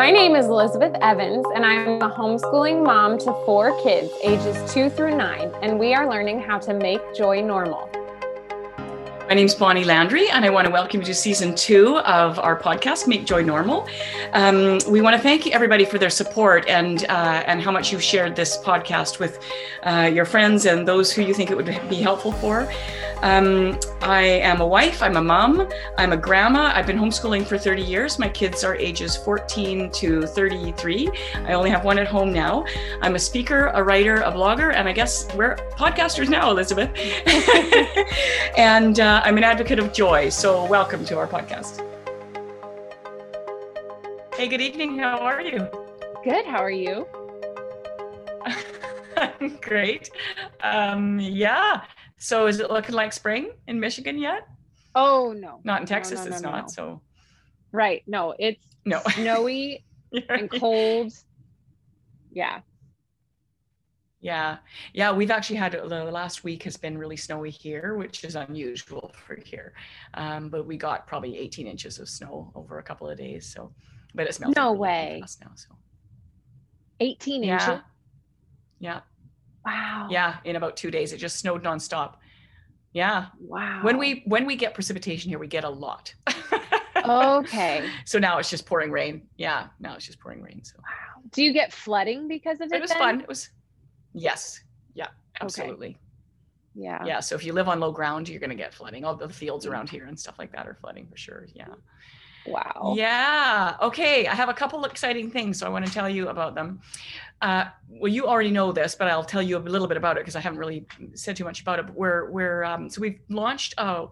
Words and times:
My 0.00 0.10
name 0.10 0.34
is 0.34 0.46
Elizabeth 0.46 0.96
Evans, 1.02 1.44
and 1.54 1.62
I'm 1.62 2.00
a 2.00 2.10
homeschooling 2.10 2.82
mom 2.82 3.18
to 3.18 3.34
four 3.44 3.78
kids, 3.82 4.10
ages 4.24 4.72
two 4.72 4.88
through 4.88 5.14
nine, 5.14 5.52
and 5.60 5.78
we 5.78 5.92
are 5.92 6.08
learning 6.08 6.40
how 6.40 6.58
to 6.60 6.72
make 6.72 7.02
joy 7.14 7.42
normal. 7.42 7.86
My 9.28 9.34
name 9.34 9.44
is 9.44 9.54
Bonnie 9.54 9.84
Landry, 9.84 10.30
and 10.30 10.42
I 10.42 10.48
want 10.48 10.64
to 10.64 10.72
welcome 10.72 11.00
you 11.00 11.06
to 11.06 11.14
season 11.14 11.54
two 11.54 11.98
of 11.98 12.38
our 12.38 12.58
podcast, 12.58 13.08
Make 13.08 13.26
Joy 13.26 13.42
Normal. 13.42 13.86
Um, 14.32 14.78
we 14.88 15.02
want 15.02 15.16
to 15.16 15.22
thank 15.22 15.46
everybody 15.48 15.84
for 15.84 15.98
their 15.98 16.08
support 16.08 16.66
and 16.66 17.04
uh, 17.04 17.44
and 17.46 17.60
how 17.60 17.70
much 17.70 17.92
you've 17.92 18.02
shared 18.02 18.34
this 18.34 18.56
podcast 18.56 19.18
with 19.18 19.38
uh, 19.82 20.10
your 20.10 20.24
friends 20.24 20.64
and 20.64 20.88
those 20.88 21.12
who 21.12 21.20
you 21.20 21.34
think 21.34 21.50
it 21.50 21.58
would 21.58 21.66
be 21.90 21.96
helpful 21.96 22.32
for. 22.32 22.72
Um, 23.22 23.78
I 24.00 24.22
am 24.22 24.62
a 24.62 24.66
wife, 24.66 25.02
I'm 25.02 25.16
a 25.16 25.22
mom, 25.22 25.68
I'm 25.98 26.12
a 26.12 26.16
grandma. 26.16 26.72
I've 26.74 26.86
been 26.86 26.96
homeschooling 26.96 27.46
for 27.46 27.58
30 27.58 27.82
years. 27.82 28.18
My 28.18 28.30
kids 28.30 28.64
are 28.64 28.74
ages 28.76 29.14
14 29.14 29.90
to 29.90 30.22
33. 30.26 31.10
I 31.44 31.52
only 31.52 31.68
have 31.68 31.84
one 31.84 31.98
at 31.98 32.06
home 32.06 32.32
now. 32.32 32.64
I'm 33.02 33.16
a 33.16 33.18
speaker, 33.18 33.66
a 33.74 33.82
writer, 33.82 34.16
a 34.22 34.32
blogger, 34.32 34.74
and 34.74 34.88
I 34.88 34.92
guess 34.92 35.32
we're 35.34 35.56
podcasters 35.72 36.30
now, 36.30 36.50
Elizabeth. 36.50 36.90
and 38.56 39.00
uh, 39.00 39.20
I'm 39.22 39.36
an 39.36 39.44
advocate 39.44 39.78
of 39.78 39.92
joy. 39.92 40.30
So, 40.30 40.64
welcome 40.64 41.04
to 41.04 41.18
our 41.18 41.26
podcast. 41.26 41.86
Hey, 44.34 44.48
good 44.48 44.62
evening. 44.62 44.98
How 44.98 45.18
are 45.18 45.42
you? 45.42 45.68
Good. 46.24 46.46
How 46.46 46.62
are 46.62 46.70
you? 46.70 47.06
Great. 49.60 50.10
Um, 50.62 51.20
yeah. 51.20 51.82
So 52.20 52.46
is 52.46 52.60
it 52.60 52.70
looking 52.70 52.94
like 52.94 53.14
spring 53.14 53.50
in 53.66 53.80
Michigan 53.80 54.18
yet? 54.18 54.46
Oh 54.94 55.32
no. 55.36 55.60
Not 55.64 55.80
in 55.80 55.86
Texas, 55.86 56.20
no, 56.20 56.26
no, 56.26 56.32
it's 56.32 56.42
no, 56.42 56.50
not. 56.50 56.70
So 56.70 57.00
right. 57.72 58.02
No, 58.06 58.34
it's 58.38 58.62
no 58.84 59.00
snowy 59.14 59.86
and 60.28 60.50
cold. 60.50 61.12
Yeah. 62.30 62.60
Yeah. 64.20 64.58
Yeah. 64.92 65.12
We've 65.12 65.30
actually 65.30 65.56
had 65.56 65.72
the 65.72 66.04
last 66.04 66.44
week 66.44 66.62
has 66.64 66.76
been 66.76 66.98
really 66.98 67.16
snowy 67.16 67.48
here, 67.48 67.94
which 67.94 68.22
is 68.22 68.36
unusual 68.36 69.14
for 69.26 69.36
here. 69.42 69.72
Um, 70.12 70.50
but 70.50 70.66
we 70.66 70.76
got 70.76 71.06
probably 71.06 71.38
18 71.38 71.66
inches 71.66 71.98
of 71.98 72.08
snow 72.10 72.52
over 72.54 72.78
a 72.78 72.82
couple 72.82 73.08
of 73.08 73.16
days. 73.16 73.46
So, 73.46 73.72
but 74.14 74.26
it 74.26 74.34
smells 74.34 74.54
no 74.56 74.72
really 74.72 74.78
way 74.78 75.22
now. 75.40 75.52
So 75.54 75.70
18 77.00 77.42
yeah. 77.42 77.54
inches. 77.54 77.84
Yeah. 78.78 79.00
Wow. 79.70 80.08
Yeah. 80.10 80.36
In 80.44 80.56
about 80.56 80.76
two 80.76 80.90
days, 80.90 81.12
it 81.12 81.18
just 81.18 81.38
snowed 81.38 81.62
nonstop. 81.62 82.16
Yeah. 82.92 83.26
Wow. 83.38 83.80
When 83.82 83.98
we 83.98 84.22
when 84.26 84.46
we 84.46 84.56
get 84.56 84.74
precipitation 84.74 85.30
here, 85.30 85.38
we 85.38 85.46
get 85.46 85.64
a 85.64 85.68
lot. 85.68 86.14
okay. 86.96 87.88
So 88.04 88.18
now 88.18 88.38
it's 88.38 88.50
just 88.50 88.66
pouring 88.66 88.90
rain. 88.90 89.22
Yeah. 89.36 89.68
Now 89.78 89.94
it's 89.94 90.06
just 90.06 90.20
pouring 90.20 90.42
rain. 90.42 90.62
So 90.64 90.76
wow. 90.78 91.22
Do 91.30 91.42
you 91.42 91.52
get 91.52 91.72
flooding 91.72 92.26
because 92.26 92.60
of 92.60 92.72
it? 92.72 92.76
it 92.76 92.80
was 92.80 92.90
then? 92.90 92.98
fun. 92.98 93.20
It 93.20 93.28
was 93.28 93.50
yes. 94.12 94.60
Yeah. 94.94 95.08
Absolutely. 95.40 95.96
Yeah. 96.74 97.04
Yeah. 97.04 97.20
So 97.20 97.34
if 97.36 97.44
you 97.44 97.52
live 97.52 97.68
on 97.68 97.78
low 97.80 97.92
ground, 97.92 98.28
you're 98.28 98.40
gonna 98.40 98.54
get 98.54 98.74
flooding. 98.74 99.04
All 99.04 99.14
the 99.14 99.28
fields 99.28 99.66
mm. 99.66 99.70
around 99.70 99.88
here 99.88 100.06
and 100.06 100.18
stuff 100.18 100.38
like 100.38 100.52
that 100.52 100.66
are 100.66 100.74
flooding 100.74 101.06
for 101.06 101.16
sure. 101.16 101.46
Yeah. 101.54 101.68
Wow. 102.46 102.94
Yeah. 102.96 103.76
Okay. 103.82 104.26
I 104.26 104.34
have 104.34 104.48
a 104.48 104.54
couple 104.54 104.84
of 104.84 104.90
exciting 104.90 105.30
things, 105.30 105.58
so 105.58 105.66
I 105.66 105.68
want 105.68 105.86
to 105.86 105.92
tell 105.92 106.08
you 106.08 106.28
about 106.28 106.54
them. 106.54 106.80
Uh, 107.42 107.66
well, 107.88 108.12
you 108.12 108.26
already 108.26 108.50
know 108.50 108.72
this, 108.72 108.94
but 108.94 109.08
I'll 109.08 109.24
tell 109.24 109.42
you 109.42 109.56
a 109.56 109.60
little 109.60 109.88
bit 109.88 109.96
about 109.96 110.16
it 110.16 110.20
because 110.20 110.36
I 110.36 110.40
haven't 110.40 110.58
really 110.58 110.86
said 111.14 111.36
too 111.36 111.44
much 111.44 111.60
about 111.60 111.78
it. 111.78 111.86
But 111.86 111.96
we're 111.96 112.30
we're 112.30 112.64
um, 112.64 112.90
so 112.90 113.00
we've 113.00 113.20
launched 113.28 113.74
a, 113.78 114.06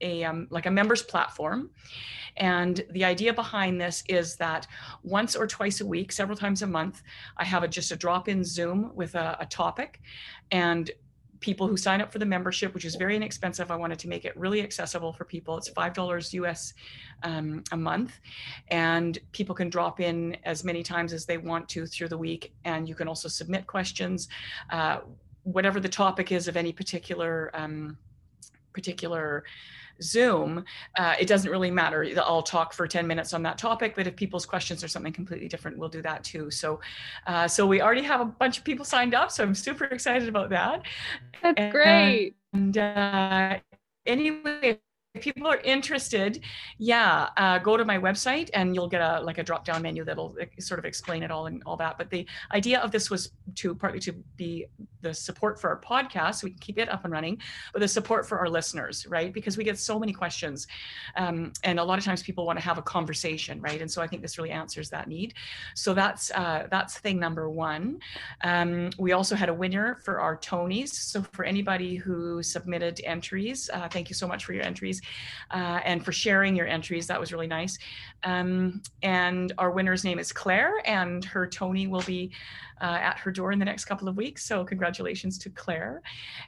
a 0.00 0.24
um, 0.24 0.46
like 0.50 0.66
a 0.66 0.70
members 0.70 1.02
platform, 1.02 1.70
and 2.36 2.84
the 2.90 3.04
idea 3.04 3.32
behind 3.32 3.80
this 3.80 4.02
is 4.08 4.36
that 4.36 4.66
once 5.02 5.36
or 5.36 5.46
twice 5.46 5.80
a 5.80 5.86
week, 5.86 6.12
several 6.12 6.36
times 6.36 6.62
a 6.62 6.66
month, 6.66 7.02
I 7.36 7.44
have 7.44 7.62
a, 7.62 7.68
just 7.68 7.92
a 7.92 7.96
drop-in 7.96 8.44
Zoom 8.44 8.92
with 8.94 9.14
a, 9.14 9.36
a 9.40 9.46
topic, 9.46 10.00
and 10.50 10.90
people 11.40 11.66
who 11.66 11.76
sign 11.76 12.00
up 12.00 12.12
for 12.12 12.18
the 12.18 12.26
membership, 12.26 12.74
which 12.74 12.84
is 12.84 12.94
very 12.96 13.16
inexpensive. 13.16 13.70
I 13.70 13.76
wanted 13.76 13.98
to 14.00 14.08
make 14.08 14.24
it 14.24 14.36
really 14.36 14.62
accessible 14.62 15.12
for 15.12 15.24
people. 15.24 15.56
It's 15.56 15.68
five 15.68 15.92
dollars 15.94 16.32
US 16.34 16.74
um, 17.22 17.64
a 17.72 17.76
month, 17.76 18.20
and 18.68 19.18
people 19.32 19.54
can 19.54 19.70
drop 19.70 20.00
in 20.00 20.36
as 20.44 20.64
many 20.64 20.82
times 20.82 21.12
as 21.12 21.26
they 21.26 21.38
want 21.38 21.68
to 21.70 21.86
through 21.86 22.08
the 22.08 22.18
week. 22.18 22.52
And 22.64 22.88
you 22.88 22.94
can 22.94 23.08
also 23.08 23.28
submit 23.28 23.66
questions, 23.66 24.28
uh, 24.70 25.00
whatever 25.42 25.80
the 25.80 25.88
topic 25.88 26.32
is 26.32 26.48
of 26.48 26.56
any 26.56 26.72
particular 26.72 27.50
um, 27.54 27.96
particular 28.72 29.44
Zoom, 30.02 30.64
uh, 30.96 31.14
it 31.20 31.26
doesn't 31.26 31.50
really 31.50 31.70
matter. 31.70 32.06
I'll 32.18 32.42
talk 32.42 32.72
for 32.72 32.86
10 32.86 33.06
minutes 33.06 33.32
on 33.34 33.42
that 33.42 33.58
topic, 33.58 33.94
but 33.94 34.06
if 34.06 34.16
people's 34.16 34.46
questions 34.46 34.82
are 34.82 34.88
something 34.88 35.12
completely 35.12 35.48
different, 35.48 35.78
we'll 35.78 35.88
do 35.88 36.02
that 36.02 36.24
too. 36.24 36.50
So, 36.50 36.80
uh, 37.26 37.46
so 37.48 37.66
we 37.66 37.80
already 37.80 38.02
have 38.02 38.20
a 38.20 38.24
bunch 38.24 38.58
of 38.58 38.64
people 38.64 38.84
signed 38.84 39.14
up, 39.14 39.30
so 39.30 39.42
I'm 39.42 39.54
super 39.54 39.84
excited 39.96 40.28
about 40.28 40.50
that. 40.50 40.82
That's 41.42 41.58
and, 41.58 41.72
great. 41.72 42.36
And 42.52 42.76
uh, 42.76 43.58
anyway, 44.06 44.80
if 45.14 45.22
people 45.22 45.46
are 45.48 45.58
interested, 45.58 46.40
yeah, 46.78 47.30
uh, 47.36 47.58
go 47.58 47.76
to 47.76 47.84
my 47.84 47.98
website 47.98 48.48
and 48.54 48.76
you'll 48.76 48.88
get 48.88 49.00
a 49.00 49.20
like 49.20 49.38
a 49.38 49.42
drop 49.42 49.64
down 49.64 49.82
menu 49.82 50.04
that'll 50.04 50.36
sort 50.60 50.78
of 50.78 50.84
explain 50.84 51.24
it 51.24 51.32
all 51.32 51.46
and 51.46 51.62
all 51.66 51.76
that. 51.76 51.98
But 51.98 52.10
the 52.10 52.26
idea 52.52 52.78
of 52.78 52.92
this 52.92 53.10
was 53.10 53.32
to 53.56 53.74
partly 53.74 53.98
to 54.00 54.12
be 54.36 54.66
the 55.00 55.12
support 55.12 55.60
for 55.60 55.68
our 55.68 55.80
podcast, 55.80 56.36
so 56.36 56.44
we 56.44 56.50
can 56.50 56.60
keep 56.60 56.78
it 56.78 56.88
up 56.88 57.04
and 57.04 57.12
running, 57.12 57.38
but 57.72 57.80
the 57.80 57.88
support 57.88 58.28
for 58.28 58.38
our 58.38 58.48
listeners, 58.48 59.04
right? 59.08 59.32
Because 59.32 59.56
we 59.56 59.64
get 59.64 59.78
so 59.78 59.98
many 59.98 60.12
questions, 60.12 60.68
um, 61.16 61.52
and 61.64 61.80
a 61.80 61.84
lot 61.84 61.98
of 61.98 62.04
times 62.04 62.22
people 62.22 62.46
want 62.46 62.58
to 62.60 62.64
have 62.64 62.78
a 62.78 62.82
conversation, 62.82 63.60
right? 63.60 63.80
And 63.80 63.90
so 63.90 64.00
I 64.02 64.06
think 64.06 64.22
this 64.22 64.38
really 64.38 64.50
answers 64.50 64.90
that 64.90 65.08
need. 65.08 65.34
So 65.74 65.92
that's 65.92 66.30
uh, 66.30 66.68
that's 66.70 66.98
thing 66.98 67.18
number 67.18 67.50
one. 67.50 67.98
Um, 68.44 68.90
we 68.96 69.10
also 69.10 69.34
had 69.34 69.48
a 69.48 69.54
winner 69.54 69.98
for 70.04 70.20
our 70.20 70.36
Tonys. 70.36 70.90
So 70.90 71.22
for 71.32 71.44
anybody 71.44 71.96
who 71.96 72.44
submitted 72.44 73.00
entries, 73.02 73.68
uh, 73.72 73.88
thank 73.88 74.08
you 74.08 74.14
so 74.14 74.28
much 74.28 74.44
for 74.44 74.52
your 74.52 74.62
entries 74.62 74.99
uh, 75.50 75.80
and 75.84 76.04
for 76.04 76.12
sharing 76.12 76.56
your 76.56 76.66
entries. 76.66 77.06
That 77.06 77.20
was 77.20 77.32
really 77.32 77.46
nice. 77.46 77.78
Um, 78.22 78.82
and 79.02 79.52
our 79.58 79.70
winner's 79.70 80.04
name 80.04 80.18
is 80.18 80.32
Claire, 80.32 80.74
and 80.84 81.24
her 81.24 81.46
Tony 81.46 81.86
will 81.86 82.02
be 82.02 82.30
uh, 82.80 82.98
at 83.00 83.18
her 83.18 83.30
door 83.30 83.52
in 83.52 83.58
the 83.58 83.64
next 83.64 83.84
couple 83.84 84.08
of 84.08 84.16
weeks. 84.16 84.44
So, 84.44 84.64
congratulations 84.64 85.38
to 85.38 85.50
Claire. 85.50 86.02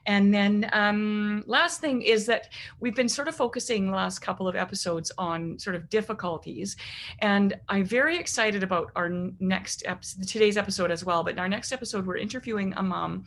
And 0.06 0.32
then, 0.32 0.68
um, 0.72 1.44
last 1.46 1.80
thing 1.80 2.02
is 2.02 2.26
that 2.26 2.50
we've 2.80 2.94
been 2.94 3.08
sort 3.08 3.28
of 3.28 3.36
focusing 3.36 3.86
the 3.86 3.96
last 3.96 4.20
couple 4.20 4.48
of 4.48 4.56
episodes 4.56 5.12
on 5.18 5.58
sort 5.58 5.76
of 5.76 5.88
difficulties. 5.90 6.76
And 7.20 7.54
I'm 7.68 7.84
very 7.84 8.16
excited 8.16 8.62
about 8.62 8.90
our 8.96 9.10
next 9.40 9.82
episode, 9.86 10.28
today's 10.28 10.56
episode 10.56 10.90
as 10.90 11.04
well. 11.04 11.22
But 11.22 11.34
in 11.34 11.38
our 11.38 11.48
next 11.48 11.72
episode, 11.72 12.06
we're 12.06 12.16
interviewing 12.16 12.72
a 12.76 12.82
mom 12.82 13.24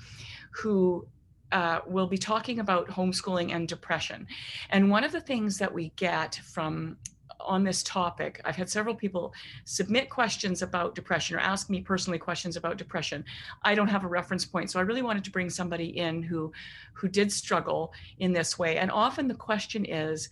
who 0.52 1.08
uh, 1.52 1.80
we'll 1.86 2.08
be 2.08 2.18
talking 2.18 2.60
about 2.60 2.88
homeschooling 2.88 3.54
and 3.54 3.68
depression. 3.68 4.28
And 4.70 4.90
one 4.90 5.04
of 5.04 5.12
the 5.12 5.22
things 5.22 5.58
that 5.58 5.74
we 5.74 5.92
get 5.96 6.36
from 6.44 6.98
on 7.40 7.64
this 7.64 7.84
topic, 7.84 8.42
I've 8.44 8.56
had 8.56 8.70
several 8.70 8.96
people 8.96 9.34
submit 9.66 10.10
questions 10.10 10.62
about 10.62 10.96
depression 10.96 11.36
or 11.36 11.40
ask 11.40 11.70
me 11.70 11.82
personally 11.82 12.18
questions 12.18 12.56
about 12.56 12.78
depression. 12.78 13.24
I 13.64 13.76
don't 13.76 13.88
have 13.88 14.04
a 14.04 14.08
reference 14.08 14.46
point, 14.46 14.72
so 14.72 14.80
I 14.80 14.84
really 14.84 15.02
wanted 15.02 15.24
to 15.26 15.32
bring 15.32 15.50
somebody 15.50 15.98
in 15.98 16.24
who 16.24 16.52
who 16.94 17.08
did 17.08 17.32
struggle 17.32 17.94
in 18.20 18.34
this 18.34 18.58
way. 18.58 18.78
And 18.78 18.90
often 18.92 19.28
the 19.28 19.36
question 19.36 19.86
is, 19.86 20.30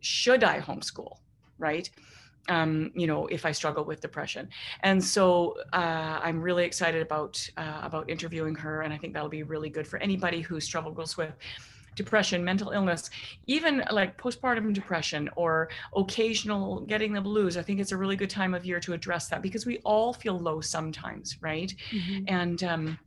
should 0.00 0.44
I 0.44 0.60
homeschool? 0.60 1.18
Right? 1.58 1.88
Um, 2.48 2.90
you 2.94 3.06
know, 3.06 3.26
if 3.26 3.44
I 3.44 3.52
struggle 3.52 3.84
with 3.84 4.00
depression. 4.00 4.48
And 4.80 5.02
so 5.02 5.56
uh, 5.72 6.20
I'm 6.22 6.40
really 6.40 6.64
excited 6.64 7.02
about 7.02 7.48
uh, 7.56 7.80
about 7.82 8.08
interviewing 8.10 8.54
her, 8.56 8.82
and 8.82 8.92
I 8.92 8.98
think 8.98 9.12
that'll 9.14 9.28
be 9.28 9.42
really 9.42 9.70
good 9.70 9.86
for 9.86 9.98
anybody 9.98 10.40
who 10.40 10.60
struggles 10.60 11.16
with 11.16 11.32
depression, 11.96 12.44
mental 12.44 12.70
illness, 12.70 13.10
even 13.46 13.82
like 13.90 14.16
postpartum 14.18 14.72
depression 14.72 15.28
or 15.34 15.70
occasional 15.96 16.80
getting 16.80 17.12
the 17.12 17.20
blues. 17.20 17.56
I 17.56 17.62
think 17.62 17.80
it's 17.80 17.92
a 17.92 17.96
really 17.96 18.16
good 18.16 18.30
time 18.30 18.54
of 18.54 18.64
year 18.64 18.78
to 18.80 18.92
address 18.92 19.28
that 19.28 19.42
because 19.42 19.66
we 19.66 19.78
all 19.78 20.12
feel 20.12 20.38
low 20.38 20.60
sometimes, 20.60 21.38
right? 21.40 21.74
Mm-hmm. 21.90 22.24
And 22.28 22.62
um, 22.62 22.98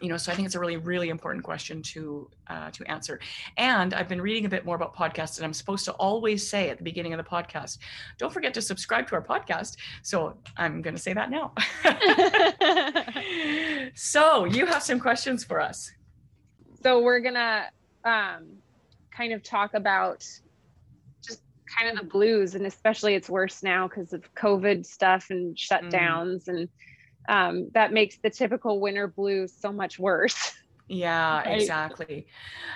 you 0.00 0.08
know 0.08 0.16
so 0.16 0.30
i 0.30 0.34
think 0.34 0.46
it's 0.46 0.54
a 0.54 0.60
really 0.60 0.76
really 0.76 1.08
important 1.08 1.44
question 1.44 1.82
to 1.82 2.30
uh, 2.48 2.70
to 2.70 2.88
answer. 2.90 3.20
And 3.56 3.94
i've 3.94 4.08
been 4.08 4.20
reading 4.20 4.46
a 4.46 4.48
bit 4.48 4.64
more 4.64 4.76
about 4.76 4.94
podcasts 4.94 5.36
and 5.36 5.44
i'm 5.44 5.52
supposed 5.52 5.84
to 5.86 5.92
always 5.92 6.48
say 6.48 6.70
at 6.70 6.78
the 6.78 6.84
beginning 6.84 7.12
of 7.12 7.18
the 7.18 7.28
podcast 7.28 7.78
don't 8.18 8.32
forget 8.32 8.54
to 8.54 8.62
subscribe 8.62 9.06
to 9.08 9.14
our 9.14 9.22
podcast. 9.22 9.76
So 10.02 10.36
i'm 10.56 10.82
going 10.82 10.94
to 10.94 11.02
say 11.02 11.12
that 11.12 11.30
now. 11.30 11.52
So 13.94 14.44
you 14.44 14.66
have 14.66 14.82
some 14.82 15.00
questions 15.00 15.44
for 15.44 15.60
us. 15.60 15.92
So 16.82 17.02
we're 17.02 17.20
gonna 17.20 17.66
um, 18.04 18.46
kind 19.10 19.32
of 19.32 19.42
talk 19.42 19.74
about 19.74 20.26
just 21.22 21.42
kind 21.78 21.90
of 21.90 21.98
the 21.98 22.10
blues 22.10 22.54
and 22.54 22.66
especially 22.66 23.14
it's 23.14 23.28
worse 23.28 23.62
now 23.62 23.86
because 23.86 24.12
of 24.12 24.22
covid 24.34 24.86
stuff 24.86 25.26
and 25.30 25.56
shutdowns 25.56 26.44
mm. 26.44 26.48
and 26.48 26.68
um, 27.30 27.70
that 27.72 27.92
makes 27.92 28.18
the 28.18 28.28
typical 28.28 28.80
winter 28.80 29.06
blues 29.06 29.54
so 29.58 29.72
much 29.72 29.98
worse. 29.98 30.54
Yeah, 30.92 31.44
right? 31.44 31.60
exactly. 31.60 32.26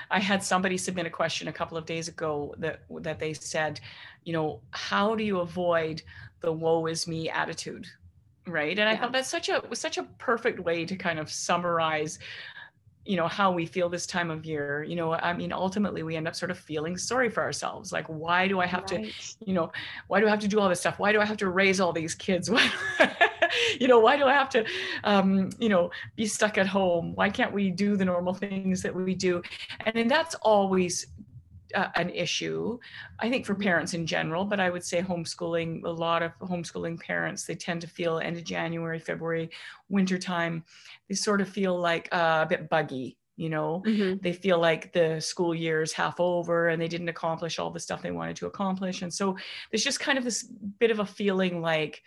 I 0.08 0.20
had 0.20 0.40
somebody 0.40 0.78
submit 0.78 1.04
a 1.04 1.10
question 1.10 1.48
a 1.48 1.52
couple 1.52 1.76
of 1.76 1.84
days 1.84 2.06
ago 2.06 2.54
that 2.58 2.82
that 3.00 3.18
they 3.18 3.32
said, 3.32 3.80
you 4.22 4.32
know, 4.32 4.60
how 4.70 5.16
do 5.16 5.24
you 5.24 5.40
avoid 5.40 6.00
the 6.38 6.52
woe 6.52 6.86
is 6.86 7.08
me 7.08 7.28
attitude? 7.28 7.88
right 8.46 8.78
and 8.78 8.88
i 8.88 8.96
thought 8.96 9.12
that's 9.12 9.30
such 9.30 9.48
a 9.48 9.62
was 9.70 9.78
such 9.78 9.96
a 9.96 10.02
perfect 10.18 10.60
way 10.60 10.84
to 10.84 10.96
kind 10.96 11.18
of 11.18 11.30
summarize 11.30 12.18
you 13.06 13.16
know 13.16 13.28
how 13.28 13.52
we 13.52 13.66
feel 13.66 13.88
this 13.88 14.06
time 14.06 14.30
of 14.30 14.44
year 14.44 14.82
you 14.82 14.96
know 14.96 15.14
i 15.14 15.32
mean 15.32 15.52
ultimately 15.52 16.02
we 16.02 16.16
end 16.16 16.28
up 16.28 16.34
sort 16.34 16.50
of 16.50 16.58
feeling 16.58 16.96
sorry 16.96 17.30
for 17.30 17.42
ourselves 17.42 17.92
like 17.92 18.06
why 18.06 18.46
do 18.48 18.60
i 18.60 18.66
have 18.66 18.84
right. 18.90 19.04
to 19.04 19.46
you 19.46 19.54
know 19.54 19.70
why 20.08 20.20
do 20.20 20.26
i 20.26 20.30
have 20.30 20.40
to 20.40 20.48
do 20.48 20.60
all 20.60 20.68
this 20.68 20.80
stuff 20.80 20.98
why 20.98 21.12
do 21.12 21.20
i 21.20 21.24
have 21.24 21.36
to 21.36 21.48
raise 21.48 21.80
all 21.80 21.92
these 21.92 22.14
kids 22.14 22.50
you 23.80 23.88
know 23.88 23.98
why 23.98 24.16
do 24.16 24.24
i 24.24 24.32
have 24.32 24.48
to 24.50 24.64
um, 25.04 25.50
you 25.58 25.68
know 25.68 25.90
be 26.16 26.26
stuck 26.26 26.58
at 26.58 26.66
home? 26.66 27.14
Why 27.14 27.30
can't 27.30 27.52
we 27.52 27.70
do 27.70 27.96
the 27.96 28.04
normal 28.04 28.34
things 28.34 28.82
that 28.82 28.94
we 28.94 29.14
do? 29.14 29.42
And, 29.84 29.96
and 29.96 30.10
that's 30.10 30.34
always 30.36 31.06
uh, 31.74 31.88
an 31.96 32.10
issue 32.10 32.78
i 33.18 33.28
think 33.28 33.44
for 33.44 33.54
parents 33.54 33.94
in 33.94 34.06
general 34.06 34.44
but 34.44 34.60
i 34.60 34.70
would 34.70 34.84
say 34.84 35.02
homeschooling 35.02 35.84
a 35.84 35.90
lot 35.90 36.22
of 36.22 36.32
homeschooling 36.38 36.98
parents 37.00 37.44
they 37.44 37.54
tend 37.54 37.80
to 37.80 37.88
feel 37.88 38.18
end 38.18 38.36
of 38.36 38.44
january 38.44 38.98
february 38.98 39.50
wintertime 39.88 40.62
they 41.08 41.14
sort 41.14 41.40
of 41.40 41.48
feel 41.48 41.78
like 41.78 42.08
uh, 42.12 42.44
a 42.44 42.46
bit 42.48 42.68
buggy 42.68 43.16
you 43.36 43.48
know? 43.48 43.82
Mm-hmm. 43.84 44.18
they 44.22 44.32
feel 44.32 44.60
like 44.60 44.92
the 44.92 45.20
school 45.20 45.54
year 45.54 45.82
is 45.82 45.92
half 45.92 46.20
over 46.20 46.68
and 46.68 46.80
they 46.80 46.86
didn't 46.86 47.08
accomplish 47.08 47.58
all 47.58 47.70
the 47.70 47.80
stuff 47.80 48.02
they 48.02 48.12
wanted 48.12 48.36
to 48.36 48.46
accomplish 48.46 49.02
and 49.02 49.12
so 49.12 49.36
there's 49.70 49.84
just 49.84 50.00
kind 50.00 50.18
of 50.18 50.24
this 50.24 50.44
bit 50.78 50.92
of 50.92 51.00
a 51.00 51.06
feeling 51.06 51.60
like 51.60 52.02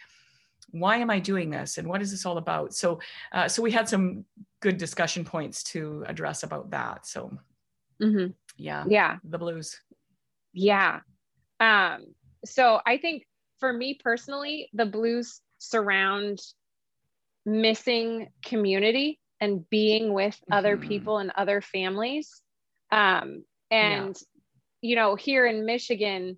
why 0.71 0.97
am 0.97 1.09
i 1.09 1.19
doing 1.19 1.49
this? 1.49 1.77
And 1.77 1.87
what 1.87 2.01
is 2.01 2.11
this 2.11 2.25
all 2.25 2.37
about? 2.37 2.73
So 2.73 2.99
uh, 3.31 3.47
so 3.47 3.61
we 3.61 3.71
had 3.71 3.87
some 3.87 4.25
good 4.59 4.77
discussion 4.77 5.23
points 5.23 5.63
to 5.63 6.03
address 6.07 6.43
about 6.43 6.71
that. 6.71 7.05
So 7.05 7.37
mm-hmm. 8.01 8.31
yeah 8.57 8.85
yeah. 8.87 9.17
the 9.23 9.37
blues. 9.37 9.79
Yeah. 10.53 11.01
Um 11.59 12.05
so 12.45 12.79
i 12.85 12.97
think 12.97 13.25
for 13.59 13.73
me 13.73 13.99
personally 14.01 14.69
the 14.73 14.85
blues 14.85 15.41
surround 15.57 16.39
missing 17.45 18.27
community 18.45 19.19
and 19.41 19.67
being 19.69 20.13
with 20.13 20.35
mm-hmm. 20.35 20.53
other 20.53 20.77
people 20.77 21.17
and 21.17 21.31
other 21.35 21.61
families. 21.61 22.41
Um 22.91 23.43
and 23.71 24.15
yeah. 24.15 24.89
you 24.89 24.95
know 24.95 25.15
here 25.15 25.45
in 25.45 25.65
michigan 25.65 26.37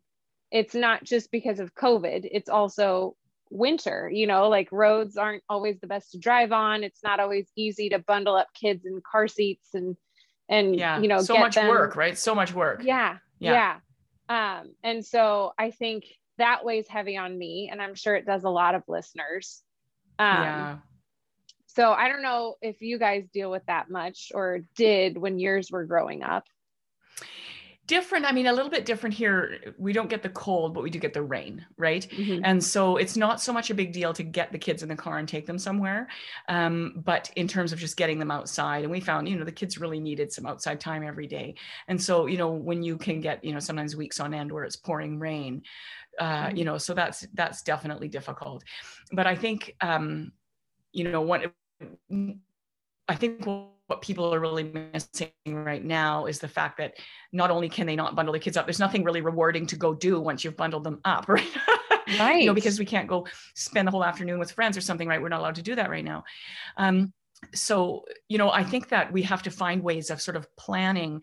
it's 0.52 0.74
not 0.74 1.04
just 1.04 1.32
because 1.32 1.60
of 1.60 1.76
covid 1.76 2.28
it's 2.32 2.50
also 2.50 3.16
winter 3.52 4.10
you 4.14 4.28
know 4.28 4.48
like 4.48 4.68
roads 4.72 5.18
aren't 5.18 5.44
always 5.50 5.80
the 5.80 5.88
best 5.88 6.12
to 6.12 6.20
drive 6.20 6.52
on. 6.52 6.84
It's 6.84 7.04
not 7.04 7.20
always 7.20 7.50
easy 7.56 7.90
to 7.90 8.00
bundle 8.00 8.36
up 8.36 8.48
kids 8.54 8.86
in 8.86 9.02
car 9.10 9.28
seats 9.28 9.70
and 9.74 9.96
and 10.48 10.76
yeah 10.76 11.00
you 11.00 11.08
know 11.08 11.22
so 11.22 11.38
much 11.38 11.56
them. 11.56 11.68
work 11.68 11.96
right? 11.96 12.18
So 12.18 12.36
much 12.36 12.54
work. 12.54 12.82
Yeah, 12.84 13.18
yeah. 13.40 13.80
yeah. 14.30 14.60
Um 14.60 14.74
and 14.84 15.06
so 15.06 15.54
i 15.58 15.72
think 15.72 16.06
that 16.38 16.64
weighs 16.64 16.88
heavy 16.88 17.18
on 17.18 17.38
me 17.38 17.70
and 17.72 17.82
i'm 17.82 17.96
sure 17.96 18.16
it 18.16 18.26
does 18.26 18.44
a 18.44 18.50
lot 18.50 18.76
of 18.76 18.84
listeners. 18.88 19.64
Um 20.20 20.28
yeah. 20.28 20.78
so 21.68 21.92
i 21.92 22.08
don't 22.08 22.22
know 22.22 22.56
if 22.62 22.82
you 22.82 23.00
guys 23.00 23.28
deal 23.34 23.50
with 23.50 23.66
that 23.66 23.90
much 23.90 24.32
or 24.36 24.60
did 24.76 25.18
when 25.18 25.40
yours 25.40 25.72
were 25.72 25.86
growing 25.86 26.24
up 26.24 26.46
different 27.90 28.24
i 28.24 28.32
mean 28.32 28.46
a 28.46 28.54
little 28.54 28.70
bit 28.70 28.86
different 28.86 29.16
here 29.16 29.74
we 29.80 29.92
don't 29.92 30.12
get 30.12 30.22
the 30.22 30.30
cold 30.30 30.76
but 30.76 30.84
we 30.84 30.92
do 30.92 31.00
get 31.00 31.12
the 31.12 31.22
rain 31.22 31.66
right 31.76 32.08
mm-hmm. 32.12 32.40
and 32.46 32.64
so 32.64 32.98
it's 32.98 33.18
not 33.18 33.42
so 33.42 33.52
much 33.52 33.72
a 33.72 33.74
big 33.74 33.92
deal 33.92 34.14
to 34.14 34.22
get 34.22 34.52
the 34.52 34.60
kids 34.60 34.84
in 34.84 34.90
the 34.90 34.96
car 34.96 35.18
and 35.18 35.28
take 35.28 35.48
them 35.48 35.58
somewhere 35.58 36.08
um, 36.50 36.94
but 37.04 37.32
in 37.36 37.48
terms 37.48 37.74
of 37.74 37.80
just 37.80 37.98
getting 37.98 38.20
them 38.20 38.30
outside 38.30 38.84
and 38.84 38.92
we 38.92 39.00
found 39.00 39.28
you 39.28 39.36
know 39.36 39.44
the 39.44 39.52
kids 39.52 39.80
really 39.80 40.00
needed 40.00 40.32
some 40.32 40.46
outside 40.46 40.80
time 40.80 41.02
every 41.02 41.26
day 41.26 41.56
and 41.88 42.00
so 42.00 42.28
you 42.28 42.38
know 42.38 42.52
when 42.52 42.84
you 42.84 42.96
can 42.96 43.20
get 43.20 43.44
you 43.44 43.54
know 43.54 43.60
sometimes 43.60 43.96
weeks 43.96 44.20
on 44.20 44.36
end 44.36 44.52
where 44.52 44.64
it's 44.64 44.76
pouring 44.76 45.18
rain 45.18 45.64
uh, 46.20 46.46
mm-hmm. 46.46 46.58
you 46.58 46.66
know 46.66 46.78
so 46.78 46.94
that's 46.94 47.26
that's 47.34 47.64
definitely 47.64 48.08
difficult 48.08 48.64
but 49.14 49.26
i 49.26 49.34
think 49.34 49.76
um, 49.82 50.32
you 50.92 51.06
know 51.06 51.22
what 51.22 51.52
i 53.08 53.16
think 53.16 53.44
what 53.90 54.02
people 54.02 54.34
are 54.34 54.40
really 54.40 54.64
missing 54.64 55.32
right 55.48 55.84
now 55.84 56.28
is 56.28 56.38
the 56.38 56.48
fact 56.48 56.78
that 56.78 56.94
not 57.34 57.50
only 57.50 57.68
can 57.68 57.88
they 57.88 57.96
not 57.96 58.16
bundle 58.16 58.34
the 58.34 58.40
kids 58.40 58.56
up, 58.56 58.68
there's 58.68 58.80
nothing 58.80 59.04
really 59.04 59.22
rewarding 59.22 59.66
to 59.66 59.76
go 59.76 59.96
do 59.96 60.22
once 60.22 60.44
you've 60.44 60.56
bundled 60.56 60.84
them 60.84 61.02
up, 61.04 61.28
right? 61.28 61.48
Right. 62.18 62.42
you 62.42 62.48
know, 62.48 62.56
because 62.56 62.80
we 62.80 62.86
can't 62.86 63.08
go 63.08 63.28
spend 63.54 63.88
the 63.88 63.92
whole 63.92 64.04
afternoon 64.04 64.40
with 64.40 64.52
friends 64.52 64.76
or 64.76 64.82
something, 64.82 65.08
right? 65.08 65.22
We're 65.22 65.30
not 65.30 65.42
allowed 65.42 65.56
to 65.56 65.62
do 65.62 65.76
that 65.76 65.92
right 65.92 66.04
now. 66.04 66.24
Um, 66.76 67.14
so, 67.54 68.06
you 68.28 68.40
know, 68.40 68.50
I 68.50 68.64
think 68.64 68.90
that 68.90 69.14
we 69.14 69.22
have 69.24 69.44
to 69.44 69.52
find 69.52 69.84
ways 69.84 70.10
of 70.10 70.20
sort 70.20 70.36
of 70.36 70.48
planning 70.56 71.22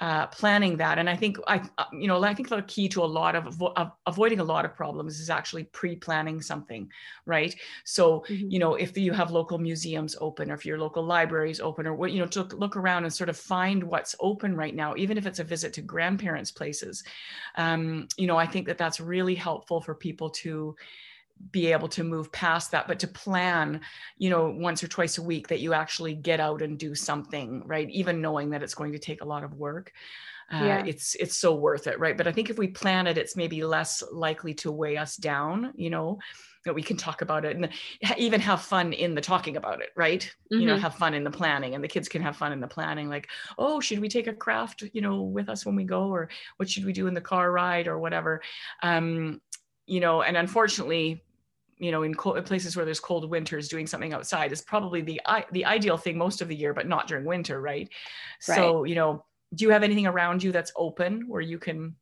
uh, 0.00 0.26
planning 0.26 0.76
that. 0.76 0.98
And 0.98 1.08
I 1.08 1.14
think 1.14 1.38
I, 1.46 1.62
uh, 1.78 1.84
you 1.92 2.08
know, 2.08 2.22
I 2.22 2.34
think 2.34 2.48
the 2.48 2.62
key 2.62 2.88
to 2.88 3.04
a 3.04 3.06
lot 3.06 3.36
of, 3.36 3.62
of 3.62 3.92
avoiding 4.06 4.40
a 4.40 4.44
lot 4.44 4.64
of 4.64 4.74
problems 4.74 5.20
is 5.20 5.30
actually 5.30 5.64
pre-planning 5.64 6.42
something, 6.42 6.90
right? 7.26 7.54
So, 7.84 8.20
mm-hmm. 8.28 8.50
you 8.50 8.58
know, 8.58 8.74
if 8.74 8.98
you 8.98 9.12
have 9.12 9.30
local 9.30 9.58
museums 9.58 10.16
open, 10.20 10.50
or 10.50 10.54
if 10.54 10.66
your 10.66 10.78
local 10.78 11.04
libraries 11.04 11.60
open, 11.60 11.86
or 11.86 11.94
what, 11.94 12.10
you 12.10 12.18
know, 12.18 12.26
to 12.26 12.42
look 12.56 12.76
around 12.76 13.04
and 13.04 13.14
sort 13.14 13.28
of 13.28 13.36
find 13.36 13.84
what's 13.84 14.16
open 14.18 14.56
right 14.56 14.74
now, 14.74 14.94
even 14.96 15.16
if 15.16 15.26
it's 15.26 15.38
a 15.38 15.44
visit 15.44 15.72
to 15.74 15.82
grandparents' 15.82 16.50
places. 16.50 17.04
Um, 17.56 18.08
you 18.16 18.26
know, 18.26 18.36
I 18.36 18.46
think 18.46 18.66
that 18.66 18.78
that's 18.78 18.98
really 18.98 19.36
helpful 19.36 19.80
for 19.80 19.94
people 19.94 20.28
to 20.30 20.74
be 21.50 21.72
able 21.72 21.88
to 21.88 22.04
move 22.04 22.30
past 22.32 22.70
that 22.70 22.88
but 22.88 22.98
to 22.98 23.08
plan 23.08 23.80
you 24.18 24.30
know 24.30 24.50
once 24.50 24.82
or 24.82 24.88
twice 24.88 25.18
a 25.18 25.22
week 25.22 25.48
that 25.48 25.60
you 25.60 25.72
actually 25.72 26.14
get 26.14 26.40
out 26.40 26.62
and 26.62 26.78
do 26.78 26.94
something 26.94 27.62
right 27.66 27.88
even 27.90 28.20
knowing 28.20 28.50
that 28.50 28.62
it's 28.62 28.74
going 28.74 28.92
to 28.92 28.98
take 28.98 29.22
a 29.22 29.26
lot 29.26 29.44
of 29.44 29.54
work 29.54 29.92
uh, 30.52 30.64
yeah. 30.64 30.84
it's 30.84 31.14
it's 31.16 31.36
so 31.36 31.54
worth 31.54 31.86
it 31.86 31.98
right 31.98 32.16
but 32.16 32.26
i 32.26 32.32
think 32.32 32.50
if 32.50 32.58
we 32.58 32.68
plan 32.68 33.06
it 33.06 33.18
it's 33.18 33.36
maybe 33.36 33.64
less 33.64 34.02
likely 34.12 34.54
to 34.54 34.70
weigh 34.70 34.96
us 34.96 35.16
down 35.16 35.72
you 35.74 35.90
know 35.90 36.18
that 36.64 36.74
we 36.74 36.82
can 36.82 36.96
talk 36.96 37.22
about 37.22 37.44
it 37.44 37.56
and 37.56 37.68
even 38.16 38.40
have 38.40 38.60
fun 38.60 38.92
in 38.92 39.14
the 39.14 39.20
talking 39.20 39.56
about 39.56 39.80
it 39.80 39.90
right 39.96 40.22
mm-hmm. 40.22 40.60
you 40.60 40.66
know 40.66 40.74
mm-hmm. 40.74 40.82
have 40.82 40.94
fun 40.94 41.14
in 41.14 41.24
the 41.24 41.30
planning 41.30 41.74
and 41.74 41.84
the 41.84 41.88
kids 41.88 42.08
can 42.08 42.22
have 42.22 42.36
fun 42.36 42.52
in 42.52 42.60
the 42.60 42.66
planning 42.66 43.08
like 43.08 43.28
oh 43.58 43.80
should 43.80 43.98
we 43.98 44.08
take 44.08 44.26
a 44.26 44.32
craft 44.32 44.82
you 44.92 45.00
know 45.00 45.22
with 45.22 45.48
us 45.48 45.64
when 45.64 45.76
we 45.76 45.84
go 45.84 46.08
or 46.08 46.28
what 46.56 46.68
should 46.68 46.84
we 46.84 46.92
do 46.92 47.06
in 47.06 47.14
the 47.14 47.20
car 47.20 47.50
ride 47.52 47.86
or 47.86 47.98
whatever 47.98 48.42
um 48.82 49.40
you 49.86 50.00
know, 50.00 50.22
and 50.22 50.36
unfortunately, 50.36 51.22
you 51.78 51.90
know, 51.90 52.02
in 52.02 52.14
cold, 52.14 52.44
places 52.46 52.76
where 52.76 52.84
there's 52.84 53.00
cold 53.00 53.28
winters, 53.28 53.68
doing 53.68 53.86
something 53.86 54.12
outside 54.12 54.52
is 54.52 54.62
probably 54.62 55.02
the 55.02 55.20
the 55.52 55.64
ideal 55.64 55.96
thing 55.96 56.16
most 56.16 56.40
of 56.40 56.48
the 56.48 56.56
year, 56.56 56.72
but 56.72 56.86
not 56.86 57.08
during 57.08 57.24
winter, 57.24 57.60
right? 57.60 57.88
right? 58.48 58.56
So, 58.56 58.84
you 58.84 58.94
know, 58.94 59.24
do 59.54 59.64
you 59.64 59.70
have 59.70 59.82
anything 59.82 60.06
around 60.06 60.42
you 60.42 60.52
that's 60.52 60.72
open 60.76 61.28
where 61.28 61.40
you 61.40 61.58
can? 61.58 61.96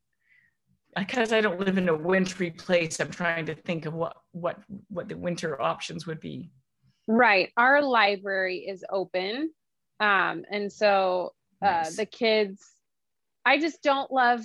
Because 0.95 1.33
I 1.33 1.41
don't 1.41 1.59
live 1.59 1.79
in 1.79 1.89
a 1.89 1.97
wintry 1.97 2.51
place, 2.51 3.01
I'm 3.01 3.11
trying 3.11 3.47
to 3.47 3.55
think 3.55 3.87
of 3.87 3.95
what 3.95 4.17
what 4.33 4.59
what 4.89 5.09
the 5.09 5.17
winter 5.17 5.61
options 5.61 6.07
would 6.07 6.21
be. 6.21 6.51
Right, 7.09 7.51
our 7.57 7.83
library 7.83 8.59
is 8.59 8.85
open, 8.91 9.51
um, 10.01 10.45
and 10.51 10.71
so 10.71 11.33
uh, 11.63 11.67
nice. 11.67 11.97
the 11.97 12.07
kids. 12.07 12.75
I 13.45 13.59
just 13.59 13.83
don't 13.83 14.11
love 14.13 14.45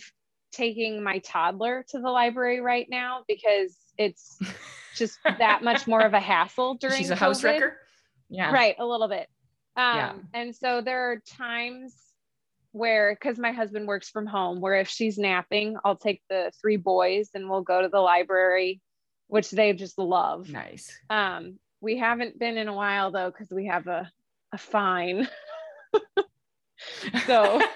taking 0.58 1.04
my 1.04 1.20
toddler 1.20 1.86
to 1.90 2.00
the 2.00 2.10
library 2.10 2.60
right 2.60 2.88
now 2.90 3.24
because 3.28 3.78
it's 3.98 4.40
just 4.96 5.20
that 5.24 5.64
much 5.64 5.88
more 5.88 6.02
of 6.02 6.14
a 6.14 6.20
hassle 6.20 6.74
during 6.82 6.98
she's 6.98 7.12
a 7.12 7.16
COVID. 7.16 7.18
house 7.18 7.44
wrecker? 7.44 7.78
Yeah. 8.30 8.52
Right 8.52 8.76
a 8.80 8.86
little 8.86 9.08
bit. 9.08 9.28
Um 9.76 9.96
yeah. 9.96 10.14
and 10.34 10.56
so 10.56 10.82
there 10.82 11.12
are 11.12 11.22
times 11.38 11.96
where 12.72 13.14
because 13.14 13.38
my 13.38 13.52
husband 13.52 13.88
works 13.88 14.10
from 14.10 14.26
home 14.26 14.60
where 14.60 14.76
if 14.76 14.90
she's 14.90 15.18
napping 15.18 15.78
i'll 15.86 15.96
take 15.96 16.22
the 16.30 16.52
three 16.62 16.76
boys 16.76 17.30
and 17.34 17.50
we'll 17.50 17.62
go 17.62 17.82
to 17.82 17.88
the 17.88 18.00
library 18.00 18.82
which 19.28 19.50
they 19.52 19.74
just 19.74 19.98
love. 19.98 20.50
Nice. 20.50 20.92
Um 21.10 21.60
we 21.82 21.98
haven't 21.98 22.40
been 22.40 22.58
in 22.58 22.68
a 22.68 22.74
while 22.74 23.12
though 23.12 23.30
because 23.30 23.50
we 23.52 23.68
have 23.68 23.88
a 23.88 24.12
a 24.52 24.58
fine. 24.58 25.28
So 27.26 27.60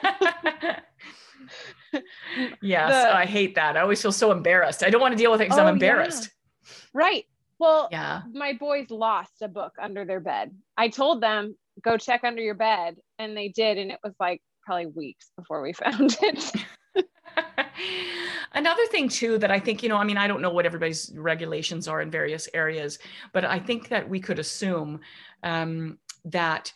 yes, 2.62 2.90
the, 2.92 3.16
I 3.16 3.26
hate 3.26 3.56
that. 3.56 3.78
I 3.78 3.82
always 3.82 4.02
feel 4.02 4.12
so 4.12 4.32
embarrassed. 4.32 4.84
I 4.84 4.90
don't 4.90 5.02
want 5.02 5.14
to 5.14 5.18
deal 5.18 5.32
with 5.32 5.42
it 5.42 5.46
because 5.46 5.60
oh, 5.60 5.64
I'm 5.64 5.74
embarrassed. 5.74 6.30
Yeah. 6.64 6.72
Right. 6.94 7.26
Well, 7.60 7.90
yeah. 7.92 8.24
My 8.34 8.54
boys 8.54 8.90
lost 8.90 9.42
a 9.42 9.48
book 9.48 9.74
under 9.80 10.06
their 10.06 10.20
bed. 10.20 10.52
I 10.78 10.90
told 10.90 11.22
them 11.22 11.56
go 11.84 11.98
check 11.98 12.24
under 12.24 12.42
your 12.42 12.56
bed, 12.56 12.98
and 13.20 13.36
they 13.36 13.50
did, 13.50 13.78
and 13.78 13.92
it 13.92 14.00
was 14.04 14.14
like 14.20 14.42
probably 14.64 14.88
weeks 14.88 15.32
before 15.38 15.62
we 15.62 15.74
found 15.74 16.18
it. 16.22 16.52
Another 18.54 18.86
thing 18.88 19.08
too 19.10 19.38
that 19.38 19.52
I 19.52 19.60
think, 19.60 19.82
you 19.82 19.90
know, 19.90 19.98
I 19.98 20.04
mean, 20.04 20.18
I 20.18 20.28
don't 20.28 20.42
know 20.42 20.50
what 20.50 20.66
everybody's 20.66 21.12
regulations 21.16 21.88
are 21.88 22.02
in 22.02 22.12
various 22.12 22.50
areas, 22.54 23.00
but 23.34 23.46
I 23.46 23.60
think 23.60 23.88
that 23.90 24.08
we 24.08 24.20
could 24.20 24.40
assume 24.40 25.00
um, 25.44 25.98
that 26.26 26.72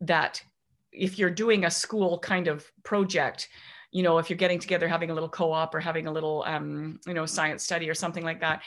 that 0.00 0.42
if 0.92 1.18
you're 1.18 1.30
doing 1.30 1.64
a 1.64 1.70
school 1.70 2.18
kind 2.18 2.48
of 2.48 2.70
project, 2.84 3.48
you 3.90 4.02
know 4.02 4.18
if 4.18 4.28
you're 4.28 4.36
getting 4.36 4.58
together 4.58 4.86
having 4.86 5.10
a 5.10 5.14
little 5.14 5.28
co-op 5.28 5.74
or 5.74 5.80
having 5.80 6.06
a 6.06 6.12
little 6.12 6.44
um, 6.46 7.00
you 7.06 7.14
know 7.14 7.26
science 7.26 7.62
study 7.64 7.88
or 7.88 7.94
something 7.94 8.24
like 8.24 8.40
that 8.40 8.62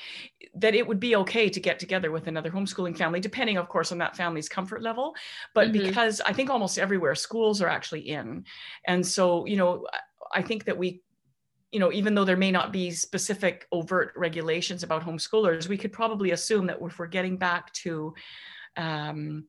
that 0.56 0.76
it 0.76 0.86
would 0.86 1.00
be 1.00 1.16
okay 1.16 1.50
to 1.50 1.60
get 1.60 1.80
together 1.80 2.12
with 2.12 2.28
another 2.28 2.50
homeschooling 2.50 2.98
family 2.98 3.20
depending 3.20 3.58
of 3.58 3.70
course 3.70 3.92
on 3.92 3.98
that 3.98 4.16
family's 4.16 4.50
comfort 4.50 4.82
level 4.82 5.14
but 5.54 5.72
mm-hmm. 5.72 5.86
because 5.86 6.22
i 6.22 6.34
think 6.34 6.50
almost 6.50 6.80
everywhere 6.80 7.16
schools 7.16 7.62
are 7.62 7.70
actually 7.70 8.02
in 8.02 8.44
and 8.88 9.06
so 9.06 9.46
you 9.46 9.58
know 9.58 9.86
i 10.34 10.42
think 10.42 10.66
that 10.66 10.78
we 10.78 11.02
you 11.72 11.80
know, 11.80 11.92
even 11.92 12.14
though 12.14 12.26
there 12.26 12.38
may 12.38 12.52
not 12.52 12.74
be 12.74 12.92
specific 12.92 13.66
overt 13.72 14.12
regulations 14.18 14.84
about 14.84 15.04
homeschoolers, 15.04 15.70
we 15.70 15.78
could 15.78 15.94
probably 15.94 16.32
assume 16.32 16.68
that 16.68 16.80
if 16.82 17.00
we're 17.00 17.08
getting 17.08 17.38
back 17.38 17.72
to, 17.72 18.14
um, 18.76 19.46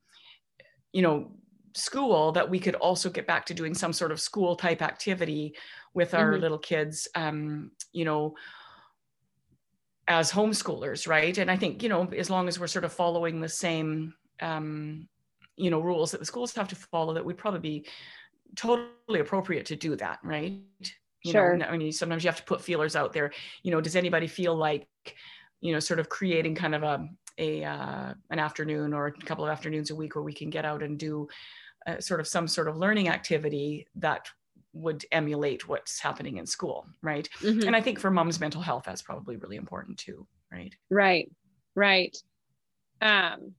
you 0.93 1.02
know, 1.02 1.33
school, 1.75 2.33
that 2.33 2.49
we 2.49 2.59
could 2.59 2.75
also 2.76 3.11
get 3.11 3.26
back 3.26 3.47
to 3.47 3.55
doing 3.55 3.75
some 3.75 3.93
sort 3.93 4.12
of 4.12 4.21
school 4.21 4.57
type 4.57 4.83
activity 4.83 5.55
with 5.95 6.14
our 6.14 6.33
mm-hmm. 6.33 6.43
little 6.43 6.59
kids, 6.59 7.09
um, 7.14 7.71
you 7.93 8.05
know, 8.05 8.35
as 10.09 10.33
homeschoolers, 10.33 11.07
right? 11.07 11.37
And 11.38 11.50
I 11.50 11.57
think, 11.57 11.83
you 11.83 11.88
know, 11.88 12.09
as 12.17 12.31
long 12.31 12.49
as 12.49 12.59
we're 12.59 12.67
sort 12.67 12.85
of 12.85 12.93
following 12.93 13.41
the 13.41 13.49
same, 13.49 14.14
um, 14.41 15.09
you 15.57 15.71
know, 15.71 15.81
rules 15.81 16.11
that 16.11 16.21
the 16.21 16.26
schools 16.26 16.55
have 16.55 16.69
to 16.69 16.76
follow, 16.76 17.14
that 17.14 17.25
would 17.25 17.38
probably 17.38 17.61
be 17.61 17.87
totally 18.57 19.21
appropriate 19.21 19.67
to 19.67 19.76
do 19.76 19.97
that, 19.97 20.19
right? 20.23 20.61
you 21.23 21.33
sure. 21.33 21.57
know 21.57 21.67
i 21.67 21.76
mean 21.76 21.93
sometimes 21.93 22.25
you 22.25 22.29
have 22.29 22.37
to 22.37 22.45
put 22.45 22.61
feelers 22.61 22.97
out 22.97 23.12
there 23.12 23.33
you 23.62 23.71
know 23.71 23.81
does 23.81 23.97
anybody 23.97 24.26
feel 24.26 24.55
like 24.55 24.87
you 25.61 25.73
know 25.73 25.81
sort 25.81 26.00
of 26.00 26.09
creating 26.09 26.55
kind 26.55 26.75
of 26.75 26.83
a 26.83 27.09
a 27.39 27.65
uh, 27.65 28.15
an 28.31 28.39
afternoon 28.39 28.93
or 28.93 29.07
a 29.07 29.12
couple 29.12 29.45
of 29.45 29.51
afternoons 29.51 29.91
a 29.91 29.95
week 29.95 30.15
where 30.15 30.25
we 30.25 30.33
can 30.33 30.51
get 30.51 30.65
out 30.65 30.83
and 30.83 30.99
do 30.99 31.29
uh, 31.87 32.01
sort 32.01 32.21
of 32.21 32.29
some 32.29 32.47
sort 32.47 32.69
of 32.69 32.77
learning 32.77 33.09
activity 33.09 33.87
that 33.97 34.29
would 34.75 35.05
emulate 35.12 35.69
what's 35.69 36.01
happening 36.01 36.39
in 36.39 36.47
school 36.47 36.87
right 37.03 37.29
mm-hmm. 37.41 37.67
and 37.67 37.77
i 37.77 37.81
think 37.81 37.99
for 37.99 38.11
mom's 38.11 38.41
mental 38.41 38.62
health 38.62 38.85
that's 38.87 39.03
probably 39.03 39.37
really 39.37 39.57
important 39.57 39.99
too 39.99 40.27
right 40.51 40.75
right 40.91 41.31
right 41.75 42.17
um 43.03 43.53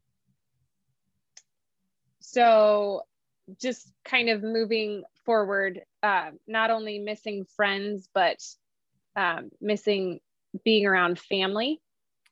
so 2.20 3.04
just 3.62 3.92
kind 4.06 4.30
of 4.30 4.42
moving 4.42 5.04
forward, 5.26 5.82
uh, 6.02 6.32
not 6.48 6.72
only 6.72 7.00
missing 7.00 7.46
friends, 7.56 8.10
but 8.14 8.38
um, 9.16 9.50
missing 9.62 10.20
being 10.64 10.86
around 10.86 11.20
family. 11.20 11.82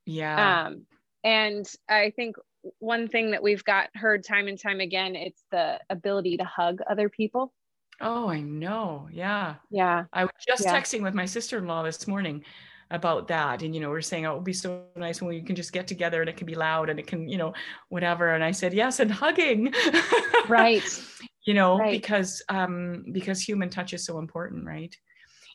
Yeah. 0.05 0.65
Um, 0.65 0.85
and 1.23 1.65
I 1.89 2.11
think 2.15 2.35
one 2.79 3.07
thing 3.07 3.31
that 3.31 3.43
we've 3.43 3.63
got 3.63 3.89
heard 3.95 4.23
time 4.23 4.47
and 4.47 4.59
time 4.59 4.79
again, 4.79 5.15
it's 5.15 5.43
the 5.51 5.79
ability 5.89 6.37
to 6.37 6.43
hug 6.43 6.79
other 6.89 7.09
people. 7.09 7.53
Oh, 7.99 8.29
I 8.29 8.41
know. 8.41 9.07
Yeah. 9.11 9.55
Yeah. 9.69 10.05
I 10.11 10.23
was 10.23 10.33
just 10.45 10.65
yeah. 10.65 10.79
texting 10.79 11.01
with 11.01 11.13
my 11.13 11.25
sister-in-law 11.25 11.83
this 11.83 12.07
morning 12.07 12.43
about 12.89 13.27
that. 13.27 13.61
And, 13.61 13.73
you 13.73 13.81
know, 13.81 13.89
we 13.89 13.97
are 13.97 14.01
saying, 14.01 14.25
oh, 14.25 14.33
it 14.33 14.35
would 14.35 14.43
be 14.43 14.53
so 14.53 14.83
nice 14.95 15.21
when 15.21 15.29
we 15.29 15.41
can 15.41 15.55
just 15.55 15.71
get 15.71 15.87
together 15.87 16.21
and 16.21 16.29
it 16.29 16.37
can 16.37 16.47
be 16.47 16.55
loud 16.55 16.89
and 16.89 16.99
it 16.99 17.07
can, 17.07 17.27
you 17.27 17.37
know, 17.37 17.53
whatever. 17.89 18.33
And 18.33 18.43
I 18.43 18.51
said, 18.51 18.73
yes, 18.73 18.99
and 18.99 19.11
hugging. 19.11 19.73
Right. 20.47 20.83
you 21.45 21.53
know, 21.53 21.77
right. 21.77 21.91
because 21.91 22.41
um, 22.49 23.05
because 23.11 23.39
human 23.39 23.69
touch 23.69 23.93
is 23.93 24.03
so 24.03 24.17
important, 24.17 24.65
right? 24.65 24.93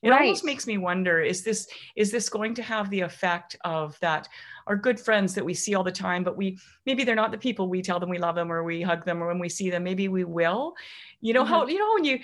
It 0.02 0.10
right. 0.10 0.22
almost 0.22 0.44
makes 0.44 0.66
me 0.66 0.78
wonder, 0.78 1.20
is 1.20 1.42
this 1.42 1.68
is 1.96 2.10
this 2.10 2.28
going 2.28 2.54
to 2.54 2.62
have 2.62 2.90
the 2.90 3.00
effect 3.00 3.56
of 3.64 3.98
that 4.00 4.28
our 4.66 4.76
good 4.76 4.98
friends 4.98 5.34
that 5.34 5.44
we 5.44 5.54
see 5.54 5.74
all 5.74 5.84
the 5.84 5.92
time, 5.92 6.24
but 6.24 6.36
we 6.36 6.58
maybe 6.86 7.04
they're 7.04 7.14
not 7.14 7.30
the 7.30 7.38
people 7.38 7.68
we 7.68 7.82
tell 7.82 8.00
them 8.00 8.10
we 8.10 8.18
love 8.18 8.34
them 8.34 8.50
or 8.50 8.64
we 8.64 8.82
hug 8.82 9.04
them 9.04 9.22
or 9.22 9.28
when 9.28 9.38
we 9.38 9.48
see 9.48 9.70
them, 9.70 9.84
maybe 9.84 10.08
we 10.08 10.24
will. 10.24 10.74
You 11.20 11.34
know 11.34 11.44
mm-hmm. 11.44 11.52
how 11.52 11.66
you 11.66 11.78
know 11.78 11.92
when 11.94 12.04
you 12.04 12.18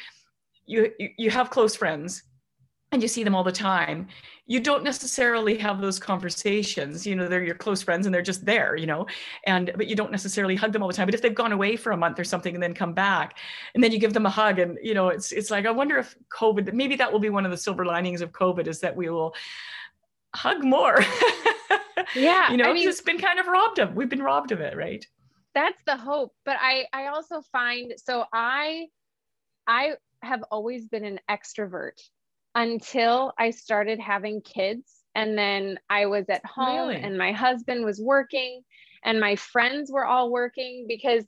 you 0.67 0.93
you 1.19 1.31
have 1.31 1.51
close 1.51 1.75
friends 1.75 2.23
and 2.93 3.03
you 3.03 3.09
see 3.09 3.25
them 3.25 3.35
all 3.35 3.43
the 3.43 3.51
time 3.51 4.07
you 4.47 4.61
don't 4.61 4.85
necessarily 4.85 5.57
have 5.57 5.81
those 5.81 5.99
conversations 5.99 7.07
you 7.07 7.17
know 7.17 7.27
they're 7.27 7.43
your 7.43 7.55
close 7.55 7.83
friends 7.83 8.07
and 8.07 8.15
they're 8.15 8.23
just 8.23 8.45
there 8.45 8.77
you 8.77 8.87
know 8.87 9.07
and 9.47 9.73
but 9.77 9.87
you 9.87 9.97
don't 9.97 10.11
necessarily 10.11 10.55
hug 10.55 10.73
them 10.73 10.83
all 10.83 10.89
the 10.89 10.95
time 10.95 11.07
but 11.07 11.15
if 11.15 11.23
they've 11.23 11.35
gone 11.35 11.53
away 11.53 11.75
for 11.75 11.93
a 11.93 11.97
month 11.97 12.19
or 12.19 12.25
something 12.25 12.55
and 12.55 12.63
then 12.63 12.75
come 12.75 12.93
back 12.93 13.39
and 13.75 13.83
then 13.83 13.91
you 13.91 13.99
give 13.99 14.13
them 14.13 14.27
a 14.27 14.31
hug 14.31 14.59
and 14.59 14.79
you 14.83 14.95
know 14.95 15.09
it's 15.09 15.33
it's 15.33 15.51
like 15.51 15.67
i 15.67 15.71
wonder 15.71 15.97
if 15.97 16.15
covid 16.31 16.73
maybe 16.73 16.97
that 16.97 17.11
will 17.11 17.19
be 17.19 17.31
one 17.31 17.45
of 17.45 17.51
the 17.51 17.57
silver 17.57 17.85
linings 17.85 18.21
of 18.21 18.31
covid 18.33 18.67
is 18.67 18.81
that 18.81 18.95
we 18.95 19.09
will 19.09 19.35
hug 20.35 20.63
more. 20.63 21.01
Yeah 22.17 22.51
you 22.51 22.57
know 22.57 22.69
I 22.69 22.73
mean, 22.73 22.89
it's 22.89 23.01
been 23.01 23.19
kind 23.19 23.39
of 23.39 23.47
robbed 23.47 23.79
of 23.79 23.95
we've 23.95 24.09
been 24.09 24.23
robbed 24.23 24.51
of 24.51 24.61
it 24.61 24.77
right? 24.77 25.07
That's 25.55 25.79
the 25.87 25.97
hope 25.97 26.33
but 26.45 26.57
i 26.61 26.87
i 26.93 27.07
also 27.07 27.43
find 27.53 27.95
so 27.97 28.25
i 28.33 28.87
i 29.67 29.93
have 30.23 30.43
always 30.51 30.89
been 30.89 31.05
an 31.05 31.21
extrovert 31.31 32.01
until 32.55 33.33
I 33.39 33.51
started 33.51 34.01
having 34.01 34.41
kids. 34.43 35.03
And 35.15 35.37
then 35.37 35.79
I 35.91 36.07
was 36.07 36.27
at 36.29 36.45
home 36.47 36.89
really? 36.89 37.03
and 37.03 37.19
my 37.19 37.33
husband 37.33 37.85
was 37.85 38.01
working 38.01 38.63
and 39.05 39.21
my 39.21 39.37
friends 39.37 39.91
were 39.93 40.07
all 40.07 40.31
working 40.31 40.87
because, 40.89 41.25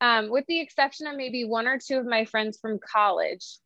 um, 0.00 0.30
with 0.30 0.44
the 0.46 0.60
exception 0.60 1.06
of 1.06 1.16
maybe 1.16 1.44
one 1.44 1.66
or 1.66 1.78
two 1.78 1.98
of 1.98 2.06
my 2.06 2.24
friends 2.24 2.58
from 2.60 2.78
college, 2.78 3.58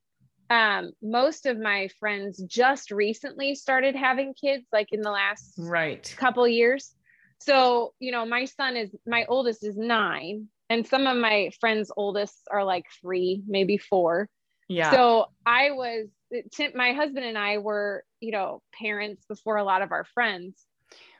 um, 0.48 0.90
most 1.02 1.46
of 1.46 1.58
my 1.58 1.88
friends 2.00 2.42
just 2.48 2.90
recently 2.90 3.54
started 3.54 3.94
having 3.94 4.34
kids, 4.34 4.66
like 4.72 4.88
in 4.92 5.02
the 5.02 5.10
last 5.10 5.54
right 5.58 6.12
couple 6.18 6.46
years. 6.48 6.94
So, 7.40 7.94
you 8.00 8.12
know, 8.12 8.26
my 8.26 8.44
son 8.44 8.76
is 8.76 8.90
my 9.06 9.24
oldest 9.28 9.64
is 9.64 9.76
nine, 9.76 10.48
and 10.68 10.86
some 10.86 11.06
of 11.06 11.16
my 11.16 11.50
friends' 11.60 11.92
oldest 11.96 12.42
are 12.50 12.64
like 12.64 12.86
three, 13.00 13.42
maybe 13.46 13.78
four. 13.78 14.28
Yeah. 14.68 14.90
So 14.90 15.26
I 15.46 15.70
was 15.70 16.08
Tim, 16.52 16.72
my 16.74 16.92
husband 16.92 17.24
and 17.24 17.38
I 17.38 17.58
were, 17.58 18.04
you 18.20 18.32
know, 18.32 18.62
parents 18.72 19.24
before 19.26 19.56
a 19.56 19.64
lot 19.64 19.82
of 19.82 19.92
our 19.92 20.04
friends. 20.04 20.64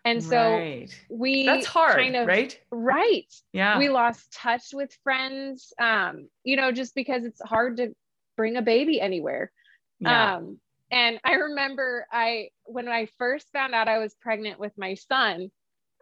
And 0.04 0.22
so 0.22 0.54
right. 0.54 0.88
we 1.10 1.44
that's 1.44 1.66
hard, 1.66 1.96
kind 1.96 2.16
of, 2.16 2.26
right? 2.26 2.58
Right. 2.70 3.32
Yeah. 3.52 3.78
We 3.78 3.90
lost 3.90 4.32
touch 4.32 4.68
with 4.72 4.96
friends, 5.04 5.72
um, 5.78 6.28
you 6.42 6.56
know, 6.56 6.72
just 6.72 6.94
because 6.94 7.24
it's 7.24 7.40
hard 7.42 7.76
to 7.78 7.94
bring 8.36 8.56
a 8.56 8.62
baby 8.62 9.00
anywhere. 9.00 9.52
Yeah. 9.98 10.36
Um, 10.36 10.58
and 10.90 11.20
I 11.22 11.34
remember 11.34 12.06
I 12.10 12.48
when 12.64 12.88
I 12.88 13.08
first 13.18 13.46
found 13.52 13.74
out 13.74 13.88
I 13.88 13.98
was 13.98 14.14
pregnant 14.22 14.58
with 14.58 14.72
my 14.78 14.94
son, 14.94 15.50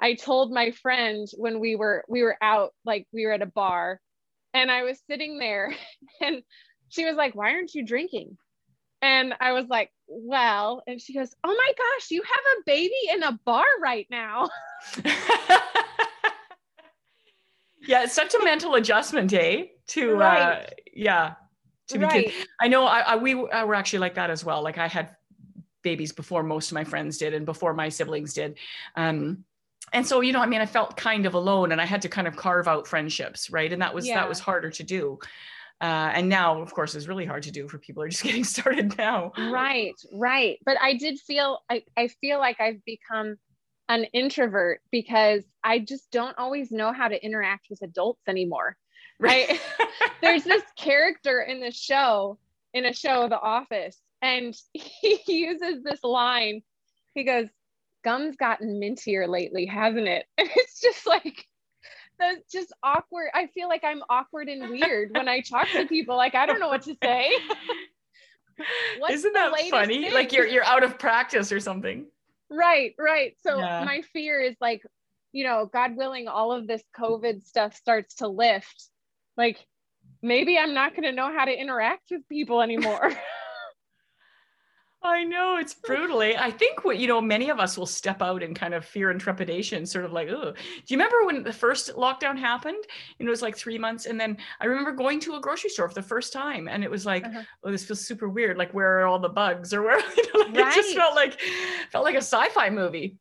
I 0.01 0.15
told 0.15 0.53
my 0.53 0.71
friend 0.71 1.27
when 1.37 1.59
we 1.59 1.75
were 1.75 2.05
we 2.09 2.23
were 2.23 2.37
out, 2.41 2.73
like 2.85 3.07
we 3.13 3.27
were 3.27 3.33
at 3.33 3.43
a 3.43 3.47
bar, 3.47 4.01
and 4.55 4.71
I 4.71 4.85
was 4.85 5.01
sitting 5.11 5.39
there 5.39 5.75
and 6.21 6.43
she 6.89 7.05
was 7.05 7.17
like, 7.17 7.35
Why 7.35 7.53
aren't 7.53 7.75
you 7.75 7.85
drinking? 7.85 8.39
And 9.01 9.35
I 9.41 9.53
was 9.53 9.67
like, 9.69 9.93
well, 10.09 10.83
and 10.87 11.01
she 11.01 11.15
goes, 11.15 11.35
oh 11.45 11.55
my 11.55 11.73
gosh, 11.77 12.11
you 12.11 12.23
have 12.23 12.45
a 12.59 12.63
baby 12.67 12.95
in 13.13 13.23
a 13.23 13.39
bar 13.45 13.65
right 13.81 14.07
now. 14.11 14.49
yeah, 17.87 18.03
it's 18.03 18.15
such 18.15 18.35
a 18.35 18.43
mental 18.43 18.75
adjustment, 18.75 19.33
eh? 19.33 19.65
To, 19.89 20.17
uh, 20.17 20.19
right. 20.19 20.41
uh, 20.41 20.67
yeah, 20.93 21.35
to 21.89 21.99
be 21.99 22.05
right. 22.05 22.33
I 22.61 22.69
know 22.69 22.85
I, 22.85 23.01
I, 23.01 23.17
we 23.17 23.35
were 23.35 23.75
actually 23.75 24.01
like 24.01 24.15
that 24.15 24.31
as 24.31 24.45
well. 24.45 24.63
Like 24.63 24.79
I 24.79 24.89
had 24.89 25.17
babies 25.83 26.13
before 26.13 26.43
most 26.43 26.71
of 26.71 26.75
my 26.75 26.85
friends 26.85 27.19
did 27.19 27.35
and 27.35 27.47
before 27.47 27.73
my 27.73 27.89
siblings 27.89 28.35
did. 28.35 28.59
Um, 28.97 29.45
and 29.93 30.07
so, 30.07 30.21
you 30.21 30.33
know, 30.33 30.41
I 30.41 30.47
mean, 30.47 30.61
I 30.61 30.67
felt 30.67 30.97
kind 30.97 31.25
of 31.25 31.35
alone 31.35 31.73
and 31.73 31.81
I 31.81 31.87
had 31.87 32.03
to 32.03 32.09
kind 32.09 32.27
of 32.27 32.37
carve 32.37 32.69
out 32.69 32.87
friendships, 32.87 33.51
right? 33.51 33.73
And 33.73 33.81
that 33.81 33.95
was, 33.95 34.07
yeah. 34.07 34.17
that 34.17 34.29
was 34.29 34.39
harder 34.39 34.71
to 34.71 34.83
do. 34.83 35.19
Uh, 35.81 36.11
and 36.13 36.29
now 36.29 36.61
of 36.61 36.75
course 36.75 36.95
is 36.97 37.07
really 37.07 37.25
hard 37.25 37.43
to 37.45 37.53
do 37.53 37.69
for 37.69 37.79
people 37.79 38.03
who 38.03 38.07
are 38.07 38.11
just 38.11 38.23
getting 38.29 38.45
started 38.45 38.97
now. 38.99 39.33
Right 39.37 39.95
right. 40.13 40.59
But 40.65 40.81
i 40.81 40.95
did 40.95 41.19
feel 41.21 41.61
I, 41.71 41.83
I 41.97 42.09
feel 42.09 42.39
like 42.39 42.61
i've 42.61 42.85
become 42.85 43.37
an 43.89 44.05
introvert 44.13 44.81
because 44.91 45.45
i 45.65 45.79
just 45.79 46.11
don't 46.11 46.37
always 46.37 46.71
know 46.71 46.93
how 46.93 47.09
to 47.09 47.25
interact 47.25 47.69
with 47.71 47.83
adults 47.83 48.23
anymore. 48.27 48.77
Right. 49.21 49.61
There's 50.23 50.45
this 50.45 50.63
character 50.77 51.41
in 51.41 51.61
the 51.61 51.71
show 51.71 52.39
in 52.75 52.85
a 52.85 52.93
show 52.93 53.29
the 53.29 53.41
office 53.41 53.99
and 54.21 54.55
he 54.73 55.21
uses 55.27 55.83
this 55.83 56.03
line. 56.03 56.63
He 57.15 57.25
goes 57.25 57.47
gum's 58.05 58.37
gotten 58.37 58.81
mintier 58.81 59.29
lately 59.29 59.67
hasn't 59.67 60.09
it? 60.09 60.27
And 60.39 60.49
it's 60.55 60.81
just 60.81 61.07
like 61.07 61.47
that's 62.19 62.51
just 62.51 62.73
awkward. 62.83 63.31
I 63.35 63.47
feel 63.49 63.69
like 63.69 63.85
I'm 63.85 64.03
awkward 64.09 64.49
and 64.49 64.71
weird 64.71 65.11
when 65.13 65.29
I 65.29 65.41
talk 65.41 65.69
to 65.73 65.87
people. 65.87 66.17
Like 66.17 66.35
I 66.35 66.47
don't 66.47 66.61
know 66.61 66.69
what 66.69 66.83
to 66.83 66.97
say. 67.03 67.31
Isn't 69.11 69.33
that 69.35 69.53
funny? 69.71 70.03
Thing? 70.03 70.13
Like 70.13 70.33
you're 70.33 70.47
you're 70.47 70.65
out 70.65 70.83
of 70.83 70.99
practice 70.99 71.53
or 71.53 71.61
something. 71.61 72.07
Right, 72.51 72.95
right. 72.99 73.37
So 73.43 73.59
yeah. 73.59 73.85
my 73.85 74.03
fear 74.13 74.41
is 74.41 74.57
like, 74.61 74.83
you 75.33 75.45
know, 75.45 75.69
God 75.73 75.97
willing, 75.97 76.29
all 76.29 76.53
of 76.53 76.67
this 76.67 76.83
COVID 76.99 77.45
stuff 77.45 77.77
starts 77.77 78.17
to 78.17 78.29
lift. 78.29 78.89
Like 79.37 79.59
maybe 80.23 80.59
I'm 80.59 80.75
not 80.75 80.93
going 80.93 81.05
to 81.05 81.13
know 81.13 81.33
how 81.33 81.45
to 81.45 81.53
interact 81.53 82.11
with 82.11 82.29
people 82.29 82.63
anymore. 82.63 83.13
I 85.01 85.23
know 85.23 85.59
it's 85.59 85.75
brutally. 85.75 86.37
I 86.37 86.51
think 86.51 86.85
what 86.85 86.99
you 86.99 87.07
know, 87.07 87.21
many 87.21 87.51
of 87.51 87.61
us 87.61 87.79
will 87.79 87.87
step 87.87 88.21
out 88.21 88.43
in 88.43 88.53
kind 88.53 88.75
of 88.75 88.85
fear 88.85 89.11
and 89.11 89.21
trepidation, 89.21 89.87
sort 89.87 90.05
of 90.05 90.13
like, 90.13 90.29
oh. 90.29 90.53
Do 90.53 90.57
you 90.89 90.97
remember 90.97 91.25
when 91.25 91.45
the 91.45 91.53
first 91.53 91.95
lockdown 91.95 92.37
happened? 92.37 92.83
And 93.19 93.29
it 93.29 93.31
was 93.31 93.41
like 93.41 93.57
three 93.57 93.79
months, 93.79 94.07
and 94.07 94.21
then 94.21 94.37
I 94.61 94.67
remember 94.67 94.93
going 94.93 95.21
to 95.21 95.37
a 95.37 95.41
grocery 95.41 95.71
store 95.71 95.89
for 95.89 95.95
the 95.95 96.03
first 96.03 96.33
time, 96.33 96.67
and 96.67 96.83
it 96.83 96.91
was 96.91 97.07
like, 97.07 97.25
uh-huh. 97.25 97.43
oh, 97.63 97.71
this 97.71 97.85
feels 97.85 98.07
super 98.07 98.29
weird. 98.29 98.59
Like, 98.59 98.75
where 98.75 99.01
are 99.01 99.07
all 99.07 99.21
the 99.21 99.29
bugs, 99.29 99.73
or 99.73 99.83
where? 99.83 100.01
You 100.17 100.25
know, 100.35 100.41
like, 100.41 100.57
right. 100.57 100.77
It 100.77 100.83
just 100.83 100.97
felt 100.97 101.15
like 101.15 101.41
felt 101.93 102.05
like 102.05 102.15
a 102.15 102.19
sci-fi 102.19 102.71
movie. 102.71 103.19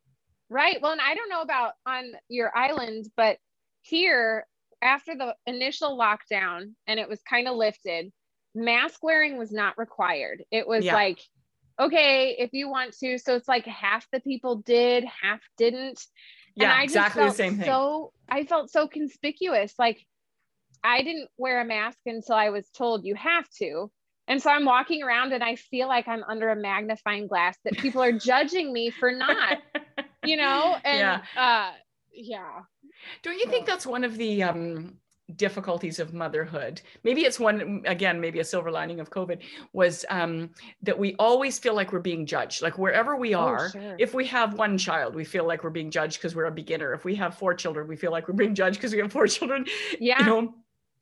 Right. 0.50 0.78
Well, 0.82 0.92
and 0.92 1.00
I 1.00 1.14
don't 1.14 1.28
know 1.28 1.42
about 1.42 1.74
on 1.86 2.12
your 2.28 2.56
island, 2.56 3.06
but 3.16 3.38
here 3.82 4.46
after 4.82 5.14
the 5.14 5.34
initial 5.46 5.96
lockdown 5.98 6.72
and 6.86 6.98
it 6.98 7.08
was 7.08 7.20
kind 7.28 7.46
of 7.48 7.56
lifted, 7.56 8.10
mask 8.54 9.02
wearing 9.02 9.38
was 9.38 9.52
not 9.52 9.78
required. 9.78 10.42
It 10.50 10.66
was 10.66 10.84
yeah. 10.84 10.94
like 10.94 11.20
okay, 11.78 12.36
if 12.38 12.50
you 12.52 12.68
want 12.68 12.96
to. 12.98 13.18
So 13.18 13.36
it's 13.36 13.48
like 13.48 13.66
half 13.66 14.06
the 14.12 14.20
people 14.20 14.56
did, 14.56 15.04
half 15.04 15.40
didn't. 15.56 16.00
Yeah, 16.54 16.64
and 16.64 16.72
I 16.72 16.82
exactly 16.82 17.24
the 17.24 17.30
same 17.30 17.56
thing. 17.56 17.66
So 17.66 18.12
I 18.28 18.44
felt 18.44 18.70
so 18.70 18.88
conspicuous. 18.88 19.74
Like 19.78 20.04
I 20.82 21.02
didn't 21.02 21.28
wear 21.36 21.60
a 21.60 21.64
mask 21.64 21.98
until 22.06 22.34
I 22.34 22.50
was 22.50 22.68
told 22.70 23.04
you 23.04 23.14
have 23.14 23.48
to. 23.58 23.90
And 24.26 24.42
so 24.42 24.50
I'm 24.50 24.66
walking 24.66 25.02
around 25.02 25.32
and 25.32 25.42
I 25.42 25.56
feel 25.56 25.88
like 25.88 26.06
I'm 26.06 26.22
under 26.24 26.50
a 26.50 26.56
magnifying 26.56 27.26
glass 27.26 27.56
that 27.64 27.78
people 27.78 28.02
are 28.02 28.12
judging 28.12 28.72
me 28.72 28.90
for 28.90 29.10
not, 29.10 29.58
you 30.24 30.36
know? 30.36 30.76
And 30.84 30.98
yeah. 30.98 31.20
uh 31.36 31.72
yeah. 32.12 32.60
Don't 33.22 33.38
you 33.38 33.46
think 33.46 33.66
that's 33.66 33.86
one 33.86 34.04
of 34.04 34.18
the 34.18 34.42
um 34.42 34.98
difficulties 35.36 35.98
of 35.98 36.14
motherhood. 36.14 36.80
Maybe 37.04 37.22
it's 37.22 37.38
one 37.38 37.82
again 37.86 38.20
maybe 38.20 38.40
a 38.40 38.44
silver 38.44 38.70
lining 38.70 39.00
of 39.00 39.10
covid 39.10 39.40
was 39.72 40.04
um, 40.08 40.50
that 40.82 40.98
we 40.98 41.14
always 41.18 41.58
feel 41.58 41.74
like 41.74 41.92
we're 41.92 42.00
being 42.00 42.26
judged. 42.26 42.62
Like 42.62 42.78
wherever 42.78 43.16
we 43.16 43.34
oh, 43.34 43.40
are 43.40 43.66
oh, 43.66 43.70
sure. 43.70 43.96
if 43.98 44.14
we 44.14 44.26
have 44.26 44.54
one 44.54 44.78
child 44.78 45.14
we 45.14 45.24
feel 45.24 45.46
like 45.46 45.64
we're 45.64 45.70
being 45.70 45.90
judged 45.90 46.18
because 46.18 46.34
we're 46.34 46.46
a 46.46 46.50
beginner. 46.50 46.94
If 46.94 47.04
we 47.04 47.14
have 47.16 47.36
four 47.36 47.54
children 47.54 47.88
we 47.88 47.96
feel 47.96 48.10
like 48.10 48.28
we're 48.28 48.34
being 48.34 48.54
judged 48.54 48.78
because 48.78 48.92
we 48.92 49.00
have 49.00 49.12
four 49.12 49.26
children 49.26 49.66
yeah. 50.00 50.18
you 50.20 50.26
know 50.26 50.54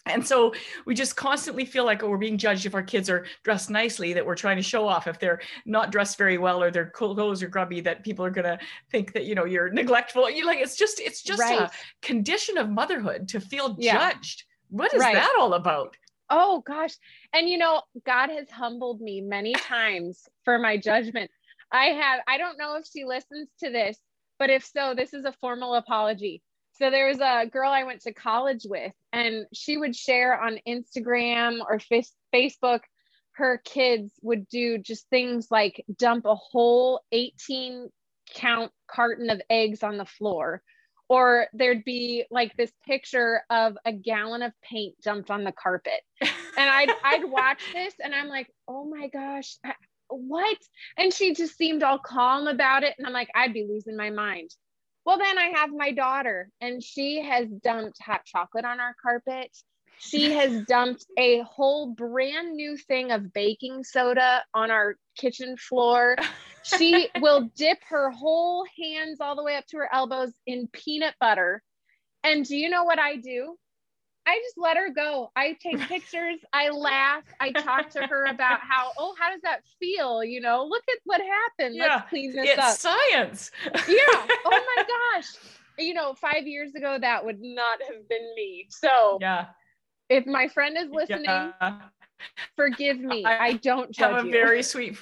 and 0.06 0.26
so 0.26 0.54
we 0.84 0.94
just 0.94 1.16
constantly 1.16 1.64
feel 1.64 1.84
like 1.84 2.02
oh, 2.02 2.08
we're 2.08 2.16
being 2.16 2.38
judged 2.38 2.66
if 2.66 2.74
our 2.74 2.82
kids 2.82 3.10
are 3.10 3.26
dressed 3.44 3.70
nicely, 3.70 4.12
that 4.12 4.24
we're 4.24 4.34
trying 4.34 4.56
to 4.56 4.62
show 4.62 4.86
off. 4.86 5.06
If 5.06 5.18
they're 5.18 5.40
not 5.64 5.92
dressed 5.92 6.16
very 6.16 6.38
well 6.38 6.62
or 6.62 6.70
their 6.70 6.90
clothes 6.90 7.42
are 7.42 7.48
grubby, 7.48 7.80
that 7.80 8.04
people 8.04 8.24
are 8.24 8.30
going 8.30 8.44
to 8.44 8.58
think 8.90 9.12
that, 9.12 9.24
you 9.24 9.34
know, 9.34 9.44
you're 9.44 9.70
neglectful. 9.70 10.30
You 10.30 10.46
like, 10.46 10.58
it's 10.58 10.76
just, 10.76 11.00
it's 11.00 11.22
just 11.22 11.40
right. 11.40 11.60
a 11.60 11.70
condition 12.02 12.56
of 12.56 12.70
motherhood 12.70 13.28
to 13.28 13.40
feel 13.40 13.76
yeah. 13.78 14.12
judged. 14.12 14.44
What 14.68 14.94
is 14.94 15.00
right. 15.00 15.14
that 15.14 15.36
all 15.38 15.54
about? 15.54 15.96
Oh 16.28 16.62
gosh. 16.66 16.94
And 17.32 17.48
you 17.48 17.58
know, 17.58 17.82
God 18.04 18.30
has 18.30 18.50
humbled 18.50 19.00
me 19.00 19.20
many 19.20 19.52
times 19.54 20.28
for 20.44 20.58
my 20.58 20.76
judgment. 20.76 21.30
I 21.70 21.86
have, 21.86 22.20
I 22.26 22.38
don't 22.38 22.58
know 22.58 22.76
if 22.76 22.86
she 22.86 23.04
listens 23.04 23.48
to 23.60 23.70
this, 23.70 23.98
but 24.38 24.50
if 24.50 24.64
so, 24.64 24.94
this 24.94 25.14
is 25.14 25.24
a 25.24 25.34
formal 25.40 25.74
apology. 25.74 26.42
So 26.78 26.90
there 26.90 27.08
was 27.08 27.20
a 27.20 27.46
girl 27.46 27.70
I 27.70 27.84
went 27.84 28.02
to 28.02 28.12
college 28.12 28.62
with, 28.64 28.92
and 29.12 29.46
she 29.52 29.78
would 29.78 29.96
share 29.96 30.38
on 30.38 30.58
Instagram 30.68 31.60
or 31.60 31.80
Facebook. 32.34 32.80
Her 33.32 33.60
kids 33.64 34.12
would 34.22 34.48
do 34.48 34.78
just 34.78 35.08
things 35.08 35.48
like 35.50 35.84
dump 35.98 36.26
a 36.26 36.34
whole 36.34 37.00
18 37.12 37.88
count 38.34 38.72
carton 38.88 39.30
of 39.30 39.40
eggs 39.48 39.82
on 39.82 39.96
the 39.96 40.04
floor. 40.04 40.62
Or 41.08 41.46
there'd 41.52 41.84
be 41.84 42.24
like 42.30 42.56
this 42.56 42.72
picture 42.84 43.42
of 43.48 43.78
a 43.84 43.92
gallon 43.92 44.42
of 44.42 44.52
paint 44.62 44.96
dumped 45.02 45.30
on 45.30 45.44
the 45.44 45.52
carpet. 45.52 46.00
And 46.20 46.30
I'd, 46.58 46.90
I'd 47.04 47.24
watch 47.30 47.62
this 47.72 47.94
and 48.02 48.14
I'm 48.14 48.28
like, 48.28 48.48
oh 48.66 48.84
my 48.84 49.08
gosh, 49.08 49.56
what? 50.08 50.58
And 50.98 51.12
she 51.14 51.34
just 51.34 51.56
seemed 51.56 51.82
all 51.82 51.98
calm 51.98 52.48
about 52.48 52.82
it. 52.82 52.94
And 52.98 53.06
I'm 53.06 53.12
like, 53.12 53.30
I'd 53.34 53.54
be 53.54 53.66
losing 53.68 53.96
my 53.96 54.10
mind. 54.10 54.50
Well, 55.06 55.18
then 55.18 55.38
I 55.38 55.52
have 55.54 55.70
my 55.70 55.92
daughter, 55.92 56.50
and 56.60 56.82
she 56.82 57.22
has 57.22 57.46
dumped 57.48 58.02
hot 58.02 58.24
chocolate 58.24 58.64
on 58.64 58.80
our 58.80 58.94
carpet. 59.00 59.56
She 59.98 60.32
has 60.32 60.62
dumped 60.62 61.06
a 61.16 61.42
whole 61.42 61.92
brand 61.92 62.56
new 62.56 62.76
thing 62.76 63.12
of 63.12 63.32
baking 63.32 63.84
soda 63.84 64.42
on 64.52 64.72
our 64.72 64.96
kitchen 65.16 65.56
floor. 65.56 66.16
She 66.64 67.08
will 67.20 67.48
dip 67.54 67.78
her 67.88 68.10
whole 68.10 68.66
hands 68.82 69.20
all 69.20 69.36
the 69.36 69.44
way 69.44 69.56
up 69.56 69.66
to 69.68 69.76
her 69.76 69.88
elbows 69.94 70.32
in 70.44 70.68
peanut 70.72 71.14
butter. 71.20 71.62
And 72.24 72.44
do 72.44 72.56
you 72.56 72.68
know 72.68 72.82
what 72.82 72.98
I 72.98 73.14
do? 73.14 73.56
I 74.26 74.38
just 74.38 74.58
let 74.58 74.76
her 74.76 74.90
go. 74.90 75.30
I 75.36 75.56
take 75.62 75.78
pictures, 75.88 76.38
I 76.52 76.70
laugh, 76.70 77.22
I 77.40 77.52
talk 77.52 77.90
to 77.90 78.06
her 78.06 78.26
about 78.26 78.60
how, 78.60 78.90
oh, 78.98 79.14
how 79.18 79.30
does 79.30 79.40
that 79.42 79.60
feel? 79.78 80.24
You 80.24 80.40
know, 80.40 80.66
look 80.68 80.82
at 80.88 80.98
what 81.04 81.20
happened. 81.20 81.76
Yeah, 81.76 81.96
Let's 81.96 82.08
clean 82.08 82.34
this 82.34 82.50
it's 82.50 82.58
up. 82.58 82.76
science. 82.76 83.50
yeah. 83.88 84.26
Oh 84.44 84.74
my 84.76 84.84
gosh. 84.84 85.26
You 85.78 85.94
know, 85.94 86.14
five 86.14 86.46
years 86.46 86.74
ago, 86.74 86.98
that 87.00 87.24
would 87.24 87.40
not 87.40 87.80
have 87.82 88.08
been 88.08 88.34
me. 88.34 88.66
So, 88.70 89.18
yeah. 89.20 89.46
If 90.08 90.24
my 90.24 90.46
friend 90.48 90.76
is 90.78 90.88
listening, 90.90 91.24
yeah. 91.24 91.80
forgive 92.56 92.98
me. 92.98 93.24
I, 93.24 93.38
I 93.38 93.52
don't 93.54 93.90
judge 93.90 94.12
have 94.12 94.24
a 94.24 94.26
you. 94.26 94.32
very 94.32 94.62
sweet 94.62 94.96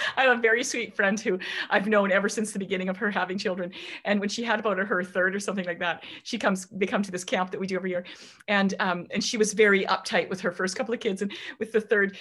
I 0.16 0.24
have 0.24 0.38
a 0.38 0.40
very 0.40 0.64
sweet 0.64 0.94
friend 0.94 1.18
who 1.18 1.38
I've 1.70 1.86
known 1.86 2.12
ever 2.12 2.28
since 2.28 2.52
the 2.52 2.58
beginning 2.58 2.88
of 2.88 2.96
her 2.96 3.10
having 3.10 3.38
children. 3.38 3.72
And 4.04 4.20
when 4.20 4.28
she 4.28 4.42
had 4.42 4.60
about 4.60 4.78
her 4.78 5.04
third 5.04 5.34
or 5.34 5.40
something 5.40 5.64
like 5.64 5.78
that, 5.80 6.04
she 6.22 6.38
comes, 6.38 6.66
they 6.66 6.86
come 6.86 7.02
to 7.02 7.10
this 7.10 7.24
camp 7.24 7.50
that 7.50 7.60
we 7.60 7.66
do 7.66 7.76
every 7.76 7.90
year. 7.90 8.04
And, 8.48 8.74
um, 8.80 9.06
and 9.10 9.22
she 9.22 9.36
was 9.36 9.52
very 9.52 9.84
uptight 9.86 10.28
with 10.28 10.40
her 10.40 10.52
first 10.52 10.76
couple 10.76 10.94
of 10.94 11.00
kids. 11.00 11.22
And 11.22 11.32
with 11.58 11.72
the 11.72 11.80
third, 11.80 12.16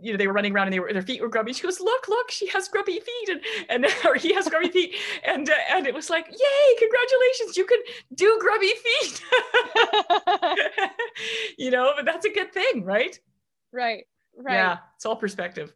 you 0.00 0.12
know, 0.12 0.18
they 0.18 0.26
were 0.26 0.32
running 0.32 0.52
around 0.52 0.66
and 0.66 0.74
they 0.74 0.80
were, 0.80 0.92
their 0.92 1.02
feet 1.02 1.20
were 1.20 1.28
grubby. 1.28 1.52
She 1.52 1.62
goes, 1.62 1.80
look, 1.80 2.08
look, 2.08 2.30
she 2.30 2.46
has 2.48 2.68
grubby 2.68 3.00
feet. 3.00 3.28
And, 3.28 3.40
and, 3.68 3.86
or 4.04 4.14
he 4.14 4.32
has 4.34 4.48
grubby 4.48 4.68
feet. 4.68 4.94
And, 5.24 5.48
uh, 5.48 5.54
and 5.70 5.86
it 5.86 5.94
was 5.94 6.10
like, 6.10 6.26
yay, 6.28 6.76
congratulations. 6.78 7.56
You 7.56 7.66
can 7.66 7.78
do 8.14 8.38
grubby 8.40 8.72
feet. 9.00 9.22
you 11.58 11.70
know, 11.70 11.92
but 11.96 12.04
that's 12.04 12.26
a 12.26 12.30
good 12.30 12.52
thing, 12.52 12.84
right? 12.84 13.18
Right. 13.72 14.04
Right. 14.36 14.54
Yeah. 14.54 14.78
It's 14.96 15.06
all 15.06 15.16
perspective. 15.16 15.72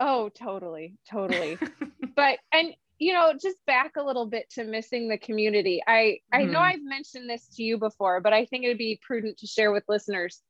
Oh, 0.00 0.28
totally, 0.28 0.96
totally. 1.10 1.58
but 2.16 2.38
and 2.52 2.74
you 2.98 3.12
know, 3.12 3.32
just 3.40 3.64
back 3.64 3.92
a 3.96 4.02
little 4.02 4.26
bit 4.26 4.50
to 4.50 4.64
missing 4.64 5.08
the 5.08 5.18
community. 5.18 5.82
I 5.86 6.18
I 6.32 6.44
know 6.44 6.58
mm-hmm. 6.58 6.80
I've 6.80 6.82
mentioned 6.82 7.30
this 7.30 7.46
to 7.54 7.62
you 7.62 7.78
before, 7.78 8.20
but 8.20 8.32
I 8.32 8.44
think 8.44 8.64
it 8.64 8.68
would 8.68 8.78
be 8.78 9.00
prudent 9.00 9.38
to 9.38 9.46
share 9.46 9.72
with 9.72 9.84
listeners. 9.88 10.42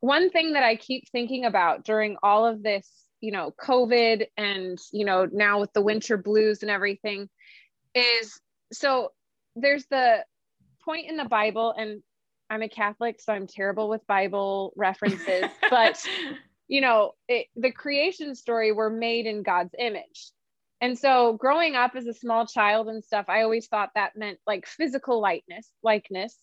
One 0.00 0.30
thing 0.30 0.54
that 0.54 0.64
I 0.64 0.76
keep 0.76 1.08
thinking 1.10 1.44
about 1.44 1.84
during 1.84 2.16
all 2.22 2.46
of 2.46 2.62
this, 2.62 2.88
you 3.20 3.32
know, 3.32 3.52
COVID 3.62 4.26
and, 4.36 4.78
you 4.92 5.04
know, 5.04 5.28
now 5.30 5.60
with 5.60 5.72
the 5.74 5.82
winter 5.82 6.16
blues 6.16 6.62
and 6.62 6.70
everything 6.70 7.28
is 7.94 8.40
so 8.72 9.12
there's 9.56 9.84
the 9.90 10.24
point 10.84 11.08
in 11.08 11.16
the 11.16 11.24
Bible 11.24 11.74
and 11.76 12.02
I'm 12.48 12.62
a 12.62 12.68
Catholic, 12.68 13.20
so 13.20 13.32
I'm 13.32 13.46
terrible 13.46 13.88
with 13.88 14.04
Bible 14.08 14.72
references, 14.74 15.44
but 15.70 16.04
you 16.70 16.80
know, 16.80 17.14
it, 17.26 17.48
the 17.56 17.72
creation 17.72 18.36
story 18.36 18.70
were 18.70 18.88
made 18.88 19.26
in 19.26 19.42
God's 19.42 19.74
image. 19.76 20.30
And 20.80 20.96
so 20.96 21.32
growing 21.32 21.74
up 21.74 21.96
as 21.96 22.06
a 22.06 22.14
small 22.14 22.46
child 22.46 22.88
and 22.88 23.02
stuff, 23.02 23.26
I 23.28 23.42
always 23.42 23.66
thought 23.66 23.90
that 23.96 24.16
meant 24.16 24.38
like 24.46 24.66
physical 24.68 25.20
likeness, 25.20 25.68
likeness. 25.82 26.38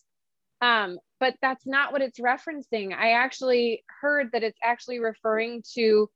Um, 0.60 0.98
but 1.18 1.34
that's 1.40 1.66
not 1.66 1.92
what 1.92 2.02
it's 2.02 2.20
referencing. 2.20 2.94
I 2.94 3.12
actually 3.12 3.84
heard 4.02 4.28
that 4.32 4.42
it's 4.42 4.58
actually 4.62 4.98
referring 5.00 5.62
to, 5.74 6.10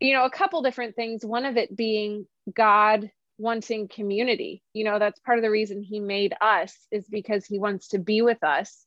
you 0.00 0.14
know, 0.14 0.24
a 0.24 0.30
couple 0.30 0.62
different 0.62 0.96
things. 0.96 1.22
One 1.22 1.44
of 1.44 1.58
it 1.58 1.76
being 1.76 2.26
God 2.52 3.10
wanting 3.36 3.88
community. 3.88 4.62
You 4.72 4.84
know, 4.84 4.98
that's 4.98 5.20
part 5.20 5.38
of 5.38 5.42
the 5.42 5.50
reason 5.50 5.82
he 5.82 6.00
made 6.00 6.34
us 6.40 6.74
is 6.90 7.06
because 7.10 7.44
he 7.44 7.58
wants 7.58 7.88
to 7.88 7.98
be 7.98 8.22
with 8.22 8.42
us. 8.42 8.86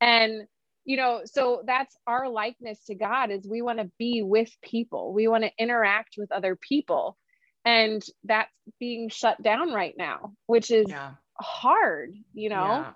And 0.00 0.46
you 0.86 0.96
know 0.96 1.20
so 1.24 1.62
that's 1.66 1.98
our 2.06 2.28
likeness 2.28 2.82
to 2.84 2.94
god 2.94 3.30
is 3.30 3.46
we 3.46 3.60
want 3.60 3.78
to 3.78 3.90
be 3.98 4.22
with 4.22 4.50
people. 4.62 5.12
We 5.12 5.28
want 5.28 5.44
to 5.44 5.50
interact 5.58 6.14
with 6.16 6.32
other 6.32 6.56
people. 6.56 7.18
And 7.64 8.00
that's 8.22 8.52
being 8.78 9.08
shut 9.08 9.42
down 9.42 9.72
right 9.72 9.94
now 9.98 10.32
which 10.46 10.70
is 10.70 10.86
yeah. 10.88 11.10
hard 11.40 12.14
you 12.32 12.48
know? 12.48 12.54
Yeah. 12.54 12.92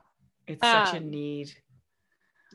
it's 0.47 0.63
such 0.63 0.91
um, 0.91 0.97
a 0.97 1.01
need. 1.01 1.53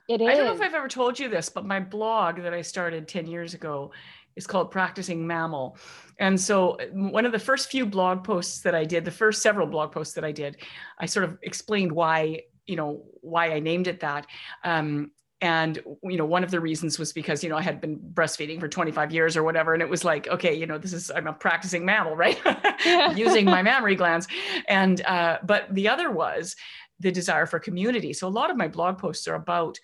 it 0.08 0.22
is 0.22 0.28
i 0.28 0.36
don't 0.36 0.46
know 0.46 0.54
if 0.54 0.62
i've 0.62 0.74
ever 0.74 0.88
told 0.88 1.20
you 1.20 1.28
this 1.28 1.50
but 1.50 1.66
my 1.66 1.82
blog 1.82 2.42
that 2.42 2.54
i 2.54 2.62
started 2.62 3.06
10 3.08 3.28
years 3.28 3.54
ago 3.54 3.92
is 4.36 4.46
called 4.46 4.70
practicing 4.70 5.26
mammal. 5.26 5.78
And 6.20 6.40
so 6.40 6.78
one 6.92 7.26
of 7.26 7.32
the 7.32 7.40
first 7.40 7.70
few 7.70 7.86
blog 7.86 8.24
posts 8.24 8.62
that 8.62 8.76
i 8.76 8.86
did 8.86 9.04
the 9.04 9.12
first 9.12 9.42
several 9.42 9.68
blog 9.68 9.92
posts 9.92 10.14
that 10.14 10.24
i 10.24 10.32
did 10.32 10.58
i 11.00 11.06
sort 11.06 11.26
of 11.26 11.38
explained 11.42 11.92
why 11.92 12.42
you 12.66 12.76
know 12.76 13.04
why 13.22 13.52
i 13.52 13.60
named 13.60 13.88
it 13.88 14.00
that. 14.00 14.26
Um, 14.64 15.12
and 15.42 15.80
you 16.04 16.18
know 16.18 16.26
one 16.26 16.44
of 16.44 16.52
the 16.52 16.60
reasons 16.60 16.98
was 16.98 17.12
because 17.12 17.44
you 17.44 17.50
know 17.50 17.58
i 17.58 17.62
had 17.62 17.82
been 17.82 18.00
breastfeeding 18.00 18.58
for 18.58 18.70
25 18.70 19.12
years 19.12 19.36
or 19.36 19.44
whatever 19.44 19.74
and 19.74 19.82
it 19.82 19.90
was 19.90 20.06
like 20.06 20.28
okay 20.30 20.54
you 20.54 20.66
know 20.66 20.78
this 20.78 20.94
is 20.94 21.12
i'm 21.12 21.28
a 21.28 21.34
practicing 21.34 21.84
mammal 21.84 22.16
right? 22.26 22.40
Using 23.18 23.46
my 23.46 23.62
mammary 23.72 23.96
glands. 23.96 24.28
And 24.68 25.02
uh, 25.06 25.40
but 25.44 25.74
the 25.74 25.90
other 25.90 26.12
was 26.12 26.56
the 27.00 27.12
desire 27.12 27.46
for 27.46 27.60
community. 27.60 28.14
So 28.14 28.28
a 28.28 28.30
lot 28.30 28.50
of 28.50 28.58
my 28.58 28.68
blog 28.68 28.98
posts 28.98 29.28
are 29.28 29.36
about 29.36 29.78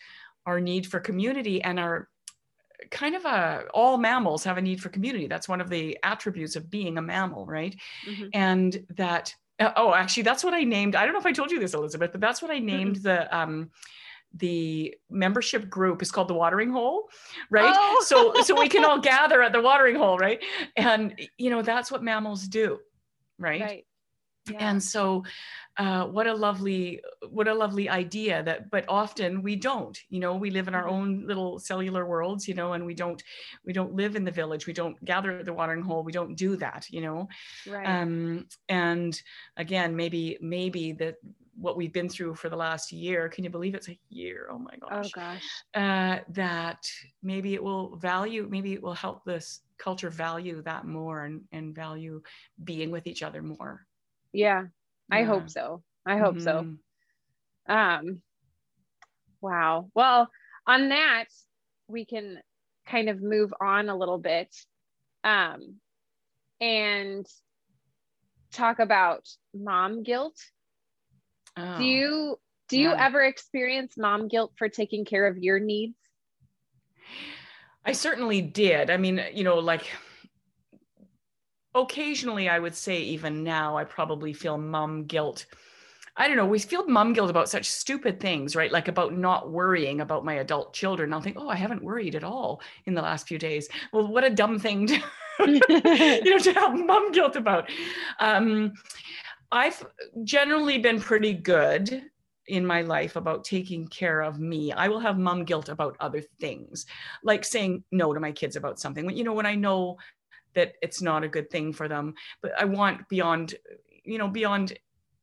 our 0.46 0.60
need 0.60 0.88
for 0.88 1.00
community 1.00 1.62
and 1.62 1.80
our 1.80 2.10
kind 2.90 3.16
of 3.16 3.26
a 3.26 3.66
all 3.74 3.98
mammals 3.98 4.44
have 4.44 4.58
a 4.58 4.62
need 4.62 4.82
for 4.82 4.90
community. 4.90 5.28
That's 5.28 5.50
one 5.50 5.62
of 5.62 5.70
the 5.70 5.98
attributes 6.04 6.56
of 6.56 6.70
being 6.70 6.98
a 6.98 7.02
mammal 7.02 7.46
right? 7.46 7.76
Mm-hmm. 8.08 8.28
and 8.34 8.86
that 8.96 9.36
oh 9.76 9.94
actually 9.94 10.24
that's 10.24 10.44
what 10.44 10.56
i 10.56 10.64
named 10.64 10.96
i 10.96 11.06
don't 11.06 11.14
know 11.14 11.20
if 11.20 11.26
i 11.28 11.32
told 11.32 11.52
you 11.52 11.60
this 11.60 11.76
elizabeth 11.76 12.12
but 12.12 12.20
that's 12.20 12.42
what 12.42 12.50
i 12.50 12.58
named 12.58 12.96
mm-hmm. 12.96 13.04
the 13.04 13.38
um 13.38 13.70
the 14.36 14.96
membership 15.10 15.70
group 15.70 16.02
is 16.02 16.12
called 16.12 16.28
the 16.28 16.34
watering 16.34 16.72
hole 16.72 17.10
right 17.50 17.74
oh. 17.76 18.04
so 18.06 18.34
so 18.44 18.60
we 18.60 18.70
can 18.70 18.86
all 18.86 19.00
gather 19.14 19.42
at 19.42 19.52
the 19.52 19.62
watering 19.62 19.96
hole 19.96 20.18
right 20.18 20.44
and 20.78 21.20
you 21.38 21.50
know 21.50 21.62
that's 21.62 21.92
what 21.92 22.04
mammals 22.04 22.48
do 22.48 22.80
right, 23.38 23.62
right. 23.62 23.86
yeah. 24.50 24.70
and 24.70 24.82
so 24.82 25.24
uh, 25.78 26.06
what 26.06 26.28
a 26.28 26.34
lovely 26.34 27.02
what 27.30 27.48
a 27.48 27.54
lovely 27.54 27.90
idea 27.90 28.44
that 28.44 28.70
but 28.70 28.86
often 28.88 29.42
we 29.42 29.56
don't 29.56 30.00
you 30.10 30.20
know 30.20 30.36
we 30.36 30.50
live 30.50 30.68
in 30.68 30.76
our 30.76 30.84
mm-hmm. 30.84 30.94
own 30.94 31.28
little 31.28 31.60
cellular 31.60 32.06
worlds 32.06 32.48
you 32.48 32.54
know 32.54 32.74
and 32.74 32.86
we 32.86 32.94
don't 32.94 33.24
we 33.66 33.74
don't 33.74 33.94
live 33.94 34.16
in 34.16 34.24
the 34.24 34.32
village 34.32 34.68
we 34.68 34.74
don't 34.74 35.04
gather 35.04 35.40
at 35.40 35.46
the 35.46 35.54
watering 35.54 35.82
hole 35.82 36.04
we 36.04 36.12
don't 36.12 36.36
do 36.36 36.56
that 36.56 36.86
you 36.90 37.02
know 37.02 37.28
right. 37.70 37.86
um 37.86 38.46
and 38.70 39.22
again 39.58 39.96
maybe 39.96 40.38
maybe 40.42 40.92
that 40.92 41.16
what 41.62 41.78
we've 41.78 41.94
been 41.94 42.10
through 42.10 42.34
for 42.34 42.50
the 42.50 42.56
last 42.56 42.92
year. 42.92 43.30
Can 43.30 43.44
you 43.44 43.50
believe 43.50 43.76
it's 43.76 43.88
a 43.88 43.98
year? 44.10 44.48
Oh 44.52 44.58
my 44.58 44.74
gosh 44.82 45.12
oh 45.16 45.22
gosh. 45.22 45.44
uh, 45.76 46.24
that 46.30 46.90
maybe 47.22 47.54
it 47.54 47.64
will 47.64 47.96
value 47.98 48.48
maybe 48.50 48.74
it 48.74 48.82
will 48.82 48.94
help 48.94 49.24
this 49.24 49.62
culture 49.78 50.10
value 50.10 50.62
that 50.64 50.86
more 50.86 51.26
and, 51.26 51.42
and 51.52 51.76
value 51.76 52.22
being 52.64 52.92
with 52.92 53.08
each 53.08 53.24
other 53.24 53.42
more. 53.42 53.86
Yeah, 54.34 54.64
yeah. 54.64 55.18
i 55.18 55.24
hope 55.24 55.50
so. 55.50 55.84
I 56.06 56.18
hope 56.18 56.38
mm-hmm. 56.38 56.74
so 57.68 57.74
um 57.74 58.22
wow. 59.40 59.90
Well 59.94 60.30
on 60.66 60.90
that 60.90 61.26
we 61.88 62.06
can 62.06 62.40
kind 62.88 63.10
of 63.10 63.22
move 63.22 63.54
on 63.62 63.90
a 63.90 63.96
little 63.96 64.18
bit 64.18 64.54
um 65.24 65.76
and 66.60 67.28
talk 68.52 68.80
about 68.80 69.28
mom 69.54 70.04
guilt 70.04 70.36
Oh, 71.58 71.78
do 71.78 71.84
you 71.84 72.40
do 72.70 72.78
yeah. 72.78 72.90
you 72.90 72.96
ever 72.96 73.24
experience 73.24 73.96
mom 73.98 74.28
guilt 74.28 74.54
for 74.58 74.70
taking 74.70 75.06
care 75.06 75.28
of 75.28 75.38
your 75.38 75.60
needs? 75.60 75.96
I 77.86 77.94
certainly 77.94 78.42
did. 78.42 78.90
I 78.90 78.98
mean, 78.98 79.22
you 79.34 79.44
know, 79.44 79.60
like 79.60 79.90
occasionally 81.74 82.50
I 82.50 82.60
would 82.60 82.76
say 82.76 83.00
even 83.02 83.44
now 83.44 83.78
I 83.78 83.84
probably 83.84 84.34
feel 84.34 84.58
mom 84.58 85.06
guilt. 85.06 85.46
I 86.18 86.28
don't 86.28 86.36
know, 86.36 86.46
we 86.46 86.60
feel 86.60 86.86
mom 86.88 87.14
guilt 87.14 87.30
about 87.30 87.50
such 87.50 87.70
stupid 87.70 88.20
things, 88.20 88.56
right? 88.56 88.72
Like 88.72 88.90
about 88.90 89.18
not 89.18 89.50
worrying 89.50 90.02
about 90.02 90.26
my 90.26 90.36
adult 90.36 90.74
children. 90.74 91.14
I'll 91.14 91.22
think, 91.22 91.38
oh, 91.40 91.48
I 91.48 91.56
haven't 91.56 91.84
worried 91.84 92.16
at 92.16 92.24
all 92.24 92.62
in 92.86 92.94
the 92.94 93.02
last 93.02 93.28
few 93.28 93.40
days. 93.40 93.70
Well, 93.94 94.08
what 94.08 94.26
a 94.26 94.30
dumb 94.30 94.60
thing 94.60 94.88
to, 94.88 95.02
you 95.40 96.30
know, 96.30 96.38
to 96.38 96.54
have 96.54 96.78
mom 96.78 97.14
guilt 97.14 97.38
about. 97.38 97.70
Um, 98.20 98.74
I've 99.52 99.86
generally 100.24 100.78
been 100.78 101.00
pretty 101.00 101.34
good 101.34 102.04
in 102.48 102.66
my 102.66 102.82
life 102.82 103.16
about 103.16 103.44
taking 103.44 103.88
care 103.88 104.22
of 104.22 104.40
me. 104.40 104.72
I 104.72 104.88
will 104.88 105.00
have 105.00 105.18
mom 105.18 105.46
guilt 105.46 105.70
about 105.70 105.96
other 106.00 106.22
things, 106.40 106.86
like 107.24 107.46
saying 107.46 107.84
no 107.92 108.14
to 108.14 108.20
my 108.20 108.32
kids 108.32 108.56
about 108.56 108.80
something. 108.80 109.10
You 109.16 109.24
know, 109.24 109.34
when 109.34 109.46
I 109.46 109.56
know 109.56 109.98
that 110.54 110.74
it's 110.82 111.02
not 111.02 111.24
a 111.24 111.30
good 111.30 111.50
thing 111.50 111.72
for 111.74 111.88
them, 111.88 112.14
but 112.42 112.52
I 112.60 112.66
want 112.66 113.08
beyond, 113.08 113.56
you 114.04 114.18
know, 114.18 114.28
beyond 114.28 114.74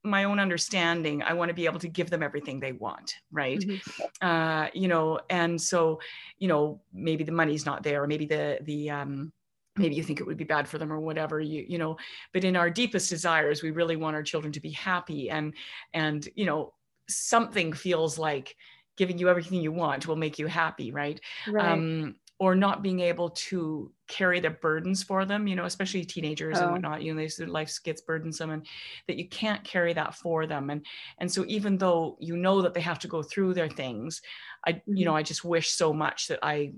my 0.05 0.25
own 0.25 0.39
understanding 0.39 1.23
i 1.25 1.33
want 1.33 1.49
to 1.49 1.55
be 1.55 1.65
able 1.65 1.79
to 1.79 1.89
give 1.89 2.09
them 2.09 2.23
everything 2.23 2.61
they 2.61 2.73
want 2.73 3.15
right 3.33 3.59
mm-hmm. 3.59 4.27
uh 4.27 4.69
you 4.73 4.87
know 4.87 5.19
and 5.29 5.61
so 5.61 6.01
you 6.39 6.47
know 6.47 6.81
maybe 6.93 7.25
the 7.25 7.33
money's 7.33 7.67
not 7.67 7.83
there 7.83 8.03
or 8.03 8.07
maybe 8.07 8.25
the 8.25 8.59
the 8.63 8.89
um 8.89 9.33
maybe 9.79 9.95
you 9.95 10.03
think 10.03 10.21
it 10.21 10.27
would 10.27 10.37
be 10.37 10.45
bad 10.45 10.69
for 10.69 10.79
them 10.79 10.93
or 10.93 11.01
whatever 11.01 11.41
you 11.41 11.65
you 11.69 11.79
know 11.79 11.97
but 12.33 12.45
in 12.45 12.57
our 12.57 12.71
deepest 12.71 13.09
desires 13.09 13.63
we 13.63 13.71
really 13.71 13.97
want 13.97 14.17
our 14.17 14.23
children 14.23 14.53
to 14.53 14.61
be 14.61 14.71
happy 14.71 15.31
and 15.31 15.55
and 15.95 16.29
you 16.35 16.45
know 16.45 16.73
something 17.09 17.73
feels 17.73 18.19
like 18.19 18.57
giving 18.97 19.19
you 19.19 19.29
everything 19.29 19.61
you 19.61 19.73
want 19.73 20.07
will 20.07 20.17
make 20.17 20.39
you 20.39 20.47
happy 20.47 20.91
right, 20.91 21.21
right. 21.47 21.73
Um, 21.73 22.17
or 22.41 22.55
not 22.55 22.83
being 22.83 23.01
able 23.01 23.31
to 23.31 23.91
carry 24.07 24.39
the 24.39 24.51
burdens 24.51 25.03
for 25.03 25.25
them 25.25 25.47
you 25.47 25.57
know 25.57 25.65
especially 25.65 26.05
teenagers 26.05 26.59
oh. 26.59 26.65
and 26.65 26.73
whatnot 26.73 27.03
you 27.03 27.15
know 27.15 27.27
their 27.37 27.47
life 27.47 27.79
gets 27.85 28.01
burdensome 28.01 28.51
and 28.51 28.67
that 29.07 29.17
you 29.17 29.29
can't 29.29 29.65
carry 29.65 29.93
that 29.93 30.15
for 30.15 30.47
them 30.47 30.71
and 30.71 30.85
and 31.19 31.31
so 31.31 31.45
even 31.49 31.77
though 31.77 32.17
you 32.21 32.37
know 32.37 32.63
that 32.63 32.75
they 32.75 32.81
have 32.81 32.99
to 32.99 33.09
go 33.09 33.23
through 33.23 33.55
their 33.55 33.69
things 33.69 34.23
i 34.67 34.73
mm-hmm. 34.73 34.97
you 34.97 35.05
know 35.05 35.17
i 35.17 35.23
just 35.23 35.45
wish 35.45 35.71
so 35.71 35.93
much 35.93 36.29
that 36.29 36.39
i 36.43 36.73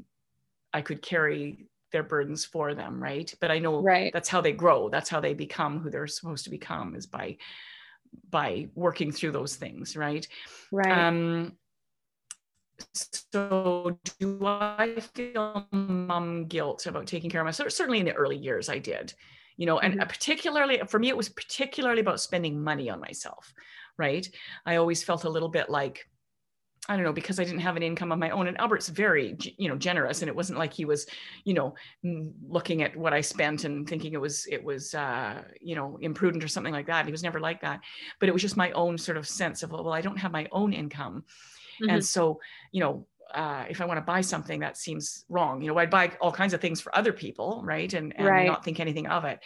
i 0.73 0.81
could 0.81 1.03
carry 1.03 1.67
their 1.93 2.03
burdens 2.03 2.45
for 2.45 2.75
them 2.75 3.03
right? 3.03 3.33
But 3.41 3.51
i 3.51 3.59
know 3.59 3.81
right. 3.81 4.13
that's 4.13 4.29
how 4.29 4.41
they 4.41 4.53
grow. 4.53 4.89
That's 4.89 5.11
how 5.11 5.21
they 5.21 5.35
become 5.35 5.81
who 5.81 5.91
they're 5.91 6.07
supposed 6.07 6.45
to 6.45 6.51
become 6.51 6.95
is 6.95 7.07
by 7.07 7.37
by 8.29 8.69
working 8.75 9.13
through 9.13 9.33
those 9.33 9.57
things 9.57 9.97
right? 9.97 10.27
Right. 10.73 10.91
Um 10.91 11.53
so 12.95 13.99
do 14.19 14.39
i 14.47 14.95
feel 15.13 15.67
mom 15.71 16.47
guilt 16.47 16.87
about 16.87 17.07
taking 17.07 17.29
care 17.29 17.43
of 17.43 17.45
myself 17.45 17.71
certainly 17.73 17.99
in 17.99 18.07
the 18.07 18.15
early 18.15 18.39
years 18.39 18.71
i 18.71 18.79
did 18.79 19.13
you 19.59 19.67
know 19.67 19.79
and 19.81 19.99
mm-hmm. 19.99 20.09
particularly 20.09 20.81
for 20.89 20.99
me 20.99 21.11
it 21.11 21.17
was 21.17 21.29
particularly 21.29 22.01
about 22.01 22.23
spending 22.23 22.59
money 22.59 22.89
on 22.89 22.99
myself 22.99 23.53
right? 24.01 24.29
I 24.65 24.77
always 24.77 25.05
felt 25.05 25.25
a 25.25 25.31
little 25.31 25.51
bit 25.51 25.69
like 25.69 26.09
I 26.91 26.97
don't 26.97 27.05
know, 27.05 27.13
because 27.13 27.39
I 27.39 27.45
didn't 27.45 27.61
have 27.61 27.77
an 27.77 27.85
income 27.85 28.11
of 28.11 28.19
my 28.19 28.31
own. 28.31 28.49
And 28.49 28.59
Albert's 28.59 28.89
very, 28.89 29.37
you 29.57 29.69
know, 29.69 29.77
generous, 29.77 30.23
and 30.23 30.29
it 30.29 30.35
wasn't 30.35 30.59
like 30.59 30.73
he 30.73 30.85
was, 30.85 31.07
you 31.45 31.55
know, 31.55 31.75
looking 32.03 32.83
at 32.83 32.97
what 32.97 33.13
I 33.13 33.21
spent 33.21 33.63
and 33.63 33.89
thinking 33.89 34.13
it 34.13 34.21
was, 34.21 34.45
it 34.51 34.65
was, 34.65 34.93
uh, 34.93 35.41
you 35.61 35.77
know, 35.77 35.99
imprudent 36.01 36.43
or 36.43 36.49
something 36.49 36.73
like 36.73 36.87
that. 36.87 37.07
He 37.07 37.13
was 37.13 37.23
never 37.23 37.39
like 37.39 37.61
that. 37.61 37.79
But 38.19 38.29
it 38.29 38.33
was 38.33 38.43
just 38.43 38.57
my 38.57 38.73
own 38.73 38.99
sort 38.99 39.19
of 39.19 39.29
sense 39.29 39.63
of, 39.63 39.71
well, 39.71 39.93
I 39.93 40.01
don't 40.01 40.19
have 40.19 40.33
my 40.33 40.49
own 40.51 40.73
income, 40.73 41.23
mm-hmm. 41.81 41.91
and 41.91 42.05
so, 42.05 42.41
you 42.73 42.81
know, 42.81 43.07
uh, 43.33 43.67
if 43.71 43.81
I 43.81 43.85
want 43.85 43.99
to 43.99 44.13
buy 44.13 44.21
something 44.21 44.59
that 44.59 44.77
seems 44.77 45.25
wrong, 45.29 45.63
you 45.63 45.69
know, 45.69 45.79
I'd 45.79 45.91
buy 45.91 46.11
all 46.21 46.33
kinds 46.33 46.55
of 46.55 46.61
things 46.61 46.81
for 46.81 46.93
other 46.97 47.13
people, 47.13 47.63
right, 47.65 47.95
and, 47.95 48.13
and 48.17 48.27
right. 48.27 48.49
not 48.49 48.65
think 48.65 48.81
anything 48.81 49.07
of 49.07 49.25
it. 49.25 49.39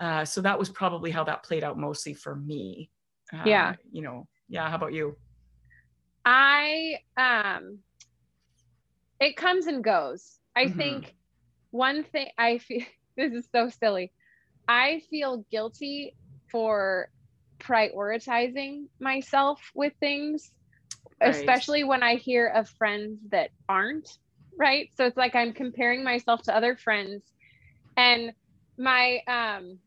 Uh, 0.00 0.24
so 0.24 0.40
that 0.40 0.58
was 0.58 0.68
probably 0.68 1.12
how 1.12 1.22
that 1.22 1.44
played 1.44 1.62
out 1.62 1.78
mostly 1.78 2.12
for 2.12 2.34
me. 2.34 2.90
Uh, 3.32 3.44
yeah. 3.46 3.74
You 3.92 4.02
know. 4.02 4.26
Yeah. 4.48 4.68
How 4.68 4.76
about 4.76 4.92
you? 4.92 5.16
I 6.30 6.98
um 7.16 7.78
it 9.18 9.34
comes 9.34 9.66
and 9.66 9.82
goes. 9.82 10.38
I 10.54 10.66
mm-hmm. 10.66 10.78
think 10.78 11.14
one 11.70 12.04
thing 12.04 12.28
I 12.36 12.58
feel 12.58 12.82
this 13.16 13.32
is 13.32 13.48
so 13.50 13.70
silly. 13.70 14.12
I 14.68 15.00
feel 15.08 15.46
guilty 15.50 16.14
for 16.52 17.08
prioritizing 17.58 18.88
myself 19.00 19.58
with 19.74 19.94
things, 20.00 20.52
right. 21.18 21.34
especially 21.34 21.84
when 21.84 22.02
I 22.02 22.16
hear 22.16 22.46
of 22.46 22.68
friends 22.68 23.18
that 23.30 23.48
aren't, 23.66 24.18
right? 24.58 24.90
So 24.98 25.06
it's 25.06 25.16
like 25.16 25.34
I'm 25.34 25.54
comparing 25.54 26.04
myself 26.04 26.42
to 26.42 26.54
other 26.54 26.76
friends 26.76 27.22
and 27.96 28.34
my 28.76 29.20
um 29.26 29.78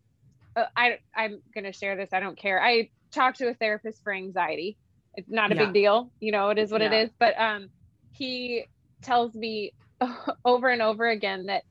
uh, 0.55 0.65
I 0.75 0.97
I'm 1.15 1.39
going 1.53 1.65
to 1.65 1.71
share 1.71 1.95
this. 1.95 2.09
I 2.11 2.19
don't 2.19 2.37
care. 2.37 2.59
I 2.59 2.89
talked 3.11 3.37
to 3.37 3.47
a 3.47 3.53
therapist 3.53 4.03
for 4.03 4.11
anxiety 4.11 4.77
it's 5.15 5.29
not 5.29 5.51
a 5.51 5.55
yeah. 5.55 5.65
big 5.65 5.73
deal 5.73 6.11
you 6.19 6.31
know 6.31 6.49
it 6.49 6.57
is 6.57 6.71
what 6.71 6.81
yeah. 6.81 6.91
it 6.91 7.03
is 7.05 7.09
but 7.19 7.39
um 7.39 7.69
he 8.11 8.65
tells 9.01 9.33
me 9.33 9.73
over 10.45 10.69
and 10.69 10.81
over 10.81 11.07
again 11.07 11.47
that 11.47 11.63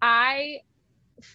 i 0.00 0.58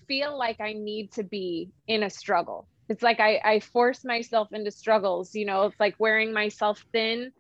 feel 0.08 0.38
like 0.38 0.60
i 0.60 0.74
need 0.74 1.12
to 1.12 1.24
be 1.24 1.70
in 1.88 2.04
a 2.04 2.10
struggle 2.10 2.68
it's 2.90 3.04
like 3.04 3.20
i 3.20 3.40
i 3.44 3.60
force 3.60 4.04
myself 4.04 4.52
into 4.52 4.72
struggles 4.72 5.36
you 5.36 5.46
know 5.46 5.64
it's 5.64 5.80
like 5.80 5.96
wearing 6.00 6.34
myself 6.34 6.84
thin 6.92 7.32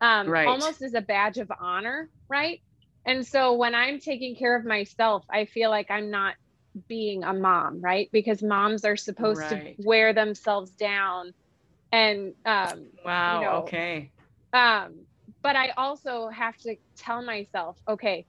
um 0.00 0.28
right. 0.28 0.46
almost 0.46 0.82
as 0.82 0.94
a 0.94 1.00
badge 1.00 1.38
of 1.38 1.50
honor 1.60 2.10
right 2.28 2.60
and 3.06 3.24
so 3.24 3.52
when 3.52 3.74
i'm 3.74 4.00
taking 4.00 4.34
care 4.34 4.56
of 4.56 4.64
myself 4.64 5.24
i 5.30 5.44
feel 5.44 5.70
like 5.70 5.90
i'm 5.90 6.10
not 6.10 6.34
being 6.88 7.22
a 7.22 7.32
mom 7.32 7.80
right 7.80 8.08
because 8.10 8.42
moms 8.42 8.84
are 8.84 8.96
supposed 8.96 9.40
right. 9.40 9.76
to 9.76 9.82
wear 9.86 10.12
themselves 10.12 10.72
down 10.72 11.32
and 11.94 12.34
um 12.44 12.86
wow 13.04 13.38
you 13.38 13.46
know, 13.46 13.52
okay. 13.62 14.10
um 14.52 14.94
but 15.42 15.54
i 15.54 15.70
also 15.76 16.28
have 16.28 16.56
to 16.56 16.74
tell 16.96 17.22
myself 17.22 17.76
okay 17.86 18.26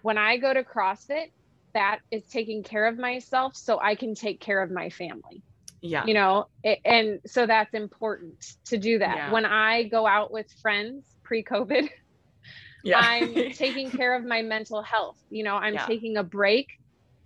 when 0.00 0.16
i 0.16 0.36
go 0.36 0.54
to 0.54 0.62
crossfit 0.62 1.30
that 1.74 2.00
is 2.10 2.22
taking 2.24 2.62
care 2.62 2.86
of 2.86 2.98
myself 2.98 3.54
so 3.54 3.78
i 3.80 3.94
can 3.94 4.14
take 4.14 4.40
care 4.40 4.62
of 4.62 4.70
my 4.70 4.90
family. 4.90 5.42
Yeah. 5.84 6.06
You 6.06 6.14
know 6.14 6.46
it, 6.62 6.78
and 6.84 7.18
so 7.26 7.44
that's 7.44 7.74
important 7.74 8.54
to 8.66 8.78
do 8.78 9.00
that. 9.00 9.16
Yeah. 9.16 9.32
when 9.32 9.44
i 9.44 9.84
go 9.84 10.06
out 10.06 10.30
with 10.30 10.46
friends 10.62 11.04
pre-covid 11.24 11.88
yeah. 12.84 13.00
i'm 13.02 13.34
taking 13.52 13.90
care 13.90 14.14
of 14.14 14.24
my 14.24 14.42
mental 14.42 14.82
health. 14.82 15.18
You 15.28 15.44
know 15.44 15.56
i'm 15.56 15.74
yeah. 15.74 15.86
taking 15.86 16.16
a 16.16 16.22
break. 16.22 16.78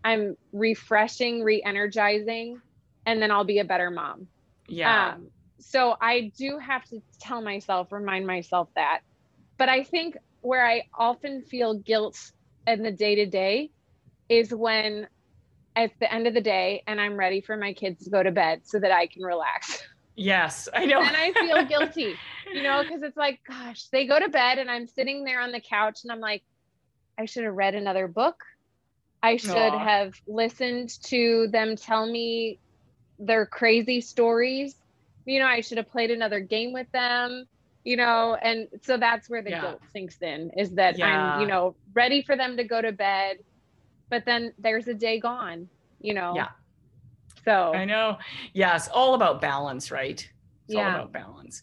I'm 0.02 0.36
refreshing 0.52 1.42
re-energizing 1.42 2.60
and 3.04 3.20
then 3.20 3.30
i'll 3.30 3.44
be 3.44 3.58
a 3.58 3.64
better 3.64 3.90
mom. 3.90 4.28
Yeah. 4.68 5.14
Um, 5.14 5.28
so 5.58 5.96
I 6.00 6.32
do 6.38 6.58
have 6.58 6.84
to 6.86 7.00
tell 7.20 7.40
myself, 7.40 7.92
remind 7.92 8.26
myself 8.26 8.68
that. 8.76 9.00
But 9.58 9.68
I 9.68 9.84
think 9.84 10.16
where 10.40 10.64
I 10.64 10.84
often 10.96 11.42
feel 11.42 11.74
guilt 11.74 12.16
in 12.66 12.82
the 12.82 12.90
day 12.92 13.16
to 13.16 13.26
day 13.26 13.70
is 14.28 14.52
when 14.52 15.06
at 15.74 15.92
the 16.00 16.12
end 16.12 16.26
of 16.26 16.34
the 16.34 16.40
day 16.40 16.82
and 16.86 17.00
I'm 17.00 17.16
ready 17.16 17.40
for 17.40 17.56
my 17.56 17.72
kids 17.72 18.04
to 18.04 18.10
go 18.10 18.22
to 18.22 18.30
bed 18.30 18.62
so 18.64 18.78
that 18.78 18.92
I 18.92 19.06
can 19.06 19.22
relax. 19.22 19.82
Yes, 20.14 20.68
I 20.74 20.86
know. 20.86 21.02
and 21.02 21.16
I 21.16 21.32
feel 21.32 21.66
guilty, 21.66 22.14
you 22.52 22.62
know, 22.62 22.82
because 22.82 23.02
it's 23.02 23.16
like, 23.16 23.40
gosh, 23.46 23.88
they 23.92 24.06
go 24.06 24.18
to 24.18 24.28
bed 24.28 24.58
and 24.58 24.70
I'm 24.70 24.86
sitting 24.86 25.24
there 25.24 25.40
on 25.40 25.52
the 25.52 25.60
couch 25.60 26.00
and 26.04 26.12
I'm 26.12 26.20
like, 26.20 26.42
I 27.18 27.26
should 27.26 27.44
have 27.44 27.54
read 27.54 27.74
another 27.74 28.08
book. 28.08 28.36
I 29.22 29.36
should 29.36 29.52
Aww. 29.52 29.84
have 29.84 30.14
listened 30.26 30.90
to 31.06 31.48
them 31.50 31.76
tell 31.76 32.06
me 32.10 32.60
their 33.18 33.46
crazy 33.46 34.00
stories 34.00 34.74
you 35.26 35.38
know, 35.40 35.46
I 35.46 35.60
should 35.60 35.78
have 35.78 35.88
played 35.88 36.10
another 36.10 36.40
game 36.40 36.72
with 36.72 36.90
them, 36.92 37.46
you 37.84 37.96
know, 37.96 38.36
and 38.42 38.68
so 38.82 38.96
that's 38.96 39.28
where 39.28 39.42
the 39.42 39.50
Yeah. 39.50 39.60
guilt 39.60 39.82
sinks 39.92 40.22
in 40.22 40.50
is 40.56 40.70
that 40.74 40.98
Yeah. 40.98 41.06
I'm, 41.34 41.40
you 41.40 41.46
know, 41.46 41.76
ready 41.94 42.22
for 42.22 42.36
them 42.36 42.56
to 42.56 42.64
go 42.64 42.80
to 42.80 42.92
bed, 42.92 43.38
but 44.10 44.24
then 44.24 44.52
there's 44.58 44.88
a 44.88 44.94
day 44.94 45.20
gone, 45.20 45.68
you 46.00 46.14
know. 46.14 46.32
Yeah. 46.34 46.48
So 47.44 47.72
I 47.74 47.84
know. 47.84 48.18
Yes, 48.54 48.88
all 48.88 49.14
about 49.14 49.40
balance, 49.40 49.90
right? 49.90 50.28
It's 50.68 50.76
all 50.76 50.82
about 50.82 51.12
balance. 51.12 51.62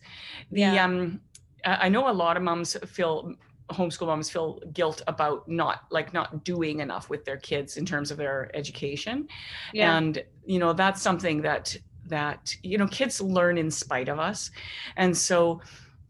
The 0.51 0.61
Yeah. 0.61 0.85
um 0.85 1.21
I 1.65 1.85
I 1.85 1.89
know 1.89 2.09
a 2.09 2.11
lot 2.13 2.37
of 2.37 2.43
moms 2.43 2.77
feel 2.85 3.33
homeschool 3.71 4.07
moms 4.07 4.29
feel 4.29 4.59
guilt 4.73 5.01
about 5.07 5.47
not 5.47 5.81
like 5.89 6.13
not 6.13 6.43
doing 6.43 6.79
enough 6.81 7.09
with 7.09 7.25
their 7.25 7.37
kids 7.37 7.77
in 7.77 7.85
terms 7.85 8.11
of 8.11 8.17
their 8.17 8.51
education. 8.55 9.27
yeah. 9.73 9.97
And 9.97 10.23
you 10.45 10.59
know, 10.59 10.73
that's 10.73 11.01
something 11.01 11.41
that 11.43 11.75
that 12.05 12.53
you 12.63 12.77
know, 12.77 12.87
kids 12.87 13.21
learn 13.21 13.57
in 13.57 13.71
spite 13.71 14.09
of 14.09 14.19
us. 14.19 14.51
And 14.97 15.15
so 15.15 15.61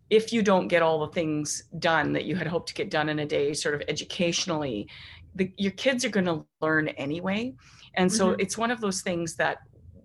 if 0.09 0.31
you 0.33 0.43
don't 0.43 0.67
get 0.67 0.81
all 0.81 0.99
the 1.05 1.11
things 1.13 1.63
done 1.79 2.13
that 2.13 2.25
you 2.25 2.35
had 2.35 2.47
hoped 2.47 2.67
to 2.69 2.73
get 2.73 2.89
done 2.91 3.09
in 3.09 3.19
a 3.19 3.25
day 3.25 3.53
sort 3.53 3.75
of 3.75 3.81
educationally, 3.87 4.89
the, 5.35 5.51
your 5.57 5.71
kids 5.71 6.05
are 6.05 6.09
going 6.09 6.25
to 6.25 6.45
learn 6.61 6.89
anyway. 6.89 7.53
And 7.95 8.11
so 8.11 8.31
Mhm. 8.31 8.35
it's 8.39 8.57
one 8.57 8.71
of 8.71 8.81
those 8.81 9.01
things 9.01 9.35
that 9.37 9.59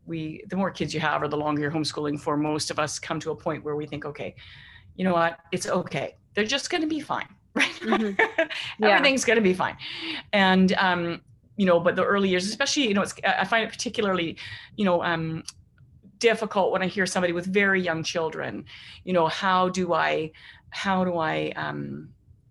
we 0.07 0.43
the 0.49 0.57
more 0.57 0.71
kids 0.71 0.95
you 0.95 1.01
have 1.01 1.23
or 1.23 1.29
the 1.29 1.37
longer 1.37 1.61
you're 1.63 1.71
homeschooling 1.71 2.19
for 2.21 2.37
most 2.37 2.71
of 2.71 2.79
us 2.79 2.99
come 2.99 3.21
to 3.21 3.31
a 3.31 3.37
point 3.37 3.65
where 3.65 3.77
we 3.77 3.87
think 3.87 4.05
okay 4.05 4.35
you 4.97 5.05
know 5.05 5.13
what 5.13 5.39
it's 5.53 5.67
okay 5.67 6.15
they're 6.35 6.45
just 6.45 6.71
going 6.71 6.81
to 6.83 6.87
be 6.87 7.01
fine 7.01 7.29
right 7.55 7.81
Mhm. 7.85 8.17
Yeah. 8.79 8.89
everything's 8.89 9.25
going 9.25 9.37
to 9.37 9.43
be 9.43 9.55
fine 9.55 9.77
and 10.33 10.73
um 10.75 11.21
you 11.57 11.67
know 11.67 11.81
but 11.81 11.97
the 11.97 12.05
early 12.05 12.29
years 12.29 12.47
especially 12.49 12.89
you 12.89 12.95
know 12.95 13.03
it's 13.03 13.15
i 13.25 13.45
find 13.45 13.65
it 13.65 13.71
particularly 13.71 14.39
you 14.77 14.85
know 14.85 15.03
um 15.03 15.43
difficult 16.19 16.73
when 16.73 16.83
i 16.83 16.87
hear 16.87 17.07
somebody 17.07 17.33
with 17.33 17.47
very 17.47 17.81
young 17.81 18.03
children 18.03 18.65
you 19.05 19.13
know 19.13 19.27
how 19.29 19.69
do 19.69 19.93
i 19.93 20.31
how 20.71 21.05
do 21.05 21.19
i 21.19 21.53
um 21.57 22.09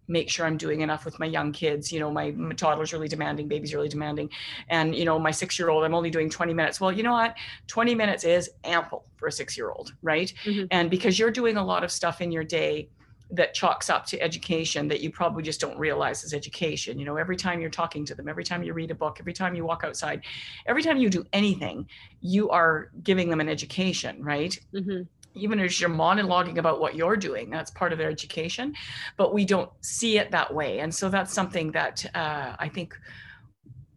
make 0.09 0.29
sure 0.29 0.45
i'm 0.45 0.55
doing 0.55 0.79
enough 0.81 1.03
with 1.03 1.19
my 1.19 1.25
young 1.25 1.51
kids? 1.51 1.91
You 1.91 1.99
know 1.99 2.09
my, 2.09 2.31
my 2.31 2.53
toddler's 2.53 2.93
really 2.93 3.09
demanding 3.09 3.49
baby's 3.49 3.73
really 3.73 3.89
demanding. 3.89 4.29
And 4.69 4.95
you 4.95 5.03
know 5.03 5.19
my 5.19 5.31
six 5.31 5.59
year 5.59 5.69
old 5.69 5.83
i'm 5.83 5.93
only 5.93 6.09
doing 6.09 6.29
20 6.29 6.53
minutes. 6.53 6.79
Well 6.79 6.93
you 6.93 7.03
know 7.03 7.11
what? 7.11 7.35
20 7.67 7.93
minutes 7.93 8.23
is 8.23 8.49
ample 8.63 9.05
for 9.17 9.27
a 9.27 9.31
six 9.31 9.57
year 9.57 9.69
old 9.69 9.93
right? 10.01 10.33
Mhm. 10.45 10.67
and 10.71 10.89
because 10.89 11.19
you're 11.19 11.29
doing 11.31 11.57
a 11.57 11.65
lot 11.65 11.83
of 11.83 11.91
stuff 11.91 12.21
in 12.21 12.31
your 12.31 12.45
day 12.45 12.87
that 13.31 13.53
chalks 13.53 13.89
up 13.89 14.05
to 14.05 14.21
education 14.21 14.87
that 14.87 15.01
you 15.01 15.11
probably 15.11 15.43
just 15.43 15.59
don't 15.59 15.77
realize 15.77 16.23
is 16.23 16.33
education. 16.33 16.97
You 16.97 17.05
know 17.05 17.17
every 17.17 17.35
time 17.35 17.59
you're 17.59 17.69
talking 17.69 18.05
to 18.05 18.15
them 18.15 18.27
every 18.29 18.43
time 18.43 18.63
you 18.63 18.73
read 18.73 18.91
a 18.91 18.95
book 18.95 19.17
every 19.19 19.33
time 19.33 19.55
you 19.55 19.65
walk 19.65 19.83
outside 19.83 20.21
every 20.65 20.81
time 20.83 20.97
you 20.97 21.09
do 21.09 21.25
anything 21.33 21.87
you 22.21 22.49
are 22.49 22.89
giving 23.03 23.29
them 23.29 23.41
an 23.41 23.49
education 23.49 24.23
right? 24.23 24.57
Mhm. 24.73 25.07
even 25.35 25.59
as 25.59 25.79
you're 25.79 25.89
monologuing 25.89 26.57
about 26.57 26.79
what 26.79 26.95
you're 26.95 27.17
doing 27.17 27.49
that's 27.49 27.71
part 27.71 27.91
of 27.91 27.97
their 27.99 28.09
education 28.09 28.73
but 29.17 29.33
we 29.33 29.45
don't 29.45 29.69
see 29.81 30.17
it 30.17 30.31
that 30.31 30.53
way. 30.53 30.79
And 30.79 30.93
so 30.93 31.09
that's 31.09 31.33
something 31.33 31.71
that 31.71 32.05
uh, 32.15 32.55
i 32.59 32.67
think 32.69 32.97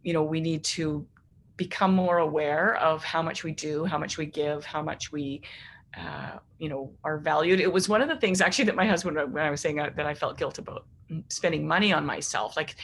you 0.03 0.13
know 0.13 0.23
we 0.23 0.41
need 0.41 0.63
to 0.63 1.05
become 1.57 1.93
more 1.93 2.19
aware 2.19 2.75
of 2.77 3.03
how 3.03 3.21
much 3.21 3.43
we 3.43 3.51
do 3.51 3.85
how 3.85 3.97
much 3.97 4.17
we 4.17 4.25
give 4.25 4.65
how 4.65 4.81
much 4.81 5.11
we 5.11 5.41
uh, 5.97 6.37
you 6.57 6.69
know 6.69 6.91
are 7.03 7.17
valued. 7.17 7.59
It 7.59 7.71
was 7.71 7.89
one 7.89 8.01
of 8.01 8.07
the 8.07 8.15
things 8.15 8.39
actually 8.39 8.65
that 8.65 8.75
my 8.75 8.85
husband 8.85 9.17
when 9.33 9.43
i 9.43 9.49
was 9.49 9.61
saying 9.61 9.79
uh, 9.79 9.89
that 9.95 10.05
i 10.05 10.13
felt 10.13 10.37
guilt 10.37 10.57
about 10.57 10.85
spending 11.27 11.67
money 11.67 11.91
on 11.91 12.05
myself 12.05 12.55
like 12.55 12.75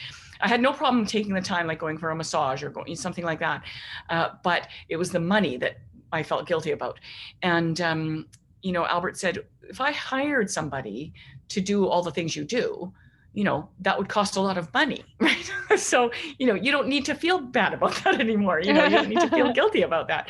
i 0.41 0.47
had 0.47 0.61
no 0.61 0.73
problem 0.73 1.05
taking 1.05 1.33
the 1.33 1.41
time 1.41 1.67
like 1.67 1.79
going 1.79 1.97
for 1.97 2.09
a 2.09 2.15
massage 2.15 2.61
or 2.61 2.69
going 2.69 2.93
something 2.95 3.23
like 3.23 3.39
that 3.39 3.63
uh, 4.09 4.29
but 4.43 4.67
it 4.89 4.97
was 4.97 5.11
the 5.11 5.19
money 5.19 5.55
that 5.57 5.77
i 6.11 6.21
felt 6.23 6.47
guilty 6.47 6.71
about. 6.71 6.99
And 7.43 7.79
um, 7.79 8.27
you 8.61 8.71
know 8.71 8.85
albert 8.85 9.17
said 9.17 9.45
if 9.69 9.79
i 9.79 9.91
hired 9.91 10.49
somebody 10.49 11.13
to 11.49 11.61
do 11.61 11.87
all 11.87 12.01
the 12.01 12.11
things 12.11 12.35
you 12.35 12.43
do 12.43 12.91
you 13.33 13.43
know 13.43 13.69
that 13.79 13.97
would 13.97 14.09
cost 14.09 14.35
a 14.35 14.41
lot 14.41 14.57
of 14.57 14.73
money. 14.73 15.05
Right? 15.19 15.51
So 15.77 16.11
you 16.39 16.47
know 16.47 16.55
you 16.55 16.71
don't 16.71 16.87
need 16.87 17.05
to 17.05 17.13
feel 17.13 17.39
bad 17.39 17.73
about 17.73 17.95
that 18.03 18.19
anymore 18.19 18.59
you 18.59 18.73
know 18.73 18.83
you 18.85 18.89
don't 18.89 19.09
need 19.09 19.19
to 19.19 19.29
feel 19.29 19.53
guilty 19.59 19.83
about 19.83 20.07
that. 20.07 20.27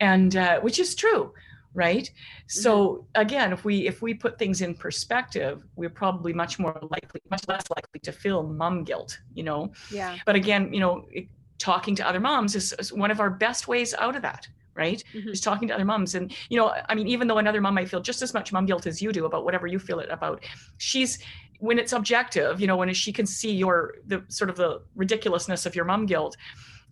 And 0.00 0.36
uh, 0.36 0.60
which 0.60 0.78
is 0.78 0.94
true 0.94 1.32
right? 1.74 2.10
So 2.46 3.06
again 3.14 3.52
if 3.52 3.64
we 3.64 3.86
if 3.86 4.00
we 4.00 4.14
put 4.14 4.38
things 4.38 4.60
in 4.62 4.74
perspective 4.74 5.64
we're 5.76 5.90
probably 5.90 6.32
much 6.32 6.58
more 6.58 6.78
likely 6.90 7.20
much 7.30 7.46
less 7.48 7.64
likely 7.74 8.00
to 8.00 8.12
feel 8.12 8.42
mom 8.44 8.84
guilt 8.84 9.18
you 9.34 9.42
know? 9.42 9.72
Yeah. 9.90 10.16
but 10.26 10.36
again 10.36 10.72
you 10.72 10.80
know 10.80 11.04
it, 11.10 11.26
talking 11.58 11.94
to 11.96 12.06
other 12.06 12.20
moms 12.20 12.54
is, 12.56 12.74
is 12.78 12.92
one 12.92 13.10
of 13.10 13.20
our 13.20 13.30
best 13.30 13.68
ways 13.68 13.94
out 13.98 14.16
of 14.16 14.22
that 14.22 14.46
right? 14.76 15.04
Mhm. 15.14 15.30
is 15.30 15.40
talking 15.40 15.68
to 15.68 15.74
other 15.74 15.84
moms. 15.84 16.14
And 16.16 16.32
you 16.48 16.56
know 16.58 16.74
i 16.88 16.94
mean 16.94 17.06
even 17.08 17.28
though 17.28 17.38
another 17.38 17.60
mom 17.60 17.74
might 17.74 17.88
feel 17.88 18.00
just 18.00 18.22
as 18.22 18.34
much 18.34 18.52
mom 18.52 18.66
guilt 18.66 18.86
as 18.86 19.00
you 19.02 19.12
do 19.12 19.24
about 19.24 19.44
whatever 19.44 19.66
you 19.66 19.78
feel 19.78 20.00
it 20.00 20.08
about 20.10 20.44
she's 20.78 21.18
when 21.60 21.78
it's 21.78 21.92
objective 21.92 22.60
you 22.60 22.66
know 22.66 22.76
when 22.76 22.92
she 22.92 23.12
can 23.12 23.26
see 23.26 23.52
your 23.52 23.94
the 24.06 24.22
sort 24.28 24.50
of 24.50 24.56
the 24.56 24.80
ridiculousness 24.96 25.64
of 25.66 25.74
your 25.76 25.84
mom 25.84 26.06
guilt 26.06 26.36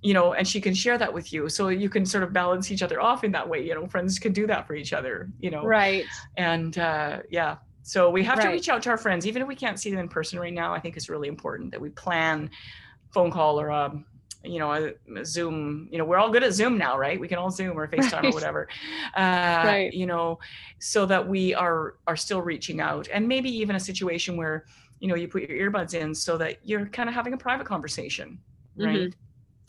you 0.03 0.15
know 0.15 0.33
and 0.35 0.47
she 0.47 0.61
can 0.61 0.75
share 0.75 0.99
that 0.99 1.13
with 1.13 1.33
you. 1.33 1.49
So 1.49 1.69
you 1.69 1.89
can 1.89 2.05
sort 2.05 2.25
of 2.25 2.33
balance 2.33 2.71
each 2.71 2.83
other 2.83 3.01
off 3.01 3.25
in 3.25 3.33
that 3.33 3.49
way. 3.49 3.65
You 3.67 3.75
know 3.75 3.87
friends 3.87 4.19
can 4.19 4.33
do 4.33 4.47
that 4.49 4.67
for 4.67 4.75
each 4.75 4.93
other 4.93 5.31
you 5.41 5.51
know. 5.51 5.65
Right. 5.65 6.05
and 6.37 6.77
uh, 6.79 7.21
yeah. 7.31 7.57
So 7.85 8.11
we 8.11 8.23
have 8.25 8.39
to 8.41 8.49
reach 8.49 8.69
out 8.69 8.83
to 8.85 8.91
our 8.91 8.97
friends. 8.97 9.27
Even 9.27 9.43
if 9.43 9.49
we 9.49 9.57
can't 9.57 9.79
see 9.79 9.91
them 9.91 10.01
in 10.01 10.09
person 10.09 10.39
right 10.39 10.53
now 10.55 10.73
i 10.73 10.81
think 10.81 10.97
it's 10.97 11.09
really 11.09 11.29
important 11.29 11.71
that 11.73 11.81
we 11.81 11.89
plan 11.91 12.51
phone 13.15 13.31
call 13.31 13.61
or 13.61 13.69
a 13.69 13.93
you 14.45 14.59
know 14.59 14.73
a, 14.73 14.93
a 15.21 15.25
zoom. 15.25 15.89
You 15.93 15.99
know 15.99 16.05
we're 16.05 16.19
all 16.19 16.31
good 16.31 16.43
at 16.43 16.53
zoom 16.53 16.77
now 16.79 16.99
right? 16.99 17.19
We 17.21 17.29
can 17.29 17.39
all 17.39 17.51
zoom 17.51 17.79
or 17.79 17.87
facetime 17.95 18.25
or 18.25 18.33
whatever. 18.33 18.69
Uh 19.17 19.63
Right. 19.65 19.93
you 19.93 20.07
know 20.07 20.39
so 20.81 21.07
that 21.07 21.23
we 21.29 21.55
are 21.55 21.95
are 22.09 22.17
still 22.17 22.43
reaching 22.43 22.81
out. 22.81 23.09
And 23.15 23.29
maybe 23.29 23.51
even 23.63 23.77
a 23.77 23.81
situation 23.81 24.37
where 24.37 24.65
you 25.01 25.07
know 25.09 25.15
you 25.15 25.29
put 25.29 25.43
your 25.49 25.57
earbuds 25.71 25.95
in 25.95 26.15
so 26.15 26.37
that 26.39 26.59
you're 26.65 26.87
kind 26.87 27.09
of 27.09 27.15
having 27.15 27.35
a 27.35 27.37
private 27.37 27.67
conversation 27.67 28.39
right? 28.77 29.11
Mhm. 29.11 29.15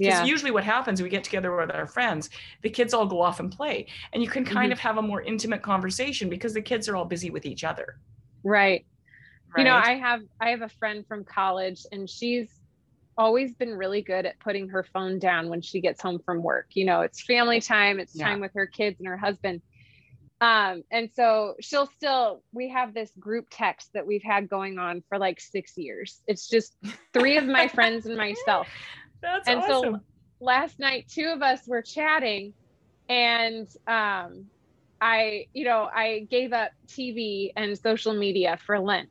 Because 0.03 0.19
Yeah. 0.19 0.25
usually 0.25 0.51
what 0.51 0.63
happens, 0.63 1.01
we 1.01 1.09
get 1.09 1.23
together 1.23 1.55
with 1.55 1.71
our 1.71 1.87
friends, 1.87 2.29
the 2.61 2.69
kids 2.69 2.93
all 2.93 3.05
go 3.05 3.21
off 3.21 3.39
and 3.39 3.51
play. 3.51 3.87
And 4.11 4.21
you 4.21 4.29
can 4.29 4.43
kind 4.43 4.69
Mhm. 4.69 4.73
of 4.73 4.79
have 4.79 4.97
a 4.97 5.01
more 5.01 5.21
intimate 5.21 5.61
conversation 5.61 6.29
because 6.29 6.53
the 6.53 6.61
kids 6.61 6.89
are 6.89 6.95
all 6.95 7.05
busy 7.05 7.29
with 7.29 7.45
each 7.45 7.63
other. 7.63 7.99
Right. 8.43 8.85
You 9.55 9.63
know. 9.63 9.75
I 9.75 9.93
have 9.95 10.21
I 10.39 10.49
have 10.49 10.61
a 10.61 10.69
friend 10.69 11.05
from 11.07 11.23
college 11.23 11.81
and 11.91 12.09
she's 12.09 12.51
always 13.17 13.53
been 13.55 13.73
really 13.75 14.01
good 14.01 14.25
at 14.25 14.39
putting 14.39 14.69
her 14.69 14.83
phone 14.83 15.19
down 15.19 15.47
when 15.47 15.61
she 15.61 15.79
gets 15.79 16.01
home 16.01 16.19
from 16.25 16.41
work. 16.41 16.65
You 16.73 16.85
know, 16.85 17.01
it's 17.01 17.23
family 17.23 17.61
time, 17.61 17.99
it's 17.99 18.15
Yeah. 18.15 18.25
time 18.25 18.39
with 18.39 18.51
her 18.55 18.65
kids 18.67 18.99
and 18.99 19.07
her 19.07 19.17
husband. 19.17 19.61
Um, 20.41 20.83
and 20.91 21.09
so 21.13 21.53
she'll 21.61 21.85
still 21.85 22.43
we 22.51 22.69
have 22.69 22.93
this 22.93 23.11
group 23.17 23.45
text 23.51 23.91
that 23.93 24.05
we've 24.05 24.23
had 24.23 24.49
going 24.49 24.77
on 24.79 25.03
for 25.07 25.17
like 25.17 25.39
six 25.39 25.77
years. 25.77 26.21
It's 26.27 26.49
just 26.49 26.75
three 27.13 27.37
of 27.37 27.45
my 27.45 27.67
friends 27.67 28.05
and 28.07 28.17
myself. 28.17 28.67
That's 29.23 29.47
and 29.49 29.63
so 29.63 29.99
last 30.41 30.79
night 30.79 31.05
two 31.09 31.27
of 31.33 31.41
us 31.41 31.61
were 31.67 31.81
chatting 31.81 32.53
and 33.09 33.67
um 33.87 34.45
i 35.01 35.45
you 35.53 35.65
know 35.65 35.89
i 35.93 36.27
gave 36.29 36.53
up 36.53 36.71
tv 36.87 37.51
and 37.55 37.77
social 37.79 38.13
media 38.13 38.59
for 38.65 38.79
lent. 38.79 39.09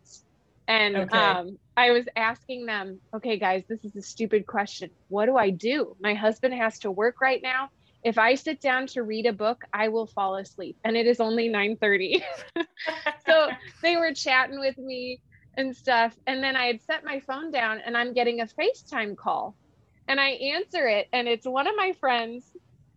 And 0.68 0.96
Okay. 0.96 1.18
um 1.18 1.59
i 1.77 1.90
was 1.92 2.07
asking 2.16 2.66
them 2.66 3.01
okay 3.16 3.38
guys 3.38 3.64
this 3.68 3.85
is 3.85 3.96
a 3.96 4.03
stupid 4.03 4.46
question. 4.46 4.90
What 5.09 5.27
do 5.27 5.37
i 5.37 5.51
do? 5.51 5.96
My 6.01 6.14
husband 6.14 6.55
has 6.55 6.79
to 6.81 6.90
work 6.90 7.16
right 7.22 7.40
now. 7.42 7.70
If 8.05 8.18
i 8.18 8.35
sit 8.37 8.61
down 8.61 8.87
to 8.88 9.03
read 9.03 9.27
a 9.27 9.33
book 9.33 9.62
i 9.72 9.88
will 9.88 10.07
fall 10.07 10.37
asleep. 10.37 10.77
And 10.85 10.96
it 10.96 11.07
is 11.07 11.20
only 11.20 11.48
9:30 11.48 12.22
so 13.27 13.48
they 13.83 13.96
were 13.96 14.14
chatting 14.14 14.61
with 14.61 14.79
me 14.79 15.20
and 15.57 15.77
stuff. 15.77 16.14
And 16.27 16.42
then 16.42 16.57
I 16.57 16.66
had 16.66 16.83
set 16.83 17.05
my 17.05 17.20
phone 17.20 17.51
down 17.51 17.81
and 17.85 17.96
I'm 17.96 18.14
getting 18.14 18.40
a 18.40 18.46
FaceTime 18.46 19.16
call. 19.16 19.57
And 20.12 20.20
I 20.20 20.33
answer 20.33 20.87
it 20.87 21.09
and 21.14 21.27
it's 21.27 21.46
one 21.46 21.66
of 21.66 21.75
my 21.75 21.94
friends 21.98 22.44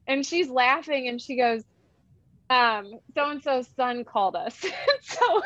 and 0.05 0.25
she's 0.25 0.49
laughing 0.49 1.07
and 1.07 1.21
she 1.21 1.37
goes, 1.37 1.63
um, 2.49 2.99
so 3.15 3.29
and 3.29 3.41
so's 3.41 3.69
son 3.77 4.03
called 4.03 4.35
us. 4.35 4.59
so 5.01 5.41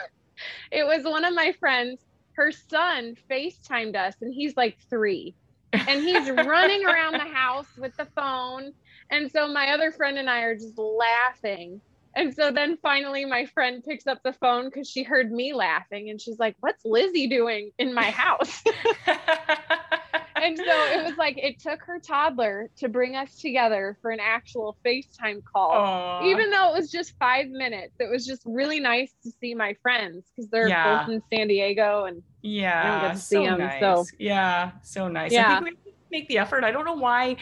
it 0.72 0.84
was 0.88 1.04
one 1.04 1.26
of 1.26 1.36
my 1.36 1.52
friends. 1.60 2.02
Her 2.32 2.52
son 2.52 3.18
FaceTimed 3.30 3.96
us 3.96 4.16
and 4.20 4.34
he's 4.34 4.58
like 4.58 4.80
three. 4.90 5.36
And 5.72 6.02
he's 6.02 6.28
running 6.32 6.86
around 6.86 7.14
the 7.14 7.20
house 7.36 7.68
with 7.78 7.96
the 7.98 8.08
phone. 8.16 8.72
And 9.12 9.32
so 9.32 9.48
my 9.48 9.72
other 9.72 9.92
friend 9.92 10.18
and 10.18 10.28
I 10.28 10.40
are 10.40 10.56
just 10.56 10.76
laughing. 10.76 11.82
And 12.16 12.34
so 12.34 12.52
then 12.52 12.78
finally 12.82 13.26
my 13.26 13.46
friend 13.46 13.84
picks 13.84 14.08
up 14.08 14.20
the 14.24 14.34
phone 14.34 14.66
because 14.66 14.90
she 14.90 15.04
heard 15.04 15.32
me 15.32 15.54
laughing 15.54 16.10
and 16.10 16.20
she's 16.20 16.40
like, 16.40 16.56
What's 16.60 16.84
Lizzie 16.84 17.28
doing 17.28 17.72
in 17.78 17.94
my 17.94 18.10
house? 18.10 18.64
and 19.08 20.58
so 20.58 20.64
it 20.66 21.04
was 21.06 21.18
like 21.18 21.38
it 21.38 21.60
took 21.60 21.82
her 21.84 22.00
toddler 22.00 22.70
to 22.78 22.90
bring 22.90 23.16
us 23.16 23.36
together 23.38 23.98
for 24.02 24.12
an 24.12 24.20
actual 24.22 24.78
FaceTime 24.86 25.44
call. 25.44 25.72
Aw. 25.72 26.26
Even 26.26 26.50
though 26.50 26.74
it 26.74 26.80
was 26.80 26.92
just 26.92 27.14
five 27.20 27.48
minutes, 27.50 27.94
it 28.00 28.10
was 28.10 28.26
just 28.26 28.42
really 28.46 28.80
nice 28.80 29.12
to 29.24 29.32
see 29.40 29.54
my 29.54 29.76
friends 29.82 30.24
because 30.36 30.50
they're 30.50 30.68
Yeah. 30.68 31.06
both 31.06 31.14
in 31.14 31.22
San 31.34 31.48
Diego 31.48 32.06
and 32.06 32.22
yeah, 32.42 33.02
get 33.02 33.14
to 33.14 33.20
see 33.20 33.36
so 33.36 33.44
'em, 33.46 33.60
nice. 33.60 33.80
so- 33.82 34.06
Yeah, 34.18 34.72
so 34.82 35.08
nice. 35.08 35.32
Yeah. 35.32 35.58
I 35.60 35.64
think 35.64 35.78
we, 35.86 35.94
make 36.12 36.28
the 36.28 36.40
effort. 36.40 36.64
I 36.64 36.72
don't 36.72 36.86
know 36.86 36.96
why 36.96 37.36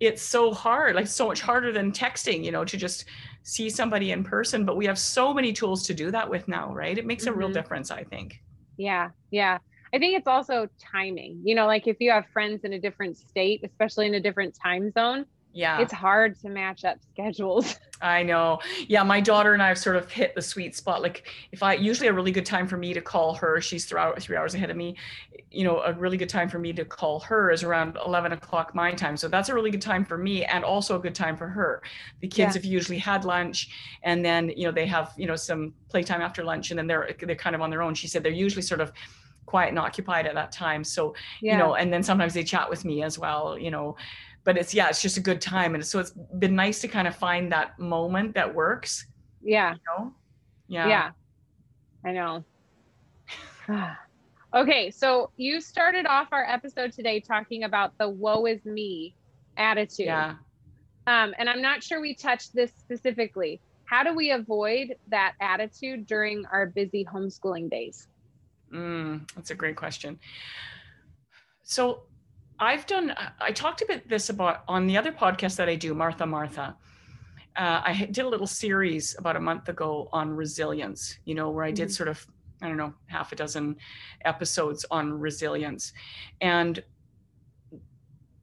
it's 0.00 0.22
so 0.22 0.50
hard, 0.54 0.94
like 0.96 1.06
so 1.06 1.26
much 1.26 1.42
harder 1.42 1.70
than 1.70 1.92
texting, 1.92 2.42
you 2.44 2.50
know, 2.50 2.64
to 2.64 2.76
just 2.76 3.04
see 3.46 3.70
somebody 3.70 4.10
in 4.10 4.24
person. 4.24 4.64
But 4.64 4.76
we 4.76 4.86
have 4.86 4.98
so 4.98 5.32
many 5.32 5.52
tools 5.52 5.84
to 5.86 5.94
do 5.94 6.10
that 6.10 6.28
with 6.28 6.48
now, 6.48 6.74
right? 6.74 6.98
It 6.98 7.06
makes 7.06 7.24
mm-hmm. 7.24 7.32
a 7.32 7.36
real 7.36 7.48
mm-hmm. 7.48 7.54
difference, 7.54 7.90
I 7.92 8.02
think. 8.02 8.42
Yeah. 8.76 9.10
Yeah. 9.30 9.58
I 9.94 9.98
think 9.98 10.18
it's 10.18 10.26
also 10.26 10.68
timing. 10.92 11.40
You 11.44 11.54
know, 11.54 11.66
like 11.66 11.86
if 11.86 11.96
you 12.00 12.10
have 12.10 12.26
friends 12.32 12.64
in 12.64 12.72
a 12.72 12.78
different 12.78 13.16
state, 13.16 13.62
especially 13.64 14.08
in 14.08 14.14
a 14.14 14.20
different 14.20 14.58
time 14.60 14.90
zone, 14.90 15.26
yeah. 15.56 15.80
It's 15.80 15.92
hard 15.92 16.38
to 16.40 16.50
match 16.50 16.84
up 16.84 16.98
schedules. 17.12 17.78
I 18.02 18.22
know. 18.22 18.60
Yeah 18.88 19.02
my 19.02 19.22
daughter 19.22 19.54
and 19.54 19.62
i 19.62 19.68
have 19.68 19.78
sort 19.78 19.96
of 19.96 20.10
hit 20.10 20.34
the 20.34 20.42
sweet 20.42 20.76
spot. 20.76 21.00
Like 21.00 21.26
if 21.50 21.62
i 21.62 21.72
usually 21.72 22.08
a 22.08 22.12
really 22.12 22.30
good 22.30 22.44
time 22.44 22.66
for 22.66 22.76
me 22.76 22.92
to 22.92 23.00
call 23.00 23.34
her 23.34 23.60
she's 23.62 23.86
three, 23.86 24.00
three 24.20 24.36
hours 24.36 24.54
ahead 24.54 24.70
of 24.70 24.76
me 24.76 24.96
you 25.50 25.64
know 25.64 25.80
a 25.80 25.94
really 25.94 26.18
good 26.18 26.28
time 26.28 26.50
for 26.50 26.58
me 26.58 26.74
to 26.74 26.84
call 26.84 27.20
her 27.20 27.50
is 27.50 27.62
around 27.62 27.96
11 28.04 28.32
o'clock 28.32 28.74
my 28.74 28.92
time. 28.92 29.16
So 29.16 29.28
that's 29.28 29.48
a 29.48 29.54
really 29.54 29.70
good 29.70 29.80
time 29.80 30.04
for 30.04 30.18
me 30.18 30.44
and 30.44 30.62
also 30.62 30.96
a 30.96 30.98
good 30.98 31.14
time 31.14 31.36
for 31.36 31.48
her. 31.48 31.82
The 32.20 32.28
kids 32.28 32.54
yeah. 32.54 32.58
have 32.58 32.64
usually 32.66 32.98
had 32.98 33.24
lunch 33.24 33.70
and 34.02 34.22
then 34.22 34.50
you 34.50 34.64
know 34.66 34.72
they 34.72 34.86
have 34.86 35.14
you 35.16 35.26
know 35.26 35.36
some 35.36 35.72
playtime 35.88 36.20
after 36.20 36.44
lunch 36.44 36.70
and 36.70 36.78
then 36.78 36.86
they're 36.86 37.14
they're 37.18 37.34
kind 37.34 37.56
of 37.56 37.62
on 37.62 37.70
their 37.70 37.80
own. 37.80 37.94
She 37.94 38.08
said 38.08 38.22
they're 38.22 38.32
usually 38.32 38.62
sort 38.62 38.82
of 38.82 38.92
quiet 39.46 39.70
and 39.70 39.78
occupied 39.78 40.26
at 40.26 40.34
that 40.34 40.52
time. 40.52 40.84
So 40.84 41.14
yeah. 41.40 41.52
you 41.52 41.58
know 41.58 41.76
and 41.76 41.90
then 41.90 42.02
sometimes 42.02 42.34
they 42.34 42.44
chat 42.44 42.68
with 42.68 42.84
me 42.84 43.02
as 43.02 43.18
well 43.18 43.58
you 43.58 43.70
know 43.70 43.96
but 44.46 44.56
it's 44.56 44.72
yeah 44.72 44.88
it's 44.88 45.02
just 45.02 45.18
a 45.18 45.20
good 45.20 45.42
time. 45.42 45.74
And 45.74 45.84
so 45.84 45.98
it's 45.98 46.12
been 46.38 46.54
nice 46.54 46.80
to 46.80 46.88
kind 46.88 47.06
of 47.06 47.14
find 47.14 47.52
that 47.52 47.78
moment 47.78 48.34
that 48.34 48.54
works 48.54 49.06
yeah. 49.42 49.74
you 49.74 49.78
know? 49.86 50.14
yeah. 50.68 50.88
Yeah. 50.88 51.10
I 52.04 52.12
know. 52.12 52.44
Okay 54.54 54.90
so 54.90 55.30
you 55.36 55.60
started 55.60 56.06
off 56.06 56.28
our 56.30 56.44
episode 56.48 56.90
today 56.92 57.20
talking 57.20 57.64
about 57.64 57.98
the 57.98 58.08
woe 58.08 58.46
is 58.46 58.64
me 58.64 59.14
attitude. 59.58 60.06
Yeah. 60.06 60.36
Um, 61.08 61.34
and 61.36 61.50
i'm 61.50 61.60
not 61.60 61.82
sure 61.82 62.00
we 62.00 62.14
touched 62.14 62.54
this 62.54 62.70
specifically. 62.78 63.60
How 63.84 64.02
do 64.02 64.14
we 64.14 64.30
avoid 64.30 64.94
that 65.08 65.34
attitude 65.40 66.06
during 66.06 66.46
our 66.46 66.66
busy 66.66 67.04
homeschooling 67.04 67.68
days? 67.68 68.08
Mm, 68.72 69.30
that's 69.34 69.50
a 69.50 69.54
great 69.54 69.76
question. 69.76 70.18
So 71.64 72.04
I've 72.58 72.86
done, 72.86 73.14
I 73.40 73.52
talked 73.52 73.82
a 73.82 73.86
bit 73.86 74.08
this 74.08 74.30
about 74.30 74.64
on 74.68 74.86
the 74.86 74.96
other 74.96 75.12
podcast 75.12 75.56
that 75.56 75.68
I 75.68 75.74
do, 75.74 75.94
Martha 75.94 76.26
Martha. 76.26 76.76
Uh, 77.56 77.80
I 77.84 78.08
did 78.10 78.24
a 78.24 78.28
little 78.28 78.46
series 78.46 79.16
about 79.18 79.36
a 79.36 79.40
month 79.40 79.68
ago 79.68 80.08
on 80.12 80.30
resilience, 80.30 81.18
you 81.24 81.34
know, 81.34 81.50
where 81.50 81.64
I 81.64 81.70
did 81.70 81.88
mm-hmm. 81.88 81.92
sort 81.92 82.08
of, 82.08 82.26
I 82.62 82.68
don't 82.68 82.76
know, 82.76 82.94
half 83.06 83.32
a 83.32 83.36
dozen 83.36 83.76
episodes 84.24 84.84
on 84.90 85.12
resilience. 85.12 85.92
And 86.40 86.82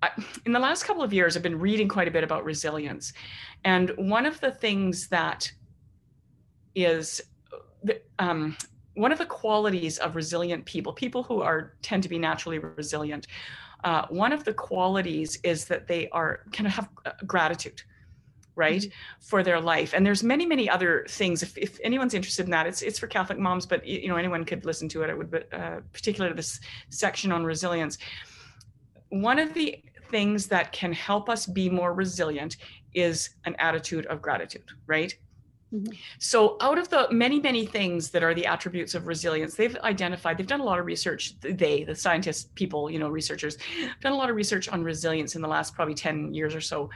I, 0.01 0.09
in 0.45 0.51
the 0.51 0.59
last 0.59 0.83
couple 0.83 1.03
of 1.03 1.13
years, 1.13 1.37
I've 1.37 1.43
been 1.43 1.59
reading 1.59 1.87
quite 1.87 2.07
a 2.07 2.11
bit 2.11 2.23
about 2.23 2.43
resilience. 2.43 3.13
And 3.63 3.91
one 3.97 4.25
of 4.25 4.39
the 4.41 4.51
things 4.51 5.07
that 5.09 5.51
is, 6.75 7.21
um, 8.19 8.57
one 8.95 9.11
of 9.11 9.17
the 9.17 9.25
qualities 9.25 9.97
of 9.99 10.15
resilient 10.15 10.65
people, 10.65 10.93
people 10.93 11.23
who 11.23 11.41
are 11.41 11.73
tend 11.81 12.03
to 12.03 12.09
be 12.09 12.19
naturally 12.19 12.59
resilient, 12.59 13.27
uh, 13.83 14.07
one 14.09 14.31
of 14.31 14.43
the 14.43 14.53
qualities 14.53 15.39
is 15.43 15.65
that 15.65 15.87
they 15.87 16.09
are 16.09 16.41
kind 16.51 16.67
of 16.67 16.73
have 16.73 16.89
uh, 17.05 17.11
gratitude 17.25 17.81
right 18.55 18.81
mm-hmm. 18.81 19.19
for 19.19 19.43
their 19.43 19.59
life. 19.59 19.93
And 19.93 20.05
there's 20.05 20.23
many 20.23 20.45
many 20.45 20.69
other 20.69 21.05
things. 21.09 21.43
If, 21.43 21.57
if 21.57 21.79
anyone's 21.83 22.13
interested 22.13 22.45
in 22.45 22.51
that 22.51 22.67
it's 22.67 22.81
it's 22.81 22.99
for 22.99 23.07
catholic 23.07 23.39
moms 23.39 23.65
but 23.65 23.85
you 23.85 24.07
know 24.07 24.15
anyone 24.15 24.45
could 24.45 24.65
listen 24.65 24.87
to 24.89 25.03
it. 25.03 25.09
It 25.09 25.17
would 25.17 25.31
be 25.31 25.39
uh, 25.51 25.81
particularly 25.91 26.35
this 26.35 26.59
section 26.89 27.31
on 27.31 27.43
resilience. 27.43 27.97
One 29.09 29.39
of 29.39 29.53
the 29.53 29.83
things 30.09 30.47
that 30.47 30.71
can 30.71 30.93
help 30.93 31.29
us 31.29 31.45
be 31.45 31.69
more 31.69 31.93
resilient 31.93 32.57
is 32.93 33.31
an 33.45 33.55
attitude 33.57 34.05
of 34.05 34.21
gratitude 34.21 34.65
right 34.85 35.15
Mm-hmm. 35.73 35.93
So, 36.19 36.57
out 36.61 36.77
of 36.77 36.89
the 36.89 37.07
many, 37.11 37.39
many 37.39 37.65
things 37.65 38.11
that 38.11 38.23
are 38.23 38.33
the 38.33 38.45
attributes 38.45 38.93
of 38.93 39.07
resilience, 39.07 39.55
they've 39.55 39.75
identified, 39.77 40.37
they've 40.37 40.47
done 40.47 40.59
a 40.59 40.65
lot 40.65 40.79
of 40.79 40.85
research. 40.85 41.39
They, 41.39 41.83
the 41.83 41.95
scientists, 41.95 42.49
people, 42.55 42.91
you 42.91 42.99
know, 42.99 43.09
researchers, 43.09 43.57
done 44.01 44.11
a 44.11 44.15
lot 44.15 44.29
of 44.29 44.35
research 44.35 44.69
on 44.69 44.83
resilience 44.83 45.35
in 45.35 45.41
the 45.41 45.47
last 45.47 45.73
probably 45.73 45.95
10 45.95 46.33
years 46.33 46.53
or 46.53 46.61
so. 46.61 46.89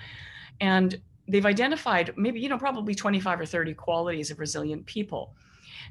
And 0.61 0.99
they've 1.27 1.45
identified 1.45 2.13
maybe, 2.17 2.39
you 2.39 2.49
know, 2.49 2.57
probably 2.57 2.93
25 2.93 3.41
or 3.41 3.45
30 3.45 3.73
qualities 3.73 4.31
of 4.31 4.39
resilient 4.39 4.85
people. 4.85 5.35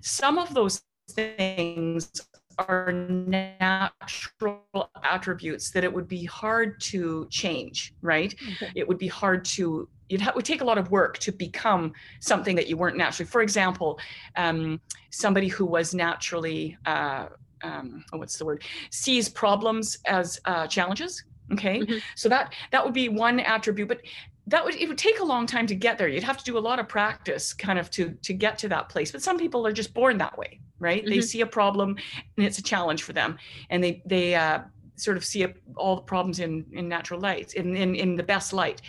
Some 0.00 0.38
of 0.38 0.54
those 0.54 0.82
things 1.10 2.10
are 2.58 2.92
natural 2.92 4.62
attributes 5.02 5.70
that 5.70 5.84
it 5.84 5.92
would 5.92 6.08
be 6.08 6.24
hard 6.24 6.80
to 6.80 7.26
change, 7.30 7.94
right? 8.00 8.34
Okay. 8.54 8.72
It 8.74 8.88
would 8.88 8.98
be 8.98 9.08
hard 9.08 9.44
to 9.46 9.88
it 10.08 10.34
would 10.34 10.44
take 10.44 10.60
a 10.60 10.64
lot 10.64 10.78
of 10.78 10.90
work 10.90 11.18
to 11.18 11.32
become 11.32 11.92
something 12.20 12.56
that 12.56 12.68
you 12.68 12.76
weren't 12.76 12.96
naturally. 12.96 13.28
For 13.28 13.42
example, 13.42 13.98
um, 14.36 14.80
somebody 15.10 15.48
who 15.48 15.66
was 15.66 15.94
naturally, 15.94 16.76
uh, 16.86 17.26
um, 17.62 18.04
oh, 18.12 18.18
what's 18.18 18.38
the 18.38 18.44
word, 18.44 18.62
sees 18.90 19.28
problems 19.28 19.98
as 20.06 20.40
uh, 20.44 20.66
challenges. 20.66 21.24
Okay, 21.52 21.80
mm-hmm. 21.80 21.98
so 22.16 22.28
that 22.28 22.52
that 22.72 22.84
would 22.84 22.94
be 22.94 23.08
one 23.08 23.38
attribute, 23.38 23.86
but 23.88 24.00
that 24.48 24.64
would 24.64 24.74
it 24.74 24.88
would 24.88 24.98
take 24.98 25.20
a 25.20 25.24
long 25.24 25.46
time 25.46 25.66
to 25.66 25.74
get 25.74 25.96
there. 25.98 26.08
You'd 26.08 26.24
have 26.24 26.38
to 26.38 26.44
do 26.44 26.58
a 26.58 26.60
lot 26.60 26.78
of 26.78 26.88
practice, 26.88 27.52
kind 27.52 27.78
of 27.78 27.90
to 27.92 28.10
to 28.22 28.32
get 28.32 28.58
to 28.58 28.68
that 28.68 28.88
place. 28.88 29.12
But 29.12 29.22
some 29.22 29.38
people 29.38 29.66
are 29.66 29.72
just 29.72 29.94
born 29.94 30.18
that 30.18 30.36
way, 30.36 30.60
right? 30.78 31.02
Mm-hmm. 31.02 31.10
They 31.10 31.20
see 31.20 31.40
a 31.42 31.46
problem 31.46 31.96
and 32.36 32.46
it's 32.46 32.58
a 32.58 32.62
challenge 32.62 33.02
for 33.04 33.12
them, 33.12 33.38
and 33.70 33.82
they 33.82 34.02
they 34.06 34.34
uh, 34.34 34.60
sort 34.96 35.16
of 35.16 35.24
see 35.24 35.46
all 35.76 35.96
the 35.96 36.02
problems 36.02 36.40
in 36.40 36.66
in 36.72 36.88
natural 36.88 37.20
light, 37.20 37.54
in 37.54 37.76
in, 37.76 37.94
in 37.94 38.16
the 38.16 38.22
best 38.22 38.52
light. 38.52 38.82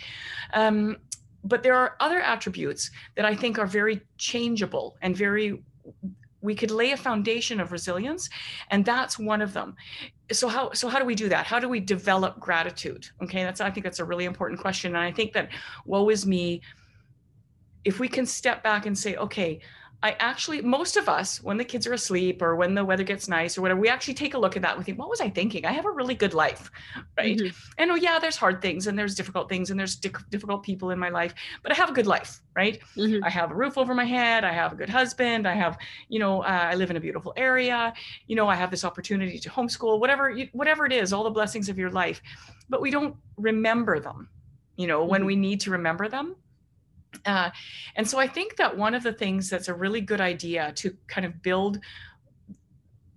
Um, 0.52 0.96
but 1.48 1.62
there 1.62 1.74
are 1.74 1.96
other 2.00 2.20
attributes 2.20 2.90
that 3.16 3.24
I 3.24 3.34
think 3.34 3.58
are 3.58 3.66
very 3.66 4.00
changeable 4.16 4.96
and 5.02 5.16
very 5.16 5.62
we 6.40 6.54
could 6.54 6.70
lay 6.70 6.92
a 6.92 6.96
foundation 6.96 7.58
of 7.58 7.72
resilience 7.72 8.30
and 8.70 8.84
that's 8.84 9.18
one 9.18 9.42
of 9.42 9.52
them. 9.52 9.74
So 10.30 10.46
how 10.46 10.72
so 10.72 10.88
how 10.88 10.98
do 10.98 11.04
we 11.04 11.14
do 11.14 11.28
that? 11.28 11.46
How 11.46 11.58
do 11.58 11.68
we 11.68 11.80
develop 11.80 12.38
gratitude? 12.38 13.08
Okay 13.22 13.42
that's 13.42 13.60
i 13.60 13.70
think 13.70 13.84
that's 13.84 13.98
a 13.98 14.04
really 14.04 14.24
important 14.24 14.60
question 14.60 14.94
and 14.94 15.04
i 15.04 15.10
think 15.10 15.32
that 15.32 15.48
woe 15.84 16.08
is 16.10 16.26
me 16.26 16.60
if 17.84 17.98
we 18.00 18.08
can 18.08 18.26
step 18.26 18.62
back 18.62 18.86
and 18.86 18.96
say 18.96 19.16
okay 19.16 19.60
I 20.00 20.12
actually, 20.20 20.62
most 20.62 20.96
of 20.96 21.08
us, 21.08 21.42
when 21.42 21.56
the 21.56 21.64
kids 21.64 21.84
are 21.84 21.92
asleep 21.92 22.40
or 22.40 22.54
when 22.54 22.72
the 22.72 22.84
weather 22.84 23.02
gets 23.02 23.26
nice 23.26 23.58
or 23.58 23.62
whatever, 23.62 23.80
we 23.80 23.88
actually 23.88 24.14
take 24.14 24.34
a 24.34 24.38
look 24.38 24.54
at 24.54 24.62
that 24.62 24.76
and 24.76 24.86
think, 24.86 24.96
what 24.96 25.08
was 25.08 25.20
I 25.20 25.28
thinking? 25.28 25.66
I 25.66 25.72
have 25.72 25.86
a 25.86 25.90
really 25.90 26.14
good 26.14 26.34
life, 26.34 26.70
right? 27.16 27.36
Mm-hmm. 27.36 27.72
And 27.78 27.90
oh, 27.90 27.96
yeah, 27.96 28.20
there's 28.20 28.36
hard 28.36 28.62
things 28.62 28.86
and 28.86 28.96
there's 28.96 29.16
difficult 29.16 29.48
things 29.48 29.70
and 29.70 29.80
there's 29.80 29.96
di- 29.96 30.12
difficult 30.30 30.62
people 30.62 30.90
in 30.90 31.00
my 31.00 31.08
life, 31.08 31.34
but 31.64 31.72
I 31.72 31.74
have 31.74 31.90
a 31.90 31.92
good 31.92 32.06
life, 32.06 32.40
right? 32.54 32.78
Mm-hmm. 32.96 33.24
I 33.24 33.30
have 33.30 33.50
a 33.50 33.54
roof 33.56 33.76
over 33.76 33.92
my 33.92 34.04
head. 34.04 34.44
I 34.44 34.52
have 34.52 34.72
a 34.72 34.76
good 34.76 34.88
husband. 34.88 35.48
I 35.48 35.54
have, 35.54 35.76
you 36.08 36.20
know, 36.20 36.42
uh, 36.42 36.68
I 36.70 36.76
live 36.76 36.90
in 36.90 36.96
a 36.96 37.00
beautiful 37.00 37.32
area. 37.36 37.92
You 38.28 38.36
know, 38.36 38.46
I 38.46 38.54
have 38.54 38.70
this 38.70 38.84
opportunity 38.84 39.40
to 39.40 39.50
homeschool, 39.50 39.98
whatever, 39.98 40.32
whatever 40.52 40.86
it 40.86 40.92
is, 40.92 41.12
all 41.12 41.24
the 41.24 41.30
blessings 41.30 41.68
of 41.68 41.76
your 41.76 41.90
life, 41.90 42.22
but 42.68 42.80
we 42.80 42.92
don't 42.92 43.16
remember 43.36 43.98
them, 43.98 44.28
you 44.76 44.86
know, 44.86 45.00
mm-hmm. 45.00 45.10
when 45.10 45.24
we 45.24 45.34
need 45.34 45.60
to 45.62 45.72
remember 45.72 46.08
them 46.08 46.36
uh, 47.26 47.50
and 47.96 48.08
so 48.08 48.18
I 48.18 48.26
think 48.26 48.56
that 48.56 48.76
one 48.76 48.94
of 48.94 49.02
the 49.02 49.12
things 49.12 49.50
that's 49.50 49.68
a 49.68 49.74
really 49.74 50.00
good 50.00 50.20
idea 50.20 50.72
to 50.76 50.96
kind 51.06 51.26
of 51.26 51.42
build 51.42 51.80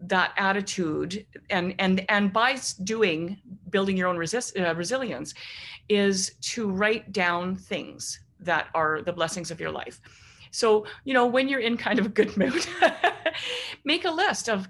that 0.03 0.33
attitude 0.37 1.25
and 1.49 1.75
and 1.77 2.03
and 2.09 2.33
by 2.33 2.57
doing 2.83 3.39
building 3.69 3.95
your 3.95 4.07
own 4.07 4.17
resist, 4.17 4.57
uh, 4.57 4.73
resilience 4.75 5.33
is 5.89 6.33
to 6.41 6.69
write 6.69 7.11
down 7.11 7.55
things 7.55 8.19
that 8.39 8.67
are 8.73 9.01
the 9.03 9.13
blessings 9.13 9.51
of 9.51 9.59
your 9.59 9.71
life. 9.71 10.01
So 10.51 10.85
you 11.03 11.13
know 11.13 11.27
when 11.27 11.47
you're 11.47 11.59
in 11.59 11.77
kind 11.77 11.99
of 11.99 12.07
a 12.07 12.09
good 12.09 12.35
mood 12.35 12.65
make 13.83 14.05
a 14.05 14.11
list 14.11 14.49
of 14.49 14.67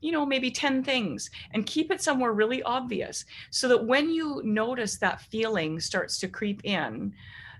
you 0.00 0.12
know 0.12 0.26
maybe 0.26 0.50
10 0.50 0.84
things 0.84 1.30
and 1.52 1.64
keep 1.64 1.90
it 1.90 2.02
somewhere 2.02 2.32
really 2.32 2.62
obvious 2.62 3.24
so 3.50 3.68
that 3.68 3.86
when 3.86 4.10
you 4.10 4.42
notice 4.44 4.98
that 4.98 5.22
feeling 5.22 5.80
starts 5.80 6.18
to 6.18 6.28
creep 6.28 6.60
in 6.64 7.14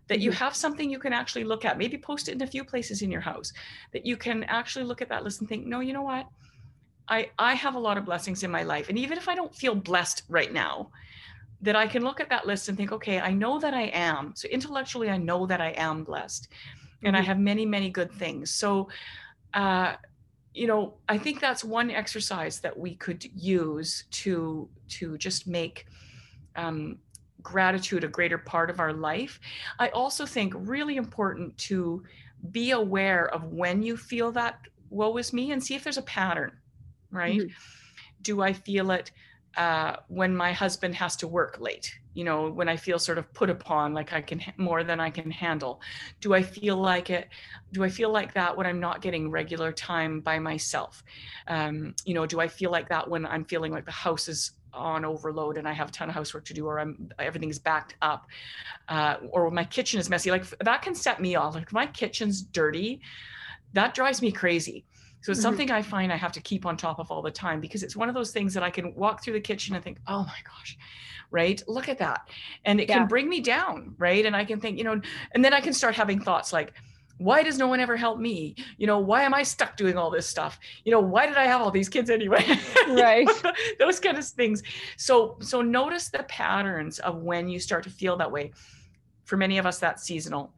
that 0.08 0.20
you 0.20 0.30
mm-hmm. 0.30 0.38
have 0.38 0.54
something 0.54 0.90
you 0.90 0.98
can 0.98 1.12
actually 1.12 1.44
look 1.44 1.64
at 1.64 1.78
maybe 1.78 1.96
post 1.96 2.28
it 2.28 2.32
in 2.32 2.42
a 2.42 2.46
few 2.46 2.64
places 2.64 3.02
in 3.02 3.10
your 3.10 3.20
house 3.20 3.52
that 3.92 4.04
you 4.04 4.16
can 4.16 4.44
actually 4.44 4.84
look 4.84 5.02
at 5.02 5.08
that 5.08 5.24
list 5.24 5.40
and 5.40 5.48
think 5.48 5.66
no 5.66 5.80
you 5.80 5.92
know 5.92 6.02
what 6.02 6.26
i 7.08 7.28
i 7.38 7.54
have 7.54 7.74
a 7.74 7.78
lot 7.78 7.98
of 7.98 8.04
blessings 8.04 8.42
in 8.42 8.50
my 8.50 8.62
life 8.62 8.88
and 8.88 8.98
even 8.98 9.18
if 9.18 9.28
i 9.28 9.34
don't 9.34 9.54
feel 9.54 9.74
blessed 9.74 10.22
right 10.28 10.52
now 10.52 10.90
that 11.60 11.76
i 11.76 11.86
can 11.86 12.02
look 12.02 12.20
at 12.20 12.28
that 12.28 12.46
list 12.46 12.68
and 12.68 12.76
think 12.76 12.92
okay 12.92 13.20
i 13.20 13.32
know 13.32 13.58
that 13.58 13.74
i 13.74 13.84
am 13.92 14.32
so 14.34 14.48
intellectually 14.48 15.10
i 15.10 15.16
know 15.16 15.46
that 15.46 15.60
i 15.60 15.70
am 15.70 16.04
blessed 16.04 16.48
and 17.02 17.14
mm-hmm. 17.14 17.22
i 17.22 17.24
have 17.24 17.38
many 17.38 17.64
many 17.64 17.90
good 17.90 18.12
things 18.12 18.50
so 18.50 18.88
uh 19.54 19.94
you 20.52 20.66
know 20.66 20.94
i 21.08 21.18
think 21.18 21.40
that's 21.40 21.64
one 21.64 21.90
exercise 21.90 22.60
that 22.60 22.78
we 22.78 22.94
could 22.94 23.24
use 23.34 24.04
to 24.10 24.68
to 24.88 25.18
just 25.18 25.46
make 25.46 25.86
um, 26.56 26.98
gratitude 27.44 28.02
a 28.02 28.08
greater 28.08 28.38
part 28.38 28.70
of 28.70 28.80
our 28.80 28.92
life. 28.92 29.38
I 29.78 29.90
also 29.90 30.26
think 30.26 30.52
really 30.56 30.96
important 30.96 31.56
to 31.58 32.02
be 32.50 32.72
aware 32.72 33.32
of 33.32 33.44
when 33.44 33.82
you 33.82 33.96
feel 33.96 34.32
that 34.32 34.58
woe 34.90 35.16
is 35.18 35.32
me 35.32 35.52
and 35.52 35.62
see 35.62 35.76
if 35.76 35.84
there's 35.84 35.98
a 35.98 36.02
pattern, 36.02 36.50
right? 37.12 37.40
Mm-hmm. 37.40 37.48
Do 38.22 38.42
I 38.42 38.52
feel 38.52 38.90
it 38.90 39.12
uh, 39.56 39.96
when 40.08 40.34
my 40.34 40.52
husband 40.52 40.96
has 40.96 41.14
to 41.16 41.28
work 41.28 41.58
late 41.60 41.94
you 42.14 42.24
know 42.24 42.48
when 42.50 42.68
i 42.68 42.76
feel 42.76 42.98
sort 42.98 43.18
of 43.18 43.32
put 43.34 43.50
upon 43.50 43.92
like 43.92 44.12
i 44.12 44.20
can 44.20 44.40
more 44.56 44.82
than 44.82 45.00
i 45.00 45.10
can 45.10 45.30
handle 45.30 45.80
do 46.20 46.32
i 46.32 46.42
feel 46.42 46.76
like 46.76 47.10
it 47.10 47.28
do 47.72 47.84
i 47.84 47.88
feel 47.88 48.10
like 48.10 48.32
that 48.34 48.56
when 48.56 48.66
i'm 48.66 48.80
not 48.80 49.02
getting 49.02 49.30
regular 49.30 49.72
time 49.72 50.20
by 50.20 50.38
myself 50.38 51.04
um, 51.48 51.94
you 52.04 52.14
know 52.14 52.24
do 52.24 52.40
i 52.40 52.48
feel 52.48 52.70
like 52.70 52.88
that 52.88 53.08
when 53.08 53.26
i'm 53.26 53.44
feeling 53.44 53.72
like 53.72 53.84
the 53.84 53.92
house 53.92 54.28
is 54.28 54.52
on 54.74 55.04
overload 55.04 55.56
and 55.56 55.66
i 55.68 55.72
have 55.72 55.88
a 55.88 55.92
ton 55.92 56.08
of 56.08 56.14
housework 56.14 56.44
to 56.44 56.54
do 56.54 56.66
or 56.66 56.78
i'm 56.78 57.10
everything's 57.18 57.58
backed 57.58 57.96
up 58.02 58.26
uh, 58.88 59.16
or 59.30 59.50
my 59.50 59.64
kitchen 59.64 59.98
is 60.00 60.10
messy 60.10 60.30
like 60.30 60.44
that 60.60 60.82
can 60.82 60.94
set 60.94 61.20
me 61.20 61.34
off 61.34 61.54
like 61.54 61.72
my 61.72 61.86
kitchen's 61.86 62.42
dirty 62.42 63.00
that 63.72 63.94
drives 63.94 64.20
me 64.20 64.30
crazy 64.30 64.84
so 65.24 65.30
it's 65.30 65.40
mm-hmm. 65.40 65.44
something 65.44 65.70
I 65.70 65.80
find 65.80 66.12
I 66.12 66.16
have 66.16 66.32
to 66.32 66.40
keep 66.42 66.66
on 66.66 66.76
top 66.76 66.98
of 66.98 67.10
all 67.10 67.22
the 67.22 67.30
time 67.30 67.58
because 67.58 67.82
it's 67.82 67.96
one 67.96 68.10
of 68.10 68.14
those 68.14 68.30
things 68.30 68.52
that 68.52 68.62
I 68.62 68.68
can 68.68 68.94
walk 68.94 69.24
through 69.24 69.32
the 69.32 69.40
kitchen 69.40 69.74
and 69.74 69.82
think, 69.82 69.96
oh 70.06 70.22
my 70.22 70.36
gosh, 70.44 70.76
right? 71.30 71.62
Look 71.66 71.88
at 71.88 71.96
that. 72.00 72.28
And 72.66 72.78
it 72.78 72.90
yeah. 72.90 72.98
can 72.98 73.06
bring 73.06 73.26
me 73.26 73.40
down, 73.40 73.94
right? 73.96 74.26
And 74.26 74.36
I 74.36 74.44
can 74.44 74.60
think, 74.60 74.76
you 74.76 74.84
know, 74.84 75.00
and 75.32 75.42
then 75.42 75.54
I 75.54 75.62
can 75.62 75.72
start 75.72 75.94
having 75.94 76.20
thoughts 76.20 76.52
like, 76.52 76.74
why 77.18 77.42
does 77.42 77.58
no 77.58 77.68
one 77.68 77.80
ever 77.80 77.96
help 77.96 78.18
me? 78.18 78.56
You 78.76 78.86
know, 78.86 78.98
why 78.98 79.22
am 79.22 79.34
I 79.34 79.42
stuck 79.42 79.76
doing 79.76 79.96
all 79.96 80.10
this 80.10 80.26
stuff? 80.26 80.58
You 80.84 80.92
know, 80.92 81.00
why 81.00 81.26
did 81.26 81.36
I 81.36 81.44
have 81.44 81.60
all 81.60 81.70
these 81.70 81.88
kids 81.88 82.10
anyway? 82.10 82.58
Right. 82.88 83.28
those 83.78 84.00
kind 84.00 84.18
of 84.18 84.24
things. 84.24 84.62
So 84.96 85.36
so 85.40 85.62
notice 85.62 86.08
the 86.08 86.24
patterns 86.24 86.98
of 86.98 87.22
when 87.22 87.48
you 87.48 87.60
start 87.60 87.84
to 87.84 87.90
feel 87.90 88.16
that 88.16 88.30
way. 88.30 88.52
For 89.24 89.36
many 89.36 89.56
of 89.58 89.64
us, 89.64 89.78
that's 89.78 90.02
seasonal 90.02 90.52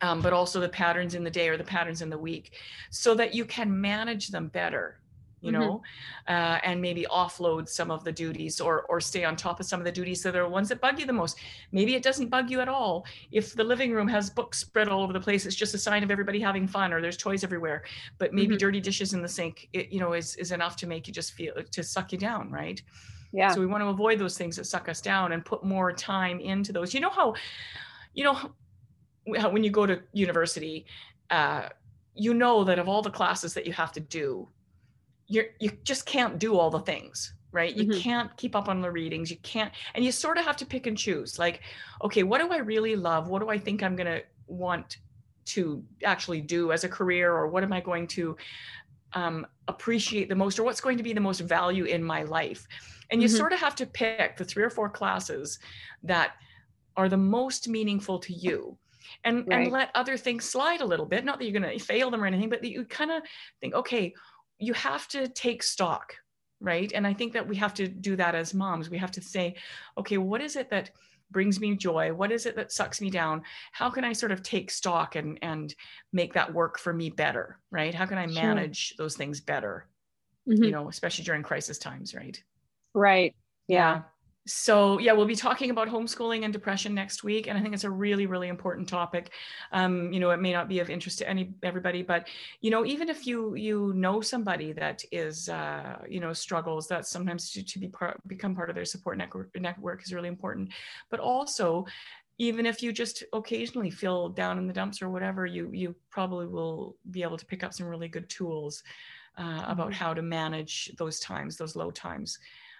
um, 0.00 0.20
but 0.22 0.32
also 0.32 0.60
the 0.60 0.68
patterns 0.68 1.14
in 1.14 1.24
the 1.24 1.30
day 1.30 1.48
or 1.48 1.56
the 1.56 1.64
patterns 1.64 2.02
in 2.02 2.10
the 2.10 2.18
week 2.18 2.52
so 2.90 3.14
that 3.14 3.34
you 3.34 3.44
can 3.44 3.80
manage 3.80 4.28
them 4.28 4.48
better 4.48 4.99
you 5.40 5.52
mm-hmm. 5.52 5.60
know 5.60 5.82
uh, 6.28 6.58
and 6.64 6.80
maybe 6.80 7.06
offload 7.10 7.68
some 7.68 7.90
of 7.90 8.04
the 8.04 8.12
duties 8.12 8.60
or 8.60 8.82
or 8.82 9.00
stay 9.00 9.24
on 9.24 9.36
top 9.36 9.60
of 9.60 9.66
some 9.66 9.80
of 9.80 9.84
the 9.84 9.92
duties 9.92 10.22
that 10.22 10.36
are 10.36 10.42
the 10.44 10.48
ones 10.48 10.68
that 10.68 10.80
bug 10.80 10.98
you 10.98 11.06
the 11.06 11.12
most. 11.12 11.38
Maybe 11.72 11.94
it 11.94 12.02
doesn't 12.02 12.28
bug 12.28 12.50
you 12.50 12.60
at 12.60 12.68
all 12.68 13.04
if 13.32 13.54
the 13.54 13.64
living 13.64 13.92
room 13.92 14.08
has 14.08 14.30
books 14.30 14.58
spread 14.58 14.88
all 14.88 15.02
over 15.02 15.12
the 15.12 15.20
place. 15.20 15.46
It's 15.46 15.56
just 15.56 15.74
a 15.74 15.78
sign 15.78 16.02
of 16.02 16.10
everybody 16.10 16.40
having 16.40 16.66
fun 16.66 16.92
or 16.92 17.00
there's 17.00 17.16
toys 17.16 17.44
everywhere. 17.44 17.84
But 18.18 18.32
maybe 18.32 18.54
mm-hmm. 18.54 18.58
dirty 18.58 18.80
dishes 18.80 19.12
in 19.12 19.22
the 19.22 19.28
sink 19.28 19.68
it, 19.72 19.90
you 19.90 20.00
know 20.00 20.12
is 20.12 20.36
is 20.36 20.52
enough 20.52 20.76
to 20.76 20.86
make 20.86 21.06
you 21.06 21.12
just 21.12 21.32
feel 21.32 21.54
to 21.70 21.82
suck 21.82 22.12
you 22.12 22.18
down 22.18 22.50
right? 22.50 22.80
Yeah. 23.32 23.52
So 23.52 23.60
we 23.60 23.66
want 23.66 23.82
to 23.82 23.88
avoid 23.88 24.18
those 24.18 24.36
things 24.36 24.56
that 24.56 24.64
suck 24.64 24.88
us 24.88 25.00
down 25.00 25.32
and 25.32 25.44
put 25.44 25.62
more 25.62 25.92
time 25.92 26.40
into 26.40 26.72
those. 26.72 26.92
You 26.92 27.00
know 27.00 27.10
how 27.10 27.34
you 28.14 28.24
know 28.24 28.52
when 29.24 29.62
you 29.62 29.70
go 29.70 29.86
to 29.86 30.00
university, 30.12 30.86
uh, 31.30 31.68
you 32.14 32.34
know 32.34 32.64
that 32.64 32.78
of 32.78 32.88
all 32.88 33.02
the 33.02 33.10
classes 33.10 33.54
that 33.54 33.66
you 33.66 33.72
have 33.72 33.92
to 33.92 34.00
do, 34.00 34.48
you 35.30 35.44
you 35.60 35.70
just 35.84 36.04
can't 36.04 36.38
do 36.38 36.58
all 36.58 36.70
the 36.70 36.80
things, 36.80 37.32
right? 37.52 37.74
You 37.74 37.84
mm-hmm. 37.84 38.00
can't 38.00 38.36
keep 38.36 38.56
up 38.56 38.68
on 38.68 38.82
the 38.82 38.90
readings. 38.90 39.30
You 39.30 39.36
can't, 39.38 39.72
and 39.94 40.04
you 40.04 40.10
sort 40.10 40.36
of 40.36 40.44
have 40.44 40.56
to 40.56 40.66
pick 40.66 40.86
and 40.86 40.98
choose. 40.98 41.38
Like, 41.38 41.60
okay, 42.02 42.24
what 42.24 42.40
do 42.40 42.48
I 42.50 42.58
really 42.58 42.96
love? 42.96 43.28
What 43.28 43.40
do 43.40 43.48
I 43.48 43.56
think 43.56 43.82
I'm 43.82 43.94
gonna 43.94 44.22
want 44.48 44.98
to 45.46 45.82
actually 46.04 46.40
do 46.40 46.72
as 46.72 46.82
a 46.82 46.88
career, 46.88 47.32
or 47.32 47.46
what 47.46 47.62
am 47.62 47.72
I 47.72 47.80
going 47.80 48.08
to 48.08 48.36
um, 49.12 49.46
appreciate 49.68 50.28
the 50.28 50.34
most, 50.34 50.58
or 50.58 50.64
what's 50.64 50.80
going 50.80 50.96
to 50.96 51.04
be 51.04 51.12
the 51.12 51.20
most 51.20 51.40
value 51.40 51.84
in 51.84 52.02
my 52.02 52.24
life? 52.24 52.66
And 53.12 53.22
you 53.22 53.28
mm-hmm. 53.28 53.36
sort 53.36 53.52
of 53.52 53.60
have 53.60 53.76
to 53.76 53.86
pick 53.86 54.36
the 54.36 54.44
three 54.44 54.64
or 54.64 54.70
four 54.70 54.88
classes 54.88 55.60
that 56.02 56.32
are 56.96 57.08
the 57.08 57.16
most 57.16 57.68
meaningful 57.68 58.18
to 58.18 58.32
you 58.32 58.76
and 59.24 59.46
right. 59.46 59.62
and 59.62 59.72
let 59.72 59.90
other 59.94 60.16
things 60.16 60.44
slide 60.44 60.80
a 60.80 60.84
little 60.84 61.06
bit 61.06 61.24
not 61.24 61.38
that 61.38 61.44
you're 61.44 61.60
going 61.60 61.78
to 61.78 61.84
fail 61.84 62.10
them 62.10 62.22
or 62.22 62.26
anything 62.26 62.48
but 62.48 62.60
that 62.62 62.70
you 62.70 62.84
kind 62.84 63.10
of 63.10 63.22
think 63.60 63.74
okay 63.74 64.12
you 64.60 64.72
have 64.74 65.08
to 65.08 65.28
take 65.28 65.62
stock 65.62 66.14
right? 66.62 66.92
And 66.94 67.06
i 67.06 67.14
think 67.14 67.32
that 67.32 67.48
we 67.48 67.56
have 67.56 67.74
to 67.74 67.88
do 67.88 68.16
that 68.16 68.34
as 68.34 68.52
moms. 68.54 68.90
We 68.90 68.98
have 68.98 69.12
to 69.12 69.22
say 69.22 69.56
okay 69.96 70.18
what 70.18 70.40
is 70.40 70.56
it 70.56 70.70
that 70.70 70.90
brings 71.30 71.60
me 71.60 71.76
joy? 71.76 72.12
What 72.12 72.32
is 72.32 72.44
it 72.44 72.56
that 72.56 72.72
sucks 72.72 73.00
me 73.00 73.08
down? 73.08 73.42
How 73.72 73.88
can 73.90 74.04
i 74.04 74.12
sort 74.12 74.32
of 74.32 74.42
take 74.42 74.70
stock 74.70 75.16
and 75.16 75.38
and 75.42 75.74
make 76.12 76.34
that 76.34 76.52
work 76.52 76.78
for 76.78 76.92
me 76.92 77.10
better 77.10 77.58
right? 77.70 77.94
How 77.94 78.06
can 78.06 78.18
i 78.18 78.26
manage 78.26 78.88
sure. 78.88 78.96
those 78.98 79.16
things 79.16 79.40
better 79.40 79.88
mm-hmm. 80.48 80.64
you 80.64 80.70
know 80.70 80.88
especially 80.88 81.24
during 81.24 81.42
crisis 81.42 81.78
times 81.78 82.14
right? 82.14 82.42
Right. 82.94 83.34
Yeah. 83.68 83.76
yeah 83.76 84.02
so 84.46 84.98
yeah 84.98 85.12
we'll 85.12 85.26
be 85.26 85.36
talking 85.36 85.70
about 85.70 85.88
homeschooling 85.88 86.44
and 86.44 86.52
depression 86.52 86.94
next 86.94 87.22
week 87.22 87.46
and 87.46 87.58
i 87.58 87.60
think 87.60 87.74
it's 87.74 87.84
a 87.84 87.90
really 87.90 88.26
really 88.26 88.48
important 88.48 88.88
topic. 88.88 89.30
Um, 89.72 90.12
you 90.12 90.20
know 90.20 90.30
it 90.30 90.40
may 90.40 90.52
not 90.52 90.68
be 90.68 90.80
of 90.80 90.90
interest 90.90 91.18
to 91.18 91.28
any 91.28 91.52
everybody 91.62 92.02
but 92.02 92.26
you 92.60 92.70
know 92.70 92.84
even 92.86 93.08
if 93.08 93.26
you 93.26 93.54
you 93.54 93.92
know 93.94 94.20
somebody 94.20 94.72
that 94.72 95.04
is 95.12 95.48
uh, 95.48 95.98
you 96.08 96.20
know 96.20 96.32
struggles 96.32 96.88
that 96.88 97.06
sometimes 97.06 97.52
to, 97.52 97.62
to 97.62 97.78
be 97.78 97.88
part 97.88 98.20
become 98.26 98.54
part 98.54 98.70
of 98.70 98.74
their 98.74 98.84
support 98.84 99.18
network 99.18 99.50
network 99.58 100.02
is 100.02 100.12
really 100.12 100.28
important. 100.28 100.70
But 101.10 101.20
also 101.20 101.86
even 102.38 102.64
if 102.64 102.82
you 102.82 102.92
just 102.92 103.22
occasionally 103.34 103.90
feel 103.90 104.30
down 104.30 104.58
in 104.58 104.66
the 104.66 104.72
dumps 104.72 105.02
or 105.02 105.10
whatever 105.10 105.46
you 105.46 105.70
you 105.72 105.94
probably 106.10 106.46
will 106.46 106.96
be 107.10 107.22
able 107.22 107.36
to 107.36 107.46
pick 107.46 107.62
up 107.62 107.74
some 107.74 107.86
really 107.86 108.08
good 108.08 108.28
tools 108.28 108.82
uh, 109.36 109.42
mm-hmm. 109.42 109.70
about 109.70 109.92
how 109.92 110.14
to 110.14 110.22
manage 110.22 110.90
those 110.96 111.20
times 111.20 111.56
those 111.56 111.76
low 111.76 111.90
times 111.90 112.38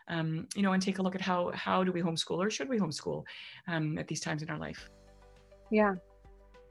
um, 0.09 0.47
you 0.55 0.63
know, 0.63 0.73
and 0.73 0.83
take 0.83 0.99
a 0.99 1.03
look 1.03 1.15
at 1.15 1.21
how 1.21 1.51
how 1.55 1.85
do 1.85 1.93
we 1.93 2.03
homeschool 2.03 2.39
or 2.39 2.51
should 2.51 2.69
we 2.69 2.79
homeschool 2.79 3.25
um, 3.69 3.99
at 3.99 4.09
these 4.09 4.21
times 4.21 4.43
in 4.43 4.51
our 4.51 4.59
life. 4.59 4.89
Yeah. 5.71 5.95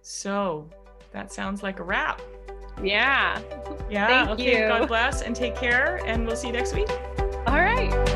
So 0.02 0.70
that 1.12 1.32
sounds 1.32 1.64
like 1.64 1.80
a 1.80 1.84
wrap. 1.84 2.22
Yeah. 2.84 3.42
Yeah. 3.90 4.08
Thank 4.08 4.30
okay. 4.40 4.64
You. 4.64 4.68
God 4.68 4.88
bless 4.88 5.22
and 5.22 5.36
take 5.36 5.56
care, 5.56 6.02
and 6.06 6.26
we'll 6.26 6.36
see 6.36 6.48
you 6.48 6.54
next 6.54 6.74
week. 6.74 6.90
All 7.48 7.60
right. 7.60 8.09